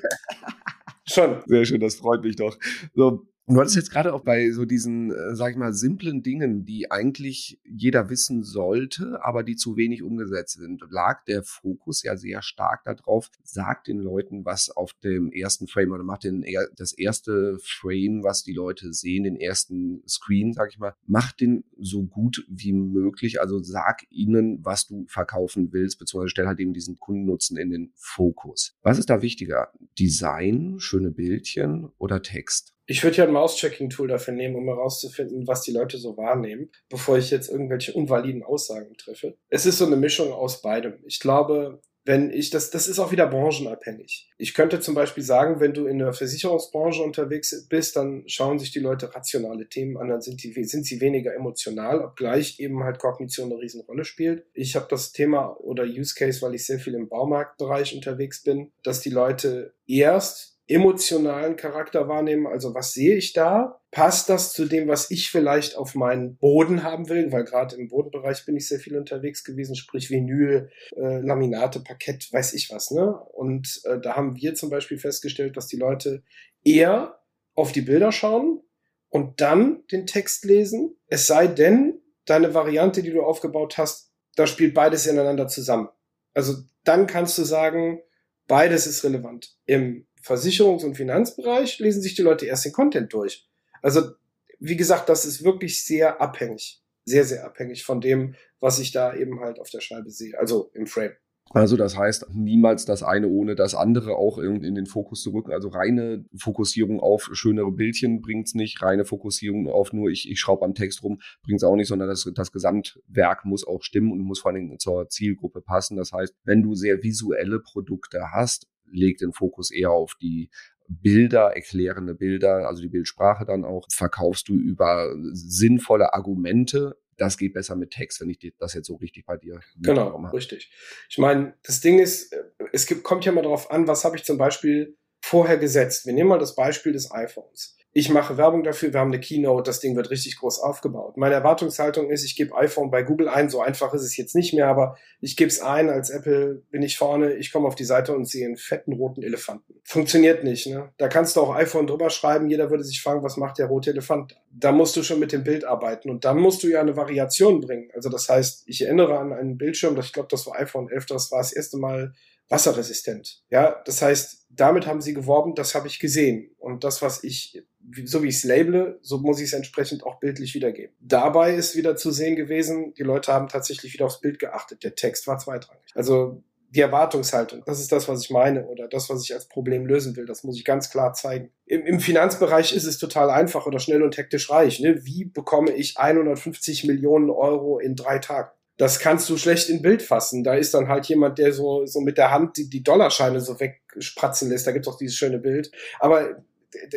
schon. 1.07 1.43
Sehr 1.45 1.65
schön, 1.65 1.79
das 1.79 1.95
freut 1.95 2.23
mich 2.23 2.35
doch. 2.35 2.57
So, 2.95 3.27
und 3.45 3.55
du 3.55 3.59
hattest 3.59 3.75
jetzt 3.75 3.91
gerade 3.91 4.13
auch 4.13 4.23
bei 4.23 4.51
so 4.51 4.63
diesen, 4.63 5.11
äh, 5.11 5.35
sag 5.35 5.51
ich 5.51 5.57
mal, 5.57 5.73
simplen 5.73 6.23
Dingen, 6.23 6.63
die 6.63 6.91
eigentlich 6.91 7.59
jeder 7.65 8.09
wissen 8.09 8.41
sollte, 8.43 9.19
aber 9.21 9.43
die 9.43 9.57
zu 9.57 9.75
wenig 9.75 10.01
umgesetzt 10.01 10.59
sind, 10.59 10.81
lag 10.89 11.25
der 11.25 11.43
Fokus 11.43 12.03
ja 12.03 12.15
sehr 12.15 12.41
stark 12.41 12.85
darauf, 12.85 13.29
sagt 13.43 13.87
den 13.87 13.99
Leuten, 13.99 14.45
was 14.45 14.69
auf 14.69 14.93
dem 15.03 15.31
ersten 15.33 15.67
Frame 15.67 15.91
oder 15.91 16.03
macht 16.03 16.23
den, 16.23 16.45
das 16.77 16.93
erste 16.93 17.57
Frame, 17.61 18.23
was 18.23 18.43
die 18.43 18.53
Leute 18.53 18.93
sehen, 18.93 19.25
den 19.25 19.35
ersten 19.35 20.03
Screen, 20.07 20.53
sag 20.53 20.69
ich 20.71 20.79
mal, 20.79 20.95
macht 21.05 21.41
den 21.41 21.65
so 21.77 22.03
gut 22.03 22.45
wie 22.47 22.73
möglich. 22.73 23.41
Also 23.41 23.61
sag 23.61 24.05
ihnen, 24.09 24.63
was 24.63 24.87
du 24.87 25.05
verkaufen 25.07 25.73
willst, 25.73 25.99
beziehungsweise 25.99 26.29
stell 26.29 26.47
halt 26.47 26.61
eben 26.61 26.73
diesen 26.73 26.97
Kundennutzen 26.97 27.57
in 27.57 27.71
den 27.71 27.91
Fokus. 27.95 28.77
Was 28.83 28.99
ist 28.99 29.09
da 29.09 29.21
wichtiger? 29.21 29.73
Design, 29.99 30.75
schöne 30.79 31.11
Bildchen 31.11 31.89
oder 31.97 32.21
Text? 32.21 32.72
Ich 32.85 33.03
würde 33.03 33.17
ja 33.17 33.23
ein 33.25 33.33
Mouse-Checking-Tool 33.33 34.07
dafür 34.07 34.33
nehmen, 34.33 34.55
um 34.55 34.65
herauszufinden, 34.65 35.47
was 35.47 35.61
die 35.61 35.71
Leute 35.71 35.97
so 35.97 36.17
wahrnehmen, 36.17 36.69
bevor 36.89 37.17
ich 37.17 37.31
jetzt 37.31 37.49
irgendwelche 37.49 37.93
unvaliden 37.93 38.43
Aussagen 38.43 38.95
treffe. 38.97 39.37
Es 39.49 39.65
ist 39.65 39.77
so 39.77 39.85
eine 39.85 39.95
Mischung 39.95 40.33
aus 40.33 40.61
beidem. 40.61 40.99
Ich 41.05 41.19
glaube, 41.19 41.81
wenn 42.05 42.31
ich, 42.31 42.49
das, 42.49 42.69
das 42.69 42.87
ist 42.87 42.99
auch 42.99 43.11
wieder 43.11 43.27
branchenabhängig. 43.27 44.29
Ich 44.37 44.53
könnte 44.53 44.81
zum 44.81 44.93
Beispiel 44.93 45.23
sagen, 45.23 45.61
wenn 45.61 45.73
du 45.73 45.85
in 45.85 45.99
der 45.99 46.11
Versicherungsbranche 46.11 47.01
unterwegs 47.01 47.67
bist, 47.69 47.95
dann 47.95 48.23
schauen 48.27 48.59
sich 48.59 48.71
die 48.71 48.79
Leute 48.79 49.15
rationale 49.15 49.69
Themen 49.69 49.97
an, 49.97 50.09
dann 50.09 50.21
sind, 50.21 50.43
die, 50.43 50.51
sind 50.65 50.85
sie 50.85 50.99
weniger 50.99 51.33
emotional, 51.33 52.01
obgleich 52.01 52.59
eben 52.59 52.83
halt 52.83 52.99
Kognition 52.99 53.51
eine 53.51 53.61
Riesenrolle 53.61 54.03
spielt. 54.03 54.45
Ich 54.53 54.75
habe 54.75 54.87
das 54.89 55.13
Thema 55.13 55.55
oder 55.61 55.85
Use 55.85 56.13
Case, 56.15 56.41
weil 56.41 56.55
ich 56.55 56.65
sehr 56.65 56.79
viel 56.79 56.95
im 56.95 57.07
Baumarktbereich 57.07 57.95
unterwegs 57.95 58.43
bin, 58.43 58.73
dass 58.83 58.99
die 58.99 59.09
Leute 59.09 59.73
erst 59.87 60.52
emotionalen 60.73 61.55
Charakter 61.55 62.07
wahrnehmen. 62.07 62.47
Also 62.47 62.73
was 62.73 62.93
sehe 62.93 63.15
ich 63.15 63.33
da? 63.33 63.79
Passt 63.91 64.29
das 64.29 64.53
zu 64.53 64.65
dem, 64.65 64.87
was 64.87 65.11
ich 65.11 65.29
vielleicht 65.29 65.75
auf 65.75 65.95
meinen 65.95 66.37
Boden 66.37 66.83
haben 66.83 67.09
will? 67.09 67.31
Weil 67.31 67.43
gerade 67.43 67.75
im 67.75 67.89
Bodenbereich 67.89 68.45
bin 68.45 68.55
ich 68.55 68.67
sehr 68.67 68.79
viel 68.79 68.97
unterwegs 68.97 69.43
gewesen, 69.43 69.75
sprich 69.75 70.09
Vinyl, 70.09 70.69
äh, 70.95 71.19
Laminate, 71.19 71.81
Parkett, 71.81 72.31
weiß 72.31 72.53
ich 72.53 72.71
was. 72.71 72.91
Ne? 72.91 73.13
Und 73.33 73.81
äh, 73.85 73.99
da 73.99 74.15
haben 74.15 74.35
wir 74.35 74.55
zum 74.55 74.69
Beispiel 74.69 74.97
festgestellt, 74.97 75.57
dass 75.57 75.67
die 75.67 75.77
Leute 75.77 76.23
eher 76.63 77.19
auf 77.55 77.71
die 77.71 77.81
Bilder 77.81 78.11
schauen 78.11 78.61
und 79.09 79.41
dann 79.41 79.83
den 79.91 80.07
Text 80.07 80.43
lesen. 80.45 80.95
Es 81.07 81.27
sei 81.27 81.47
denn, 81.47 82.01
deine 82.25 82.53
Variante, 82.53 83.03
die 83.03 83.11
du 83.11 83.21
aufgebaut 83.21 83.77
hast, 83.77 84.11
da 84.35 84.47
spielt 84.47 84.73
beides 84.73 85.05
ineinander 85.05 85.47
zusammen. 85.47 85.89
Also 86.33 86.55
dann 86.83 87.05
kannst 87.05 87.37
du 87.37 87.43
sagen, 87.43 88.01
beides 88.47 88.87
ist 88.87 89.03
relevant. 89.03 89.55
Im 89.65 90.07
Versicherungs- 90.23 90.85
und 90.85 90.95
Finanzbereich 90.95 91.79
lesen 91.79 92.01
sich 92.01 92.15
die 92.15 92.21
Leute 92.21 92.45
erst 92.45 92.65
den 92.65 92.71
Content 92.71 93.13
durch. 93.13 93.47
Also, 93.81 94.13
wie 94.59 94.77
gesagt, 94.77 95.09
das 95.09 95.25
ist 95.25 95.43
wirklich 95.43 95.83
sehr 95.83 96.21
abhängig. 96.21 96.81
Sehr, 97.05 97.25
sehr 97.25 97.43
abhängig 97.43 97.83
von 97.83 97.99
dem, 97.99 98.35
was 98.61 98.79
ich 98.79 98.93
da 98.93 99.13
eben 99.13 99.41
halt 99.41 99.59
auf 99.59 99.69
der 99.69 99.81
Scheibe 99.81 100.09
sehe, 100.09 100.39
also 100.39 100.71
im 100.73 100.87
Frame. 100.87 101.11
Also 101.49 101.77
das 101.77 101.97
heißt, 101.97 102.27
niemals 102.33 102.85
das 102.85 103.03
eine 103.03 103.27
ohne 103.27 103.55
das 103.55 103.75
andere 103.75 104.15
auch 104.15 104.39
in, 104.39 104.61
den 104.61 104.85
Fokus 104.85 105.21
zu 105.21 105.31
rücken. 105.31 105.51
Also 105.51 105.67
reine 105.67 106.25
Fokussierung 106.35 106.99
auf 106.99 107.29
schönere 107.33 107.71
Bildchen 107.71 108.21
bringt's 108.21 108.55
nicht, 108.55 108.81
reine 108.81 109.05
Fokussierung 109.05 109.69
auf 109.69 109.93
nur 109.93 110.09
ich, 110.09 110.29
ich 110.31 110.39
schraube 110.39 110.65
am 110.65 110.73
Text 110.73 111.03
rum 111.03 111.19
bringt's 111.43 111.63
auch 111.63 111.75
nicht, 111.75 111.89
sondern 111.89 112.07
das, 112.07 112.27
das 112.33 112.51
Gesamtwerk 112.51 113.45
muss 113.45 113.67
auch 113.67 113.83
stimmen 113.83 114.11
und 114.11 114.19
muss 114.19 114.39
vor 114.39 114.51
allem 114.51 114.79
zur 114.79 115.09
Zielgruppe 115.09 115.61
passen. 115.61 115.97
Das 115.97 116.11
heißt, 116.11 116.33
wenn 116.43 116.63
du 116.63 116.73
sehr 116.73 117.03
visuelle 117.03 117.59
Produkte 117.59 118.31
hast, 118.31 118.67
legt 118.93 119.21
den 119.21 119.33
Fokus 119.33 119.71
eher 119.71 119.91
auf 119.91 120.15
die 120.21 120.49
Bilder, 120.87 121.55
erklärende 121.55 122.13
Bilder, 122.13 122.67
also 122.67 122.81
die 122.81 122.89
Bildsprache 122.89 123.45
dann 123.45 123.65
auch, 123.65 123.87
verkaufst 123.91 124.49
du 124.49 124.55
über 124.55 125.13
sinnvolle 125.31 126.13
Argumente. 126.13 126.97
Das 127.17 127.37
geht 127.37 127.53
besser 127.53 127.75
mit 127.75 127.91
Text, 127.91 128.21
wenn 128.21 128.29
ich 128.29 128.53
das 128.57 128.73
jetzt 128.73 128.87
so 128.87 128.95
richtig 128.95 129.25
bei 129.25 129.37
dir 129.37 129.59
Genau, 129.77 130.17
richtig. 130.33 130.71
Ich 131.09 131.17
meine, 131.17 131.53
das 131.63 131.79
Ding 131.79 131.99
ist, 131.99 132.35
es 132.71 132.85
gibt, 132.85 133.03
kommt 133.03 133.25
ja 133.25 133.31
mal 133.31 133.43
darauf 133.43 133.71
an, 133.71 133.87
was 133.87 134.03
habe 134.03 134.17
ich 134.17 134.23
zum 134.23 134.37
Beispiel 134.37 134.97
vorher 135.21 135.57
gesetzt. 135.57 136.05
Wir 136.05 136.13
nehmen 136.13 136.29
mal 136.29 136.39
das 136.39 136.55
Beispiel 136.55 136.91
des 136.91 137.11
iPhones 137.11 137.77
ich 137.95 138.09
mache 138.09 138.37
Werbung 138.37 138.63
dafür, 138.63 138.91
wir 138.91 138.99
haben 138.99 139.11
eine 139.11 139.19
Keynote, 139.19 139.69
das 139.69 139.79
Ding 139.79 139.95
wird 139.95 140.09
richtig 140.09 140.39
groß 140.39 140.59
aufgebaut. 140.59 141.15
Meine 141.15 141.35
Erwartungshaltung 141.35 142.09
ist, 142.09 142.23
ich 142.25 142.35
gebe 142.35 142.55
iPhone 142.57 142.89
bei 142.89 143.03
Google 143.03 143.29
ein, 143.29 143.49
so 143.49 143.61
einfach 143.61 143.93
ist 143.93 144.01
es 144.01 144.17
jetzt 144.17 144.35
nicht 144.35 144.51
mehr, 144.51 144.67
aber 144.67 144.97
ich 145.21 145.37
gebe 145.37 145.49
es 145.49 145.61
ein, 145.61 145.91
als 145.91 146.09
Apple 146.09 146.63
bin 146.71 146.81
ich 146.81 146.97
vorne, 146.97 147.33
ich 147.33 147.51
komme 147.51 147.67
auf 147.67 147.75
die 147.75 147.83
Seite 147.83 148.15
und 148.15 148.25
sehe 148.25 148.47
einen 148.47 148.57
fetten 148.57 148.93
roten 148.93 149.21
Elefanten. 149.21 149.75
Funktioniert 149.83 150.43
nicht, 150.43 150.65
ne? 150.65 150.91
Da 150.97 151.07
kannst 151.07 151.35
du 151.35 151.41
auch 151.41 151.55
iPhone 151.55 151.85
drüber 151.85 152.09
schreiben, 152.09 152.49
jeder 152.49 152.71
würde 152.71 152.83
sich 152.83 152.99
fragen, 152.99 153.21
was 153.21 153.37
macht 153.37 153.59
der 153.59 153.67
rote 153.67 153.91
Elefant? 153.91 154.35
Da 154.49 154.71
musst 154.71 154.95
du 154.95 155.03
schon 155.03 155.19
mit 155.19 155.31
dem 155.31 155.43
Bild 155.43 155.63
arbeiten 155.63 156.09
und 156.09 156.25
dann 156.25 156.39
musst 156.39 156.63
du 156.63 156.69
ja 156.69 156.81
eine 156.81 156.95
Variation 156.95 157.61
bringen. 157.61 157.91
Also 157.93 158.09
das 158.09 158.27
heißt, 158.27 158.63
ich 158.65 158.81
erinnere 158.81 159.19
an 159.19 159.33
einen 159.33 159.57
Bildschirm, 159.59 159.95
ich 159.99 160.13
glaube, 160.13 160.29
das 160.31 160.47
war 160.47 160.59
iPhone 160.59 160.89
11, 160.89 161.05
das 161.05 161.31
war 161.31 161.39
das 161.39 161.53
erste 161.53 161.77
Mal 161.77 162.13
wasserresistent. 162.49 163.41
Ja, 163.49 163.81
das 163.85 164.01
heißt, 164.01 164.47
damit 164.49 164.85
haben 164.85 165.01
sie 165.01 165.13
geworben, 165.13 165.55
das 165.55 165.75
habe 165.75 165.87
ich 165.87 165.99
gesehen. 165.99 166.51
Und 166.59 166.83
das, 166.83 167.01
was 167.01 167.23
ich, 167.23 167.63
so 168.05 168.23
wie 168.23 168.27
ich 168.27 168.35
es 168.35 168.43
labele, 168.43 168.99
so 169.01 169.17
muss 169.17 169.39
ich 169.39 169.47
es 169.47 169.53
entsprechend 169.53 170.03
auch 170.03 170.19
bildlich 170.19 170.53
wiedergeben. 170.53 170.95
Dabei 170.99 171.55
ist 171.55 171.75
wieder 171.75 171.95
zu 171.95 172.11
sehen 172.11 172.35
gewesen, 172.35 172.93
die 172.93 173.03
Leute 173.03 173.33
haben 173.33 173.47
tatsächlich 173.47 173.93
wieder 173.93 174.05
aufs 174.05 174.21
Bild 174.21 174.39
geachtet. 174.39 174.83
Der 174.83 174.95
Text 174.95 175.25
war 175.27 175.39
zweitrangig. 175.39 175.91
Also 175.95 176.43
die 176.69 176.81
Erwartungshaltung, 176.81 177.63
das 177.65 177.79
ist 177.79 177.91
das, 177.91 178.07
was 178.07 178.23
ich 178.23 178.31
meine 178.31 178.65
oder 178.65 178.87
das, 178.87 179.07
was 179.07 179.23
ich 179.23 179.33
als 179.33 179.47
Problem 179.47 179.85
lösen 179.85 180.15
will. 180.15 180.25
Das 180.25 180.43
muss 180.43 180.57
ich 180.57 180.65
ganz 180.65 180.89
klar 180.89 181.13
zeigen. 181.13 181.51
Im, 181.65 181.85
im 181.85 181.99
Finanzbereich 181.99 182.75
ist 182.75 182.85
es 182.85 182.97
total 182.97 183.29
einfach 183.29 183.67
oder 183.67 183.77
schnell 183.77 184.01
und 184.01 184.17
hektisch 184.17 184.49
reich. 184.49 184.79
Ne? 184.79 185.05
Wie 185.05 185.25
bekomme 185.25 185.71
ich 185.71 185.97
150 185.97 186.85
Millionen 186.85 187.29
Euro 187.29 187.77
in 187.77 187.95
drei 187.95 188.17
Tagen? 188.17 188.49
Das 188.83 188.99
kannst 188.99 189.29
du 189.29 189.37
schlecht 189.37 189.69
in 189.69 189.81
Bild 189.81 190.01
fassen. 190.01 190.43
Da 190.43 190.55
ist 190.55 190.73
dann 190.73 190.89
halt 190.89 191.05
jemand, 191.05 191.37
der 191.37 191.53
so, 191.53 191.85
so 191.85 192.01
mit 192.01 192.17
der 192.17 192.31
Hand 192.31 192.57
die, 192.57 192.69
die 192.69 192.83
Dollarscheine 192.83 193.39
so 193.39 193.57
wegspratzen 193.57 194.49
lässt. 194.49 194.67
Da 194.67 194.73
gibt's 194.73 194.89
auch 194.89 194.97
dieses 194.97 195.15
schöne 195.15 195.39
Bild. 195.39 195.71
Aber 196.01 196.43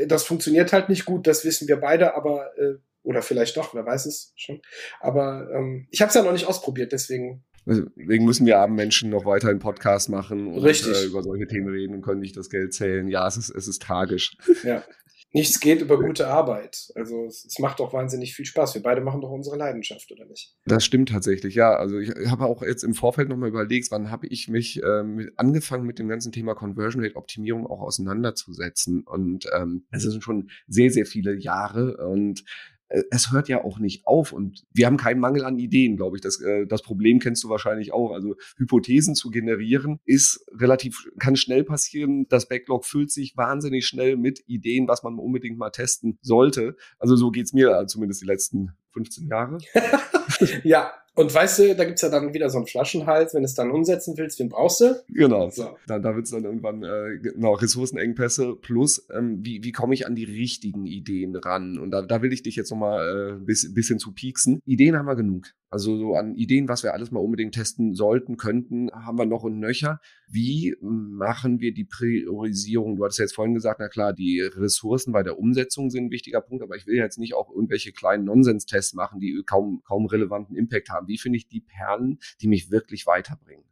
das 0.08 0.24
funktioniert 0.24 0.72
halt 0.72 0.88
nicht 0.88 1.04
gut, 1.04 1.28
das 1.28 1.44
wissen 1.44 1.68
wir 1.68 1.76
beide, 1.76 2.16
aber 2.16 2.50
äh, 2.58 2.74
oder 3.04 3.22
vielleicht 3.22 3.56
doch, 3.56 3.72
wer 3.72 3.86
weiß 3.86 4.06
es 4.06 4.32
schon. 4.34 4.60
Aber 4.98 5.48
ähm, 5.54 5.86
ich 5.92 6.00
habe 6.00 6.08
es 6.08 6.16
ja 6.16 6.24
noch 6.24 6.32
nicht 6.32 6.46
ausprobiert, 6.46 6.90
deswegen. 6.90 7.44
Deswegen 7.66 8.24
müssen 8.24 8.46
wir 8.46 8.58
armen 8.58 8.74
Menschen 8.74 9.10
noch 9.10 9.24
weiter 9.24 9.48
einen 9.48 9.60
Podcast 9.60 10.08
machen 10.08 10.48
und 10.48 10.64
Richtig. 10.64 10.92
Äh, 10.92 11.04
über 11.06 11.22
solche 11.22 11.46
Themen 11.46 11.68
reden 11.68 11.94
und 11.94 12.02
können 12.02 12.20
nicht 12.20 12.36
das 12.36 12.50
Geld 12.50 12.74
zählen. 12.74 13.06
Ja, 13.06 13.28
es 13.28 13.36
ist, 13.36 13.50
es 13.50 13.68
ist 13.68 13.80
tragisch. 13.80 14.36
Ja. 14.64 14.82
Nichts 15.32 15.60
geht 15.60 15.82
über 15.82 16.00
gute 16.00 16.28
Arbeit. 16.28 16.88
Also 16.94 17.26
es, 17.26 17.58
macht 17.58 17.80
doch 17.80 17.92
wahnsinnig 17.92 18.34
viel 18.34 18.46
Spaß. 18.46 18.74
Wir 18.74 18.82
beide 18.82 19.00
machen 19.00 19.20
doch 19.20 19.30
unsere 19.30 19.56
Leidenschaft, 19.56 20.10
oder 20.10 20.24
nicht? 20.24 20.54
Das 20.64 20.84
stimmt 20.84 21.10
tatsächlich, 21.10 21.54
ja. 21.54 21.74
Also 21.76 21.98
ich 21.98 22.10
habe 22.30 22.46
auch 22.46 22.62
jetzt 22.62 22.84
im 22.84 22.94
Vorfeld 22.94 23.28
nochmal 23.28 23.50
überlegt, 23.50 23.90
wann 23.90 24.10
habe 24.10 24.26
ich 24.28 24.48
mich 24.48 24.80
ähm, 24.82 25.30
angefangen 25.36 25.84
mit 25.84 25.98
dem 25.98 26.08
ganzen 26.08 26.32
Thema 26.32 26.54
Conversion 26.54 27.02
Rate 27.02 27.16
Optimierung 27.16 27.66
auch 27.66 27.80
auseinanderzusetzen. 27.80 29.02
Und 29.02 29.46
ähm, 29.54 29.84
es 29.90 30.04
sind 30.04 30.22
schon 30.22 30.50
sehr, 30.68 30.90
sehr 30.90 31.06
viele 31.06 31.34
Jahre. 31.34 31.96
Und 31.96 32.44
es 32.88 33.32
hört 33.32 33.48
ja 33.48 33.64
auch 33.64 33.78
nicht 33.78 34.06
auf 34.06 34.32
und 34.32 34.64
wir 34.72 34.86
haben 34.86 34.96
keinen 34.96 35.20
Mangel 35.20 35.44
an 35.44 35.58
Ideen, 35.58 35.96
glaube 35.96 36.16
ich. 36.16 36.22
Das, 36.22 36.40
äh, 36.40 36.66
das 36.66 36.82
Problem 36.82 37.18
kennst 37.18 37.42
du 37.44 37.48
wahrscheinlich 37.48 37.92
auch. 37.92 38.12
Also 38.12 38.36
Hypothesen 38.56 39.14
zu 39.14 39.30
generieren 39.30 39.98
ist 40.04 40.46
relativ, 40.52 41.08
kann 41.18 41.36
schnell 41.36 41.64
passieren. 41.64 42.26
Das 42.28 42.48
Backlog 42.48 42.84
füllt 42.84 43.10
sich 43.10 43.36
wahnsinnig 43.36 43.86
schnell 43.86 44.16
mit 44.16 44.44
Ideen, 44.46 44.86
was 44.86 45.02
man 45.02 45.18
unbedingt 45.18 45.58
mal 45.58 45.70
testen 45.70 46.18
sollte. 46.22 46.76
Also 46.98 47.16
so 47.16 47.30
geht's 47.30 47.52
mir 47.52 47.76
äh, 47.76 47.86
zumindest 47.86 48.22
die 48.22 48.26
letzten 48.26 48.72
15 48.92 49.26
Jahre. 49.26 49.58
ja, 50.64 50.92
und 51.16 51.34
weißt 51.34 51.58
du, 51.58 51.74
da 51.74 51.84
gibt's 51.84 52.02
ja 52.02 52.10
dann 52.10 52.34
wieder 52.34 52.50
so 52.50 52.58
einen 52.58 52.66
Flaschenhals, 52.66 53.32
wenn 53.32 53.40
du 53.40 53.46
es 53.46 53.54
dann 53.54 53.70
umsetzen 53.70 54.18
willst, 54.18 54.38
wen 54.38 54.50
brauchst 54.50 54.82
du? 54.82 55.02
Genau. 55.08 55.48
So. 55.48 55.76
Da, 55.86 55.98
da 55.98 56.14
wird's 56.14 56.30
dann 56.30 56.44
irgendwann 56.44 56.82
äh, 56.82 57.18
genau, 57.20 57.54
Ressourcenengpässe 57.54 58.54
plus, 58.54 59.06
ähm, 59.10 59.38
wie, 59.42 59.64
wie 59.64 59.72
komme 59.72 59.94
ich 59.94 60.06
an 60.06 60.14
die 60.14 60.24
richtigen 60.24 60.84
Ideen 60.84 61.34
ran? 61.34 61.78
Und 61.78 61.90
da, 61.90 62.02
da 62.02 62.20
will 62.20 62.34
ich 62.34 62.42
dich 62.42 62.54
jetzt 62.54 62.70
nochmal 62.70 63.38
äh, 63.38 63.44
bis, 63.44 63.72
bisschen 63.72 63.98
zu 63.98 64.12
pieksen. 64.12 64.60
Ideen 64.66 64.94
haben 64.94 65.06
wir 65.06 65.16
genug. 65.16 65.46
Also 65.68 65.96
so 65.98 66.14
an 66.14 66.36
Ideen, 66.36 66.68
was 66.68 66.84
wir 66.84 66.94
alles 66.94 67.10
mal 67.10 67.20
unbedingt 67.20 67.54
testen 67.54 67.94
sollten, 67.94 68.36
könnten, 68.36 68.90
haben 68.92 69.18
wir 69.18 69.26
noch 69.26 69.42
und 69.42 69.58
nöcher. 69.58 70.00
Wie 70.28 70.76
machen 70.80 71.60
wir 71.60 71.74
die 71.74 71.84
Priorisierung? 71.84 72.96
Du 72.96 73.04
hattest 73.04 73.18
ja 73.18 73.24
jetzt 73.24 73.34
vorhin 73.34 73.54
gesagt, 73.54 73.80
na 73.80 73.88
klar, 73.88 74.12
die 74.12 74.40
Ressourcen 74.40 75.12
bei 75.12 75.22
der 75.24 75.38
Umsetzung 75.38 75.90
sind 75.90 76.06
ein 76.06 76.10
wichtiger 76.10 76.40
Punkt, 76.40 76.62
aber 76.62 76.76
ich 76.76 76.86
will 76.86 76.96
jetzt 76.96 77.18
nicht 77.18 77.34
auch 77.34 77.50
irgendwelche 77.50 77.92
kleinen 77.92 78.24
Nonsenstests 78.24 78.94
machen, 78.94 79.18
die 79.18 79.42
kaum, 79.44 79.82
kaum 79.84 80.06
relevanten 80.06 80.56
Impact 80.56 80.88
haben. 80.90 81.05
Wie 81.08 81.18
finde 81.18 81.38
ich 81.38 81.48
die 81.48 81.60
Perlen, 81.60 82.18
die 82.40 82.48
mich 82.48 82.70
wirklich 82.70 83.06
weiterbringen? 83.06 83.64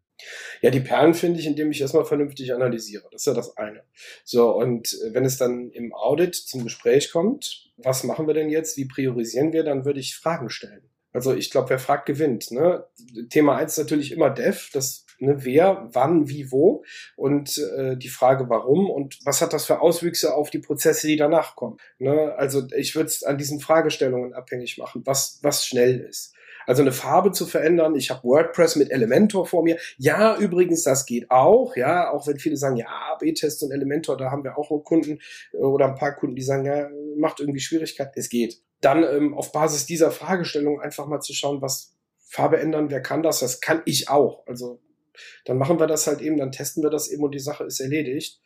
Ja, 0.62 0.70
die 0.70 0.80
Perlen 0.80 1.14
finde 1.14 1.40
ich, 1.40 1.46
indem 1.46 1.70
ich 1.70 1.80
erstmal 1.80 2.04
vernünftig 2.04 2.54
analysiere. 2.54 3.04
Das 3.10 3.22
ist 3.22 3.26
ja 3.26 3.34
das 3.34 3.56
eine. 3.56 3.82
So, 4.24 4.54
und 4.54 4.94
äh, 4.94 5.14
wenn 5.14 5.24
es 5.24 5.36
dann 5.36 5.70
im 5.70 5.92
Audit 5.92 6.34
zum 6.34 6.64
Gespräch 6.64 7.10
kommt, 7.10 7.72
was 7.76 8.04
machen 8.04 8.26
wir 8.26 8.34
denn 8.34 8.48
jetzt? 8.48 8.76
Wie 8.76 8.86
priorisieren 8.86 9.52
wir? 9.52 9.64
Dann 9.64 9.84
würde 9.84 10.00
ich 10.00 10.16
Fragen 10.16 10.50
stellen. 10.50 10.88
Also 11.12 11.32
ich 11.32 11.50
glaube, 11.50 11.70
wer 11.70 11.78
fragt, 11.78 12.06
gewinnt. 12.06 12.50
Ne? 12.50 12.84
Thema 13.30 13.60
ist 13.60 13.78
natürlich 13.78 14.10
immer 14.10 14.30
Dev, 14.30 14.70
das 14.72 15.06
ne, 15.20 15.44
wer, 15.44 15.88
wann, 15.92 16.28
wie, 16.28 16.50
wo 16.50 16.84
und 17.16 17.56
äh, 17.58 17.96
die 17.96 18.08
Frage, 18.08 18.48
warum 18.48 18.90
und 18.90 19.18
was 19.24 19.40
hat 19.40 19.52
das 19.52 19.66
für 19.66 19.80
Auswüchse 19.80 20.34
auf 20.34 20.50
die 20.50 20.58
Prozesse, 20.58 21.06
die 21.06 21.16
danach 21.16 21.54
kommen. 21.54 21.78
Ne? 21.98 22.34
Also 22.36 22.66
ich 22.76 22.96
würde 22.96 23.08
es 23.08 23.22
an 23.22 23.38
diesen 23.38 23.60
Fragestellungen 23.60 24.34
abhängig 24.34 24.76
machen, 24.76 25.02
was, 25.04 25.38
was 25.42 25.64
schnell 25.64 26.00
ist. 26.00 26.34
Also 26.66 26.82
eine 26.82 26.92
Farbe 26.92 27.32
zu 27.32 27.46
verändern. 27.46 27.94
Ich 27.94 28.10
habe 28.10 28.24
WordPress 28.24 28.76
mit 28.76 28.90
Elementor 28.90 29.46
vor 29.46 29.62
mir. 29.62 29.78
Ja, 29.98 30.36
übrigens, 30.36 30.82
das 30.82 31.06
geht 31.06 31.30
auch. 31.30 31.76
Ja, 31.76 32.10
auch 32.10 32.26
wenn 32.26 32.38
viele 32.38 32.56
sagen, 32.56 32.76
ja, 32.76 33.16
B-Test 33.20 33.62
und 33.62 33.72
Elementor, 33.72 34.16
da 34.16 34.30
haben 34.30 34.44
wir 34.44 34.58
auch 34.58 34.70
Kunden 34.84 35.18
äh, 35.52 35.58
oder 35.58 35.86
ein 35.86 35.94
paar 35.94 36.14
Kunden, 36.16 36.36
die 36.36 36.42
sagen, 36.42 36.64
ja, 36.64 36.88
macht 37.16 37.40
irgendwie 37.40 37.60
Schwierigkeit. 37.60 38.12
Es 38.16 38.28
geht. 38.28 38.60
Dann 38.80 39.02
ähm, 39.02 39.34
auf 39.34 39.52
Basis 39.52 39.86
dieser 39.86 40.10
Fragestellung 40.10 40.80
einfach 40.80 41.06
mal 41.06 41.20
zu 41.20 41.32
schauen, 41.32 41.62
was 41.62 41.94
Farbe 42.34 42.58
ändern, 42.58 42.90
wer 42.90 43.00
kann 43.00 43.22
das? 43.22 43.40
Das 43.40 43.60
kann 43.60 43.82
ich 43.84 44.08
auch. 44.08 44.46
Also 44.46 44.80
dann 45.44 45.58
machen 45.58 45.78
wir 45.78 45.86
das 45.86 46.06
halt 46.06 46.20
eben, 46.20 46.36
dann 46.38 46.52
testen 46.52 46.82
wir 46.82 46.90
das 46.90 47.08
eben 47.08 47.22
und 47.22 47.32
die 47.32 47.38
Sache 47.38 47.64
ist 47.64 47.80
erledigt. 47.80 48.40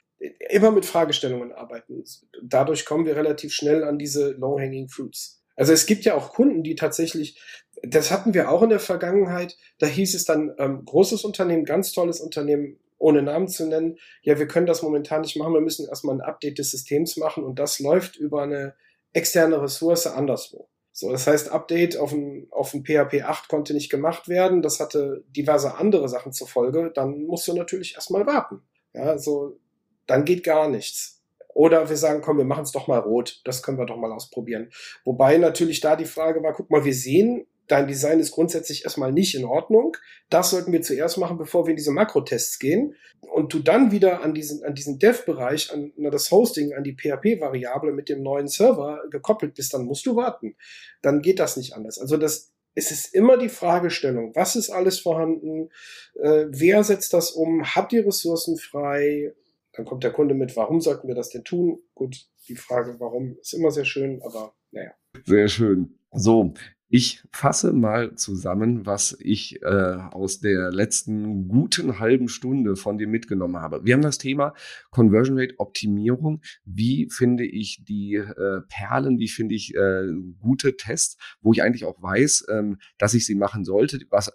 Immer 0.50 0.72
mit 0.72 0.84
Fragestellungen 0.84 1.52
arbeiten. 1.52 2.04
Dadurch 2.42 2.84
kommen 2.84 3.06
wir 3.06 3.16
relativ 3.16 3.52
schnell 3.52 3.84
an 3.84 3.98
diese 3.98 4.32
low-hanging 4.32 4.88
fruits. 4.88 5.42
Also 5.56 5.72
es 5.72 5.86
gibt 5.86 6.04
ja 6.04 6.14
auch 6.14 6.32
Kunden, 6.32 6.62
die 6.62 6.74
tatsächlich 6.74 7.40
das 7.82 8.10
hatten 8.10 8.34
wir 8.34 8.50
auch 8.50 8.62
in 8.62 8.70
der 8.70 8.80
Vergangenheit. 8.80 9.56
Da 9.78 9.86
hieß 9.86 10.14
es 10.14 10.24
dann, 10.24 10.54
ähm, 10.58 10.84
großes 10.84 11.24
Unternehmen, 11.24 11.64
ganz 11.64 11.92
tolles 11.92 12.20
Unternehmen, 12.20 12.78
ohne 12.98 13.22
Namen 13.22 13.48
zu 13.48 13.66
nennen. 13.66 13.98
Ja, 14.22 14.38
wir 14.38 14.48
können 14.48 14.66
das 14.66 14.82
momentan 14.82 15.20
nicht 15.20 15.36
machen. 15.36 15.54
Wir 15.54 15.60
müssen 15.60 15.88
erstmal 15.88 16.16
ein 16.16 16.20
Update 16.20 16.58
des 16.58 16.70
Systems 16.70 17.16
machen 17.16 17.44
und 17.44 17.58
das 17.58 17.78
läuft 17.78 18.16
über 18.16 18.42
eine 18.42 18.74
externe 19.12 19.62
Ressource 19.62 20.06
anderswo. 20.06 20.68
So, 20.92 21.12
das 21.12 21.28
heißt, 21.28 21.52
Update 21.52 21.96
auf 21.96 22.12
ein, 22.12 22.48
auf 22.50 22.74
ein 22.74 22.84
PHP 22.84 23.22
8 23.22 23.48
konnte 23.48 23.72
nicht 23.72 23.88
gemacht 23.88 24.28
werden. 24.28 24.62
Das 24.62 24.80
hatte 24.80 25.24
diverse 25.28 25.76
andere 25.76 26.08
Sachen 26.08 26.32
zur 26.32 26.48
Folge. 26.48 26.90
Dann 26.92 27.22
musst 27.22 27.46
du 27.46 27.54
natürlich 27.54 27.94
erstmal 27.94 28.26
warten. 28.26 28.62
Ja, 28.94 29.16
so, 29.16 29.60
dann 30.08 30.24
geht 30.24 30.42
gar 30.42 30.68
nichts. 30.68 31.22
Oder 31.54 31.88
wir 31.88 31.96
sagen, 31.96 32.20
komm, 32.20 32.38
wir 32.38 32.44
machen 32.44 32.64
es 32.64 32.72
doch 32.72 32.88
mal 32.88 32.98
rot. 32.98 33.40
Das 33.44 33.62
können 33.62 33.78
wir 33.78 33.86
doch 33.86 33.96
mal 33.96 34.12
ausprobieren. 34.12 34.70
Wobei 35.04 35.38
natürlich 35.38 35.80
da 35.80 35.94
die 35.94 36.04
Frage 36.04 36.42
war, 36.42 36.52
guck 36.52 36.70
mal, 36.70 36.84
wir 36.84 36.94
sehen, 36.94 37.46
dein 37.68 37.86
Design 37.86 38.18
ist 38.18 38.32
grundsätzlich 38.32 38.84
erstmal 38.84 39.12
nicht 39.12 39.34
in 39.34 39.44
Ordnung. 39.44 39.96
Das 40.30 40.50
sollten 40.50 40.72
wir 40.72 40.82
zuerst 40.82 41.18
machen, 41.18 41.38
bevor 41.38 41.66
wir 41.66 41.70
in 41.70 41.76
diese 41.76 41.92
Makrotests 41.92 42.58
gehen. 42.58 42.94
Und 43.20 43.52
du 43.52 43.60
dann 43.60 43.92
wieder 43.92 44.22
an 44.22 44.34
diesen, 44.34 44.64
an 44.64 44.74
diesen 44.74 44.98
Dev-Bereich, 44.98 45.72
an, 45.72 45.92
an 45.96 46.10
das 46.10 46.30
Hosting, 46.30 46.72
an 46.72 46.84
die 46.84 46.96
PHP-Variable 46.96 47.92
mit 47.92 48.08
dem 48.08 48.22
neuen 48.22 48.48
Server 48.48 49.02
gekoppelt 49.10 49.54
bist, 49.54 49.74
dann 49.74 49.84
musst 49.84 50.06
du 50.06 50.16
warten. 50.16 50.56
Dann 51.02 51.22
geht 51.22 51.38
das 51.38 51.56
nicht 51.56 51.74
anders. 51.74 51.98
Also 51.98 52.16
das, 52.16 52.52
es 52.74 52.90
ist 52.90 53.14
immer 53.14 53.36
die 53.36 53.48
Fragestellung, 53.48 54.34
was 54.34 54.56
ist 54.56 54.70
alles 54.70 55.00
vorhanden, 55.00 55.70
äh, 56.14 56.46
wer 56.48 56.84
setzt 56.84 57.12
das 57.12 57.32
um, 57.32 57.64
hat 57.64 57.92
die 57.92 57.98
Ressourcen 57.98 58.56
frei, 58.56 59.34
dann 59.72 59.84
kommt 59.84 60.04
der 60.04 60.12
Kunde 60.12 60.34
mit, 60.34 60.56
warum 60.56 60.80
sollten 60.80 61.08
wir 61.08 61.14
das 61.14 61.30
denn 61.30 61.44
tun? 61.44 61.80
Gut, 61.94 62.28
die 62.48 62.56
Frage, 62.56 62.96
warum, 62.98 63.36
ist 63.40 63.52
immer 63.52 63.70
sehr 63.70 63.84
schön, 63.84 64.22
aber 64.22 64.54
naja. 64.70 64.92
Sehr 65.24 65.48
schön. 65.48 65.98
So, 66.12 66.54
ich 66.90 67.22
fasse 67.30 67.72
mal 67.72 68.14
zusammen, 68.14 68.86
was 68.86 69.16
ich 69.20 69.60
äh, 69.62 69.66
aus 69.66 70.40
der 70.40 70.70
letzten 70.72 71.46
guten 71.46 71.98
halben 71.98 72.28
Stunde 72.28 72.76
von 72.76 72.96
dir 72.96 73.08
mitgenommen 73.08 73.56
habe. 73.56 73.84
Wir 73.84 73.94
haben 73.94 74.02
das 74.02 74.16
Thema 74.16 74.54
Conversion 74.90 75.38
Rate 75.38 75.54
Optimierung. 75.58 76.40
Wie 76.64 77.08
finde 77.10 77.44
ich 77.44 77.84
die 77.84 78.14
äh, 78.14 78.62
Perlen? 78.68 79.18
Wie 79.18 79.28
finde 79.28 79.54
ich 79.54 79.74
äh, 79.74 80.06
gute 80.40 80.76
Tests, 80.76 81.18
wo 81.42 81.52
ich 81.52 81.62
eigentlich 81.62 81.84
auch 81.84 82.02
weiß, 82.02 82.46
ähm, 82.50 82.78
dass 82.96 83.12
ich 83.12 83.26
sie 83.26 83.34
machen 83.34 83.64
sollte, 83.64 84.00
was 84.08 84.32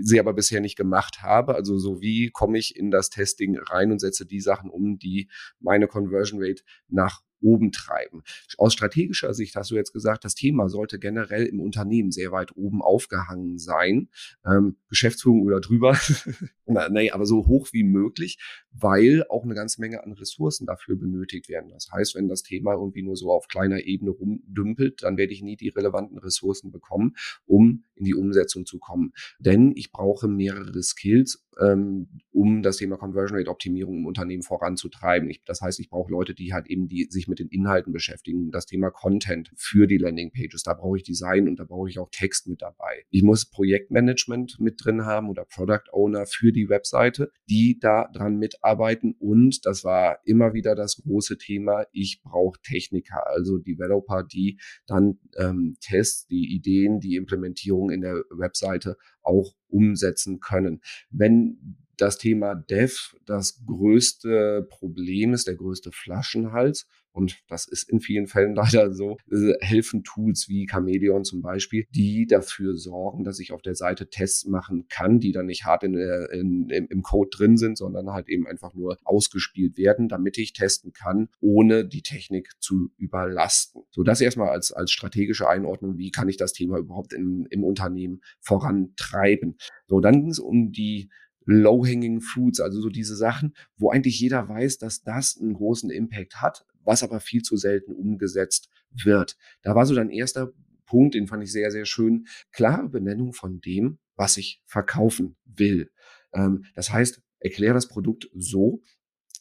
sie 0.00 0.18
aber 0.18 0.32
bisher 0.32 0.60
nicht 0.60 0.76
gemacht 0.76 1.22
habe. 1.22 1.54
Also 1.54 1.78
so 1.78 2.00
wie 2.00 2.30
komme 2.30 2.58
ich 2.58 2.76
in 2.76 2.90
das 2.90 3.10
Testing 3.10 3.58
rein 3.58 3.92
und 3.92 4.00
setze 4.00 4.26
die 4.26 4.40
Sachen 4.40 4.70
um, 4.70 4.98
die 4.98 5.28
meine 5.60 5.86
Conversion 5.86 6.42
Rate 6.42 6.62
nach 6.88 7.20
oben 7.44 7.70
treiben. 7.70 8.22
Aus 8.58 8.72
strategischer 8.72 9.34
Sicht 9.34 9.54
hast 9.54 9.70
du 9.70 9.76
jetzt 9.76 9.92
gesagt, 9.92 10.24
das 10.24 10.34
Thema 10.34 10.68
sollte 10.68 10.98
generell 10.98 11.46
im 11.46 11.60
Unternehmen 11.60 12.10
sehr 12.10 12.32
weit 12.32 12.56
oben 12.56 12.82
aufgehangen 12.82 13.58
sein. 13.58 14.08
Ähm, 14.44 14.76
Geschäftsführung 14.88 15.42
oder 15.42 15.60
drüber. 15.60 15.96
Na, 16.66 16.88
nee, 16.88 17.10
aber 17.10 17.26
so 17.26 17.46
hoch 17.46 17.68
wie 17.72 17.84
möglich, 17.84 18.38
weil 18.72 19.24
auch 19.28 19.44
eine 19.44 19.54
ganze 19.54 19.80
Menge 19.80 20.02
an 20.02 20.12
Ressourcen 20.12 20.66
dafür 20.66 20.96
benötigt 20.96 21.48
werden. 21.48 21.70
Das 21.70 21.88
heißt, 21.92 22.14
wenn 22.14 22.28
das 22.28 22.42
Thema 22.42 22.72
irgendwie 22.72 23.02
nur 23.02 23.16
so 23.16 23.30
auf 23.30 23.48
kleiner 23.48 23.84
Ebene 23.84 24.10
rumdümpelt, 24.10 25.02
dann 25.02 25.16
werde 25.16 25.32
ich 25.32 25.42
nie 25.42 25.56
die 25.56 25.68
relevanten 25.68 26.18
Ressourcen 26.18 26.70
bekommen, 26.70 27.16
um 27.44 27.84
in 27.94 28.04
die 28.04 28.14
Umsetzung 28.14 28.66
zu 28.66 28.78
kommen. 28.78 29.12
Denn 29.38 29.72
ich 29.76 29.92
brauche 29.92 30.26
mehrere 30.26 30.82
Skills, 30.82 31.44
ähm, 31.60 32.08
um 32.32 32.62
das 32.62 32.78
Thema 32.78 32.96
Conversion 32.96 33.38
Rate 33.38 33.50
Optimierung 33.50 33.98
im 33.98 34.06
Unternehmen 34.06 34.42
voranzutreiben. 34.42 35.30
Ich, 35.30 35.44
das 35.44 35.60
heißt, 35.60 35.78
ich 35.78 35.88
brauche 35.88 36.10
Leute, 36.10 36.34
die 36.34 36.52
halt 36.52 36.66
eben 36.66 36.88
die 36.88 37.06
sich 37.10 37.28
mit 37.28 37.38
den 37.38 37.48
Inhalten 37.48 37.92
beschäftigen, 37.92 38.50
das 38.50 38.66
Thema 38.66 38.90
Content 38.90 39.52
für 39.56 39.86
die 39.86 39.98
Landing 39.98 40.32
Pages. 40.32 40.62
Da 40.62 40.74
brauche 40.74 40.96
ich 40.96 41.04
Design 41.04 41.48
und 41.48 41.60
da 41.60 41.64
brauche 41.64 41.88
ich 41.88 41.98
auch 41.98 42.08
Text 42.10 42.48
mit 42.48 42.62
dabei. 42.62 43.04
Ich 43.10 43.22
muss 43.22 43.46
Projektmanagement 43.46 44.58
mit 44.58 44.84
drin 44.84 45.04
haben 45.04 45.28
oder 45.28 45.44
Product 45.44 45.92
Owner 45.92 46.26
für 46.26 46.52
die 46.54 46.68
Webseite, 46.68 47.30
die 47.48 47.78
da 47.78 48.08
dran 48.12 48.36
mitarbeiten. 48.38 49.14
Und 49.18 49.66
das 49.66 49.84
war 49.84 50.18
immer 50.24 50.54
wieder 50.54 50.74
das 50.74 50.96
große 51.02 51.38
Thema. 51.38 51.84
Ich 51.92 52.22
brauche 52.22 52.60
Techniker, 52.62 53.26
also 53.26 53.58
Developer, 53.58 54.22
die 54.22 54.58
dann 54.86 55.18
ähm, 55.36 55.76
Tests, 55.80 56.26
die 56.26 56.54
Ideen, 56.54 57.00
die 57.00 57.16
Implementierung 57.16 57.90
in 57.90 58.00
der 58.00 58.24
Webseite 58.30 58.96
auch 59.22 59.54
umsetzen 59.68 60.40
können. 60.40 60.80
Wenn 61.10 61.76
das 61.96 62.18
Thema 62.18 62.54
Dev 62.54 63.14
das 63.24 63.64
größte 63.66 64.66
Problem 64.68 65.32
ist, 65.32 65.46
der 65.46 65.54
größte 65.54 65.92
Flaschenhals, 65.92 66.86
und 67.14 67.38
das 67.48 67.66
ist 67.66 67.88
in 67.88 68.00
vielen 68.00 68.26
Fällen 68.26 68.54
leider 68.54 68.92
so, 68.92 69.16
äh, 69.30 69.54
helfen 69.60 70.02
Tools 70.02 70.48
wie 70.48 70.66
Chameleon 70.66 71.24
zum 71.24 71.40
Beispiel, 71.40 71.86
die 71.94 72.26
dafür 72.26 72.76
sorgen, 72.76 73.24
dass 73.24 73.38
ich 73.38 73.52
auf 73.52 73.62
der 73.62 73.76
Seite 73.76 74.10
Tests 74.10 74.46
machen 74.46 74.86
kann, 74.88 75.20
die 75.20 75.32
dann 75.32 75.46
nicht 75.46 75.64
hart 75.64 75.84
in, 75.84 75.94
in, 75.94 76.68
im 76.68 77.02
Code 77.02 77.30
drin 77.32 77.56
sind, 77.56 77.78
sondern 77.78 78.10
halt 78.10 78.28
eben 78.28 78.46
einfach 78.46 78.74
nur 78.74 78.98
ausgespielt 79.04 79.78
werden, 79.78 80.08
damit 80.08 80.36
ich 80.38 80.52
testen 80.52 80.92
kann, 80.92 81.28
ohne 81.40 81.86
die 81.86 82.02
Technik 82.02 82.50
zu 82.58 82.90
überlasten. 82.98 83.82
So 83.90 84.02
das 84.02 84.20
erstmal 84.20 84.48
als, 84.48 84.72
als 84.72 84.90
strategische 84.90 85.48
Einordnung, 85.48 85.96
wie 85.96 86.10
kann 86.10 86.28
ich 86.28 86.36
das 86.36 86.52
Thema 86.52 86.78
überhaupt 86.78 87.12
in, 87.12 87.46
im 87.50 87.62
Unternehmen 87.62 88.22
vorantreiben. 88.40 89.56
So, 89.86 90.00
dann 90.00 90.20
ging 90.20 90.30
es 90.30 90.40
um 90.40 90.72
die 90.72 91.10
Low-Hanging 91.46 92.20
Fruits, 92.20 92.60
also 92.60 92.80
so 92.80 92.88
diese 92.88 93.16
Sachen, 93.16 93.54
wo 93.76 93.90
eigentlich 93.90 94.18
jeder 94.18 94.48
weiß, 94.48 94.78
dass 94.78 95.02
das 95.02 95.38
einen 95.40 95.54
großen 95.54 95.90
Impact 95.90 96.36
hat, 96.36 96.64
was 96.84 97.02
aber 97.02 97.20
viel 97.20 97.42
zu 97.42 97.56
selten 97.56 97.92
umgesetzt 97.92 98.70
wird. 98.90 99.36
Da 99.62 99.74
war 99.74 99.86
so 99.86 99.94
dein 99.94 100.10
erster 100.10 100.52
Punkt, 100.86 101.14
den 101.14 101.26
fand 101.26 101.42
ich 101.42 101.52
sehr, 101.52 101.70
sehr 101.70 101.86
schön. 101.86 102.26
Klare 102.52 102.88
Benennung 102.88 103.32
von 103.32 103.60
dem, 103.60 103.98
was 104.16 104.36
ich 104.36 104.62
verkaufen 104.66 105.36
will. 105.44 105.90
Ähm, 106.32 106.64
das 106.74 106.90
heißt, 106.90 107.22
erkläre 107.40 107.74
das 107.74 107.88
Produkt 107.88 108.28
so, 108.34 108.82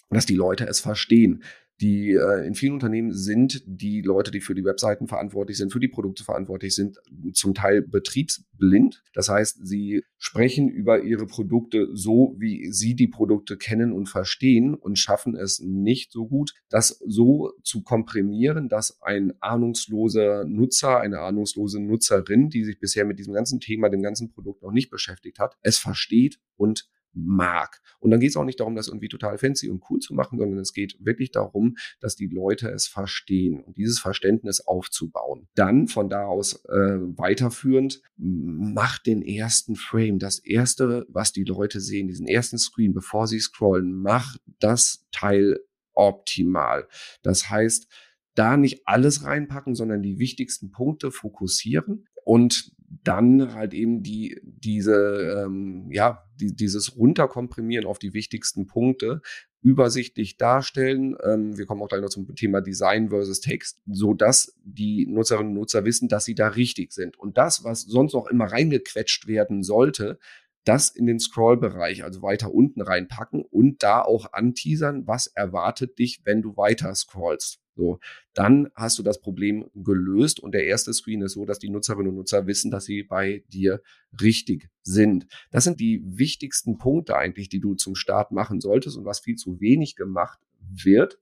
dass 0.09 0.25
die 0.25 0.35
Leute 0.35 0.67
es 0.67 0.79
verstehen 0.79 1.43
die 1.83 2.13
äh, 2.13 2.47
in 2.47 2.55
vielen 2.55 2.73
Unternehmen 2.73 3.11
sind 3.11 3.61
die 3.65 4.01
Leute, 4.01 4.31
die 4.31 4.39
für 4.39 4.55
die 4.55 4.63
Webseiten 4.63 5.09
verantwortlich 5.09 5.57
sind, 5.57 5.73
für 5.73 5.81
die 5.81 5.89
Produkte 5.89 6.23
verantwortlich 6.23 6.73
sind, 6.73 6.97
zum 7.33 7.53
Teil 7.53 7.81
betriebsblind. 7.81 9.03
Das 9.13 9.27
heißt, 9.27 9.67
sie 9.67 10.05
sprechen 10.17 10.69
über 10.69 11.03
ihre 11.03 11.25
Produkte 11.25 11.89
so, 11.93 12.35
wie 12.37 12.71
sie 12.71 12.95
die 12.95 13.09
Produkte 13.09 13.57
kennen 13.57 13.91
und 13.91 14.07
verstehen 14.07 14.75
und 14.75 14.97
schaffen 14.97 15.35
es 15.35 15.59
nicht 15.59 16.13
so 16.13 16.25
gut, 16.25 16.53
das 16.69 17.01
so 17.05 17.51
zu 17.63 17.83
komprimieren, 17.83 18.69
dass 18.69 19.01
ein 19.01 19.33
ahnungsloser 19.41 20.45
Nutzer, 20.45 21.01
eine 21.01 21.19
ahnungslose 21.19 21.81
Nutzerin, 21.81 22.49
die 22.49 22.63
sich 22.63 22.79
bisher 22.79 23.03
mit 23.03 23.19
diesem 23.19 23.33
ganzen 23.33 23.59
Thema, 23.59 23.89
dem 23.89 24.01
ganzen 24.01 24.29
Produkt 24.29 24.63
noch 24.63 24.71
nicht 24.71 24.89
beschäftigt 24.89 25.39
hat, 25.39 25.57
es 25.61 25.77
versteht 25.77 26.39
und 26.55 26.87
mag. 27.13 27.81
Und 27.99 28.11
dann 28.11 28.19
geht 28.19 28.29
es 28.29 28.37
auch 28.37 28.45
nicht 28.45 28.59
darum, 28.59 28.75
das 28.75 28.87
irgendwie 28.87 29.07
total 29.07 29.37
fancy 29.37 29.69
und 29.69 29.83
cool 29.89 29.99
zu 29.99 30.13
machen, 30.13 30.37
sondern 30.39 30.59
es 30.59 30.73
geht 30.73 30.97
wirklich 30.99 31.31
darum, 31.31 31.75
dass 31.99 32.15
die 32.15 32.27
Leute 32.27 32.69
es 32.69 32.87
verstehen 32.87 33.61
und 33.61 33.77
dieses 33.77 33.99
Verständnis 33.99 34.61
aufzubauen. 34.61 35.47
Dann 35.55 35.87
von 35.87 36.09
da 36.09 36.25
aus 36.25 36.63
äh, 36.65 36.99
weiterführend, 37.17 38.01
macht 38.17 39.05
den 39.05 39.21
ersten 39.21 39.75
Frame, 39.75 40.19
das 40.19 40.39
erste, 40.39 41.05
was 41.09 41.31
die 41.31 41.43
Leute 41.43 41.79
sehen, 41.79 42.07
diesen 42.07 42.27
ersten 42.27 42.57
Screen, 42.57 42.93
bevor 42.93 43.27
sie 43.27 43.39
scrollen, 43.39 43.93
macht 43.93 44.39
das 44.59 45.05
Teil 45.11 45.59
optimal. 45.93 46.87
Das 47.21 47.49
heißt, 47.49 47.87
da 48.35 48.57
nicht 48.57 48.87
alles 48.87 49.23
reinpacken, 49.23 49.75
sondern 49.75 50.01
die 50.01 50.19
wichtigsten 50.19 50.71
Punkte 50.71 51.11
fokussieren 51.11 52.07
und 52.25 52.73
dann 53.03 53.53
halt 53.53 53.73
eben 53.73 54.03
die 54.03 54.39
diese 54.43 55.43
ähm, 55.45 55.89
ja 55.91 56.23
die, 56.43 56.55
dieses 56.55 56.95
Runterkomprimieren 56.97 57.85
auf 57.85 57.99
die 57.99 58.13
wichtigsten 58.13 58.67
Punkte 58.67 59.21
übersichtlich 59.61 60.37
darstellen. 60.37 61.15
Ähm, 61.23 61.57
wir 61.57 61.65
kommen 61.65 61.81
auch 61.81 61.87
gleich 61.87 62.01
noch 62.01 62.09
zum 62.09 62.35
Thema 62.35 62.61
Design 62.61 63.09
versus 63.09 63.39
Text, 63.39 63.79
so 63.89 64.13
dass 64.13 64.55
die 64.63 65.07
Nutzerinnen 65.07 65.53
und 65.53 65.59
Nutzer 65.59 65.85
wissen, 65.85 66.09
dass 66.09 66.25
sie 66.25 66.35
da 66.35 66.49
richtig 66.49 66.91
sind. 66.91 67.17
Und 67.17 67.37
das, 67.37 67.63
was 67.63 67.81
sonst 67.81 68.13
noch 68.13 68.27
immer 68.27 68.45
reingequetscht 68.45 69.27
werden 69.27 69.63
sollte, 69.63 70.19
das 70.65 70.89
in 70.89 71.05
den 71.05 71.19
Scroll-Bereich, 71.19 72.03
also 72.03 72.21
weiter 72.21 72.53
unten 72.53 72.81
reinpacken 72.81 73.43
und 73.43 73.83
da 73.83 74.01
auch 74.01 74.31
anteasern, 74.33 75.07
was 75.07 75.27
erwartet 75.27 75.97
dich, 75.99 76.21
wenn 76.23 76.41
du 76.41 76.55
weiter 76.55 76.93
scrollst. 76.95 77.62
So, 77.75 77.99
dann 78.33 78.69
hast 78.75 78.99
du 78.99 79.03
das 79.03 79.19
Problem 79.19 79.69
gelöst 79.73 80.39
und 80.39 80.53
der 80.53 80.65
erste 80.65 80.93
Screen 80.93 81.21
ist 81.23 81.33
so, 81.33 81.45
dass 81.45 81.57
die 81.57 81.69
Nutzerinnen 81.69 82.09
und 82.09 82.15
Nutzer 82.15 82.45
wissen, 82.45 82.69
dass 82.69 82.85
sie 82.85 83.03
bei 83.03 83.43
dir 83.47 83.81
richtig 84.21 84.69
sind. 84.83 85.25
Das 85.51 85.63
sind 85.63 85.79
die 85.79 86.01
wichtigsten 86.05 86.77
Punkte 86.77 87.17
eigentlich, 87.17 87.49
die 87.49 87.59
du 87.59 87.73
zum 87.73 87.95
Start 87.95 88.31
machen 88.31 88.61
solltest 88.61 88.97
und 88.97 89.05
was 89.05 89.21
viel 89.21 89.35
zu 89.35 89.59
wenig 89.59 89.95
gemacht 89.95 90.39
wird. 90.59 91.19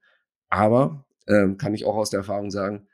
Aber 0.50 1.06
ähm, 1.28 1.58
kann 1.58 1.74
ich 1.74 1.86
auch 1.86 1.96
aus 1.96 2.10
der 2.10 2.20
Erfahrung 2.20 2.52
sagen, 2.52 2.88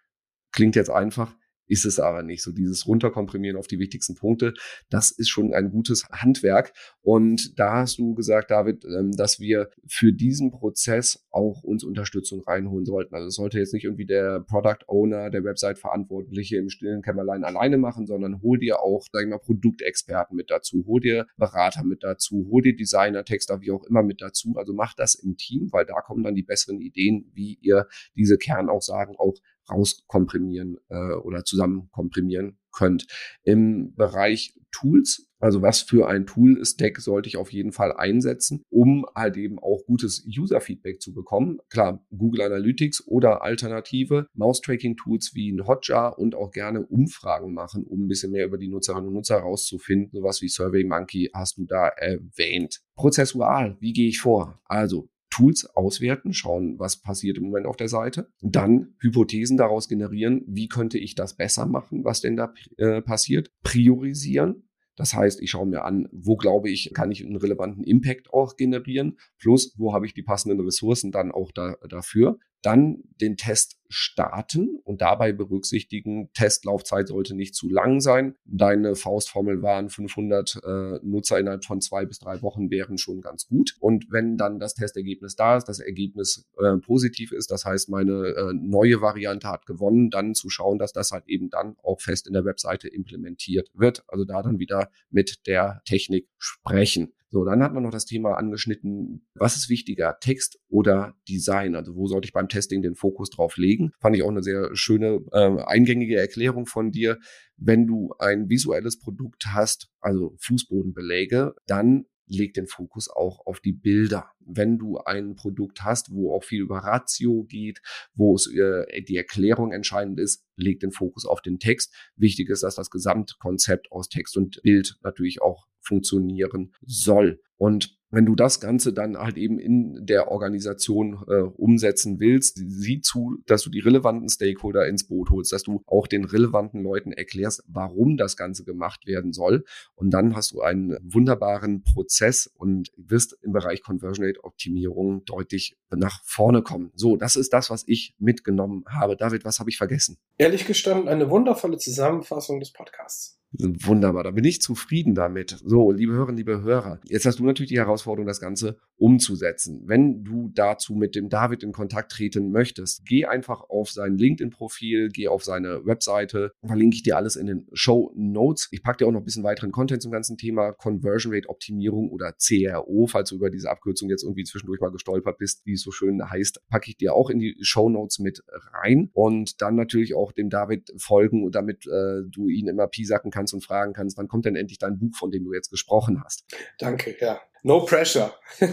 klingt 0.51 0.75
jetzt 0.75 0.91
einfach, 0.91 1.35
ist 1.67 1.85
es 1.85 1.99
aber 1.99 2.23
nicht. 2.23 2.43
So 2.43 2.51
dieses 2.51 2.87
Runterkomprimieren 2.87 3.57
auf 3.57 3.67
die 3.67 3.79
wichtigsten 3.79 4.15
Punkte, 4.15 4.53
das 4.89 5.11
ist 5.11 5.29
schon 5.29 5.53
ein 5.53 5.69
gutes 5.69 6.07
Handwerk. 6.11 6.73
Und 7.01 7.59
da 7.59 7.81
hast 7.81 7.99
du 7.99 8.15
gesagt, 8.15 8.51
David, 8.51 8.85
ähm, 8.85 9.11
dass 9.11 9.39
wir 9.39 9.69
für 9.87 10.13
diesen 10.13 10.51
Prozess 10.51 11.25
auch 11.31 11.63
uns 11.63 11.83
Unterstützung 11.83 12.41
reinholen 12.43 12.85
sollten. 12.85 13.15
Also 13.15 13.27
es 13.27 13.35
sollte 13.35 13.59
jetzt 13.59 13.73
nicht 13.73 13.85
irgendwie 13.85 14.05
der 14.05 14.41
Product 14.41 14.85
Owner, 14.87 15.29
der 15.29 15.43
Website-Verantwortliche 15.43 16.57
im 16.57 16.69
stillen 16.69 17.01
Kämmerlein 17.01 17.43
alleine 17.43 17.77
machen, 17.77 18.07
sondern 18.07 18.41
hol 18.41 18.57
dir 18.57 18.81
auch, 18.81 19.05
sag 19.11 19.23
ich 19.23 19.29
mal, 19.29 19.39
Produktexperten 19.39 20.35
mit 20.35 20.49
dazu, 20.49 20.83
hol 20.87 20.99
dir 20.99 21.27
Berater 21.37 21.83
mit 21.83 22.03
dazu, 22.03 22.47
hol 22.49 22.61
dir 22.61 22.75
Designer, 22.75 23.23
Texter, 23.23 23.61
wie 23.61 23.71
auch 23.71 23.83
immer 23.83 24.03
mit 24.03 24.21
dazu. 24.21 24.53
Also 24.57 24.73
mach 24.73 24.93
das 24.93 25.15
im 25.15 25.37
Team, 25.37 25.69
weil 25.71 25.85
da 25.85 26.01
kommen 26.01 26.23
dann 26.23 26.35
die 26.35 26.43
besseren 26.43 26.79
Ideen, 26.81 27.29
wie 27.33 27.57
ihr 27.61 27.87
diese 28.15 28.37
Kernaussagen 28.37 29.15
auch 29.17 29.35
rauskomprimieren 29.69 30.77
äh, 30.89 31.13
oder 31.13 31.43
zusammen 31.43 31.89
komprimieren 31.91 32.57
könnt. 32.71 33.07
Im 33.43 33.95
Bereich 33.95 34.53
Tools, 34.71 35.27
also 35.39 35.61
was 35.61 35.81
für 35.81 36.07
ein 36.07 36.27
Tool 36.27 36.63
Stack 36.63 36.99
sollte 36.99 37.27
ich 37.27 37.37
auf 37.37 37.51
jeden 37.51 37.71
Fall 37.71 37.93
einsetzen, 37.93 38.61
um 38.69 39.05
halt 39.15 39.37
eben 39.37 39.57
auch 39.59 39.85
gutes 39.85 40.25
User-Feedback 40.27 41.01
zu 41.01 41.13
bekommen. 41.13 41.59
Klar, 41.69 42.05
Google 42.15 42.41
Analytics 42.41 43.07
oder 43.07 43.41
alternative 43.41 44.27
Mouse-Tracking-Tools 44.33 45.31
wie 45.33 45.51
ein 45.51 45.65
Hotjar 45.65 46.19
und 46.19 46.35
auch 46.35 46.51
gerne 46.51 46.85
Umfragen 46.85 47.53
machen, 47.53 47.85
um 47.85 48.05
ein 48.05 48.07
bisschen 48.07 48.31
mehr 48.31 48.45
über 48.45 48.57
die 48.57 48.67
Nutzerinnen 48.67 49.07
und 49.07 49.13
Nutzer 49.13 49.37
herauszufinden. 49.37 50.11
Sowas 50.11 50.41
wie 50.41 50.49
SurveyMonkey 50.49 51.31
hast 51.33 51.57
du 51.57 51.65
da 51.65 51.87
erwähnt. 51.87 52.81
Prozessual, 52.95 53.77
wie 53.79 53.93
gehe 53.93 54.09
ich 54.09 54.19
vor? 54.19 54.59
Also 54.65 55.09
Tools 55.37 55.67
auswerten, 55.75 56.33
schauen, 56.33 56.79
was 56.79 56.97
passiert 56.97 57.37
im 57.37 57.43
Moment 57.43 57.67
auf 57.67 57.77
der 57.77 57.89
Seite, 57.89 58.31
dann 58.41 58.95
Hypothesen 58.99 59.55
daraus 59.55 59.87
generieren, 59.87 60.43
wie 60.47 60.67
könnte 60.67 60.97
ich 60.97 61.13
das 61.13 61.35
besser 61.35 61.67
machen, 61.67 62.03
was 62.03 62.21
denn 62.21 62.35
da 62.35 62.53
äh, 62.77 63.03
passiert, 63.03 63.51
priorisieren. 63.61 64.63
Das 64.95 65.13
heißt, 65.13 65.39
ich 65.43 65.51
schaue 65.51 65.67
mir 65.67 65.83
an, 65.83 66.09
wo 66.11 66.37
glaube 66.37 66.71
ich, 66.71 66.91
kann 66.95 67.11
ich 67.11 67.23
einen 67.23 67.35
relevanten 67.35 67.83
Impact 67.83 68.33
auch 68.33 68.55
generieren, 68.55 69.19
plus 69.37 69.75
wo 69.77 69.93
habe 69.93 70.07
ich 70.07 70.15
die 70.15 70.23
passenden 70.23 70.59
Ressourcen 70.59 71.11
dann 71.11 71.31
auch 71.31 71.51
da, 71.51 71.75
dafür. 71.87 72.39
Dann 72.67 73.03
den 73.21 73.37
Test 73.37 73.77
starten 73.87 74.81
und 74.83 74.99
dabei 74.99 75.31
berücksichtigen, 75.31 76.33
Testlaufzeit 76.33 77.07
sollte 77.07 77.33
nicht 77.33 77.55
zu 77.55 77.69
lang 77.69 78.01
sein. 78.01 78.35
Deine 78.43 78.97
Faustformel 78.97 79.61
waren 79.61 79.87
500 79.87 80.59
äh, 80.65 80.99
Nutzer 81.01 81.39
innerhalb 81.39 81.63
von 81.63 81.79
zwei 81.79 82.05
bis 82.05 82.19
drei 82.19 82.41
Wochen 82.41 82.69
wären 82.69 82.97
schon 82.97 83.21
ganz 83.21 83.47
gut. 83.47 83.77
Und 83.79 84.07
wenn 84.11 84.35
dann 84.35 84.59
das 84.59 84.73
Testergebnis 84.73 85.37
da 85.37 85.55
ist, 85.55 85.69
das 85.69 85.79
Ergebnis 85.79 86.45
äh, 86.57 86.75
positiv 86.75 87.31
ist, 87.31 87.51
das 87.51 87.63
heißt, 87.63 87.87
meine 87.87 88.35
äh, 88.35 88.53
neue 88.53 88.99
Variante 88.99 89.47
hat 89.47 89.65
gewonnen, 89.65 90.09
dann 90.09 90.35
zu 90.35 90.49
schauen, 90.49 90.77
dass 90.77 90.91
das 90.91 91.11
halt 91.11 91.23
eben 91.27 91.49
dann 91.49 91.77
auch 91.83 92.01
fest 92.01 92.27
in 92.27 92.33
der 92.33 92.43
Webseite 92.43 92.89
implementiert 92.89 93.69
wird. 93.73 94.03
Also 94.09 94.25
da 94.25 94.41
dann 94.41 94.59
wieder 94.59 94.89
mit 95.09 95.47
der 95.47 95.81
Technik 95.85 96.27
sprechen. 96.37 97.13
So, 97.29 97.43
dann 97.43 97.61
hat 97.61 97.73
man 97.73 97.83
noch 97.83 97.91
das 97.91 98.05
Thema 98.05 98.35
angeschnitten, 98.35 99.27
was 99.35 99.57
ist 99.57 99.69
wichtiger, 99.69 100.17
Text 100.21 100.59
oder 100.69 101.13
Design? 101.27 101.75
Also 101.75 101.95
wo 101.95 102.07
sollte 102.07 102.25
ich 102.25 102.33
beim 102.33 102.47
Testing 102.47 102.81
den 102.81 102.95
Fokus 102.95 103.29
drauf 103.29 103.57
legen? 103.57 103.91
Fand 103.99 104.15
ich 104.15 104.23
auch 104.23 104.29
eine 104.29 104.43
sehr 104.43 104.69
schöne, 104.73 105.19
äh, 105.33 105.61
eingängige 105.65 106.17
Erklärung 106.17 106.65
von 106.65 106.91
dir. 106.91 107.17
Wenn 107.57 107.85
du 107.85 108.13
ein 108.19 108.49
visuelles 108.49 108.99
Produkt 108.99 109.47
hast, 109.47 109.89
also 109.99 110.35
Fußbodenbeläge, 110.39 111.53
dann 111.65 112.05
leg 112.27 112.53
den 112.53 112.67
Fokus 112.67 113.09
auch 113.09 113.45
auf 113.45 113.59
die 113.59 113.73
Bilder. 113.73 114.31
Wenn 114.39 114.77
du 114.77 114.97
ein 114.99 115.35
Produkt 115.35 115.83
hast, 115.83 116.11
wo 116.13 116.35
auch 116.35 116.43
viel 116.43 116.61
über 116.61 116.77
Ratio 116.79 117.43
geht, 117.43 117.81
wo 118.13 118.35
es 118.35 118.47
äh, 118.47 119.01
die 119.03 119.17
Erklärung 119.17 119.71
entscheidend 119.71 120.19
ist, 120.19 120.45
leg 120.55 120.79
den 120.79 120.91
Fokus 120.91 121.25
auf 121.25 121.41
den 121.41 121.59
Text. 121.59 121.93
Wichtig 122.15 122.49
ist, 122.49 122.63
dass 122.63 122.75
das 122.75 122.89
Gesamtkonzept 122.89 123.91
aus 123.91 124.09
Text 124.09 124.37
und 124.37 124.61
Bild 124.61 124.97
natürlich 125.03 125.41
auch 125.41 125.67
funktionieren 125.79 126.73
soll. 126.85 127.41
Und 127.57 127.96
wenn 128.09 128.25
du 128.25 128.35
das 128.35 128.59
Ganze 128.59 128.93
dann 128.93 129.17
halt 129.17 129.37
eben 129.37 129.59
in 129.59 130.05
der 130.05 130.31
Organisation 130.31 131.23
äh, 131.27 131.41
umsetzen 131.41 132.19
willst, 132.19 132.61
sieh 132.65 133.01
zu, 133.01 133.37
dass 133.45 133.63
du 133.63 133.69
die 133.69 133.79
relevanten 133.79 134.29
Stakeholder 134.29 134.87
ins 134.87 135.07
Boot 135.07 135.29
holst, 135.29 135.51
dass 135.51 135.63
du 135.63 135.83
auch 135.85 136.07
den 136.07 136.23
relevanten 136.23 136.81
Leuten 136.81 137.11
erklärst, 137.11 137.63
warum 137.67 138.17
das 138.17 138.37
Ganze 138.37 138.63
gemacht 138.63 139.05
werden 139.05 139.33
soll. 139.33 139.65
Und 139.95 140.11
dann 140.11 140.35
hast 140.35 140.51
du 140.51 140.61
einen 140.61 140.97
wunderbaren 141.01 141.83
Prozess 141.83 142.47
und 142.47 142.91
wirst 142.95 143.37
im 143.41 143.51
Bereich 143.51 143.81
Conversion 143.81 144.25
Rate 144.25 144.43
Optimierung 144.43 145.25
deutlich 145.25 145.77
nach 145.89 146.21
vorne 146.23 146.61
kommen. 146.61 146.91
So, 146.95 147.17
das 147.17 147.35
ist 147.35 147.53
das, 147.53 147.69
was 147.69 147.83
ich 147.87 148.15
mitgenommen 148.19 148.83
habe. 148.87 149.17
David, 149.17 149.45
was 149.45 149.59
habe 149.59 149.69
ich 149.69 149.77
vergessen? 149.77 150.17
Ehrlich 150.37 150.65
gestanden, 150.65 151.07
eine 151.07 151.29
wundervolle 151.29 151.77
Zusammenfassung 151.77 152.59
des 152.59 152.71
Podcasts. 152.71 153.37
Wunderbar, 153.51 154.23
da 154.23 154.31
bin 154.31 154.43
ich 154.43 154.61
zufrieden 154.61 155.15
damit. 155.15 155.57
So, 155.63 155.91
liebe 155.91 156.11
Hörerinnen, 156.13 156.37
liebe 156.37 156.61
Hörer, 156.61 156.99
jetzt 157.05 157.25
hast 157.25 157.39
du 157.39 157.45
natürlich 157.45 157.69
die 157.69 157.77
Herausforderung, 157.77 158.27
das 158.27 158.41
Ganze 158.41 158.77
umzusetzen. 158.97 159.83
Wenn 159.85 160.23
du 160.23 160.51
dazu 160.53 160.95
mit 160.95 161.15
dem 161.15 161.29
David 161.29 161.63
in 161.63 161.71
Kontakt 161.71 162.11
treten 162.11 162.51
möchtest, 162.51 163.05
geh 163.05 163.25
einfach 163.25 163.69
auf 163.69 163.91
sein 163.91 164.17
LinkedIn-Profil, 164.17 165.09
geh 165.09 165.27
auf 165.27 165.43
seine 165.43 165.85
Webseite, 165.85 166.51
verlinke 166.65 166.95
ich 166.95 167.03
dir 167.03 167.17
alles 167.17 167.35
in 167.35 167.47
den 167.47 167.67
Show 167.73 168.11
Notes. 168.15 168.67
Ich 168.71 168.81
packe 168.81 168.97
dir 168.97 169.07
auch 169.07 169.11
noch 169.11 169.21
ein 169.21 169.25
bisschen 169.25 169.43
weiteren 169.43 169.71
Content 169.71 170.01
zum 170.01 170.11
ganzen 170.11 170.37
Thema 170.37 170.73
Conversion 170.73 171.33
Rate 171.33 171.49
Optimierung 171.49 172.09
oder 172.09 172.33
CRO, 172.33 173.07
falls 173.07 173.29
du 173.29 173.35
über 173.35 173.49
diese 173.49 173.69
Abkürzung 173.69 174.09
jetzt 174.09 174.23
irgendwie 174.23 174.43
zwischendurch 174.43 174.81
mal 174.81 174.91
gestolpert 174.91 175.37
bist, 175.37 175.65
wie 175.65 175.73
es 175.73 175.81
so 175.81 175.91
schön 175.91 176.21
heißt, 176.27 176.67
packe 176.69 176.89
ich 176.89 176.97
dir 176.97 177.13
auch 177.13 177.29
in 177.29 177.39
die 177.39 177.55
Show 177.61 177.89
Notes 177.89 178.19
mit 178.19 178.43
rein 178.73 179.09
und 179.13 179.61
dann 179.61 179.75
natürlich 179.75 180.15
auch 180.15 180.31
dem 180.31 180.49
David 180.49 180.91
folgen, 180.97 181.49
damit 181.51 181.85
äh, 181.87 182.23
du 182.29 182.49
ihn 182.49 182.67
immer 182.67 182.87
piesacken 182.87 183.31
kannst 183.31 183.53
und 183.53 183.63
fragen 183.63 183.93
kannst, 183.93 184.17
wann 184.17 184.27
kommt 184.27 184.45
denn 184.45 184.55
endlich 184.55 184.79
dein 184.79 184.97
Buch, 184.97 185.15
von 185.15 185.31
dem 185.31 185.43
du 185.43 185.53
jetzt 185.53 185.69
gesprochen 185.69 186.23
hast? 186.23 186.45
Danke, 186.79 187.15
ja. 187.19 187.39
No 187.67 187.81
pressure. 187.81 188.31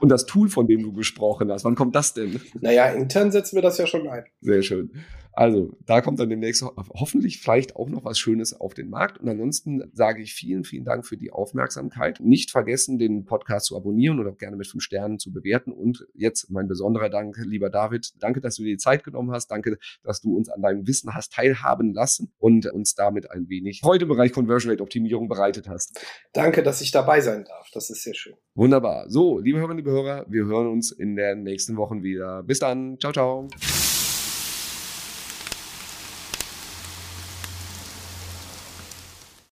Und 0.00 0.08
das 0.08 0.24
Tool, 0.24 0.48
von 0.48 0.68
dem 0.68 0.82
du 0.82 0.92
gesprochen 0.92 1.50
hast, 1.50 1.64
wann 1.64 1.74
kommt 1.74 1.96
das 1.96 2.14
denn? 2.14 2.40
Naja, 2.60 2.86
intern 2.90 3.32
setzen 3.32 3.56
wir 3.56 3.62
das 3.62 3.76
ja 3.76 3.88
schon 3.88 4.08
ein. 4.08 4.24
Sehr 4.40 4.62
schön. 4.62 4.92
Also, 5.38 5.78
da 5.86 6.00
kommt 6.00 6.18
dann 6.18 6.30
demnächst 6.30 6.64
hoffentlich 6.64 7.38
vielleicht 7.40 7.76
auch 7.76 7.88
noch 7.88 8.04
was 8.04 8.18
Schönes 8.18 8.60
auf 8.60 8.74
den 8.74 8.90
Markt. 8.90 9.20
Und 9.20 9.28
ansonsten 9.28 9.88
sage 9.92 10.20
ich 10.20 10.34
vielen, 10.34 10.64
vielen 10.64 10.84
Dank 10.84 11.06
für 11.06 11.16
die 11.16 11.30
Aufmerksamkeit. 11.30 12.18
Nicht 12.18 12.50
vergessen, 12.50 12.98
den 12.98 13.24
Podcast 13.24 13.66
zu 13.66 13.76
abonnieren 13.76 14.18
oder 14.18 14.32
auch 14.32 14.36
gerne 14.36 14.56
mit 14.56 14.66
fünf 14.66 14.82
Sternen 14.82 15.20
zu 15.20 15.32
bewerten. 15.32 15.70
Und 15.70 16.04
jetzt 16.12 16.50
mein 16.50 16.66
besonderer 16.66 17.08
Dank, 17.08 17.36
lieber 17.36 17.70
David. 17.70 18.14
Danke, 18.18 18.40
dass 18.40 18.56
du 18.56 18.64
dir 18.64 18.70
die 18.70 18.78
Zeit 18.78 19.04
genommen 19.04 19.30
hast. 19.30 19.46
Danke, 19.46 19.78
dass 20.02 20.20
du 20.20 20.36
uns 20.36 20.48
an 20.48 20.60
deinem 20.60 20.88
Wissen 20.88 21.14
hast 21.14 21.32
teilhaben 21.32 21.94
lassen 21.94 22.32
und 22.38 22.66
uns 22.66 22.96
damit 22.96 23.30
ein 23.30 23.48
wenig 23.48 23.82
heute 23.84 24.06
im 24.06 24.08
Bereich 24.08 24.32
Conversion 24.32 24.72
Rate 24.72 24.82
Optimierung 24.82 25.28
bereitet 25.28 25.68
hast. 25.68 26.04
Danke, 26.32 26.64
dass 26.64 26.80
ich 26.80 26.90
dabei 26.90 27.20
sein 27.20 27.44
darf. 27.44 27.70
Das 27.72 27.90
ist 27.90 28.02
sehr 28.02 28.14
schön. 28.14 28.34
Wunderbar. 28.56 29.08
So, 29.08 29.38
liebe 29.38 29.58
Hörerinnen, 29.58 29.84
liebe 29.84 29.92
Hörer, 29.92 30.26
wir 30.28 30.46
hören 30.46 30.66
uns 30.66 30.90
in 30.90 31.14
den 31.14 31.44
nächsten 31.44 31.76
Wochen 31.76 32.02
wieder. 32.02 32.42
Bis 32.42 32.58
dann. 32.58 32.98
Ciao, 32.98 33.12
ciao. 33.12 33.46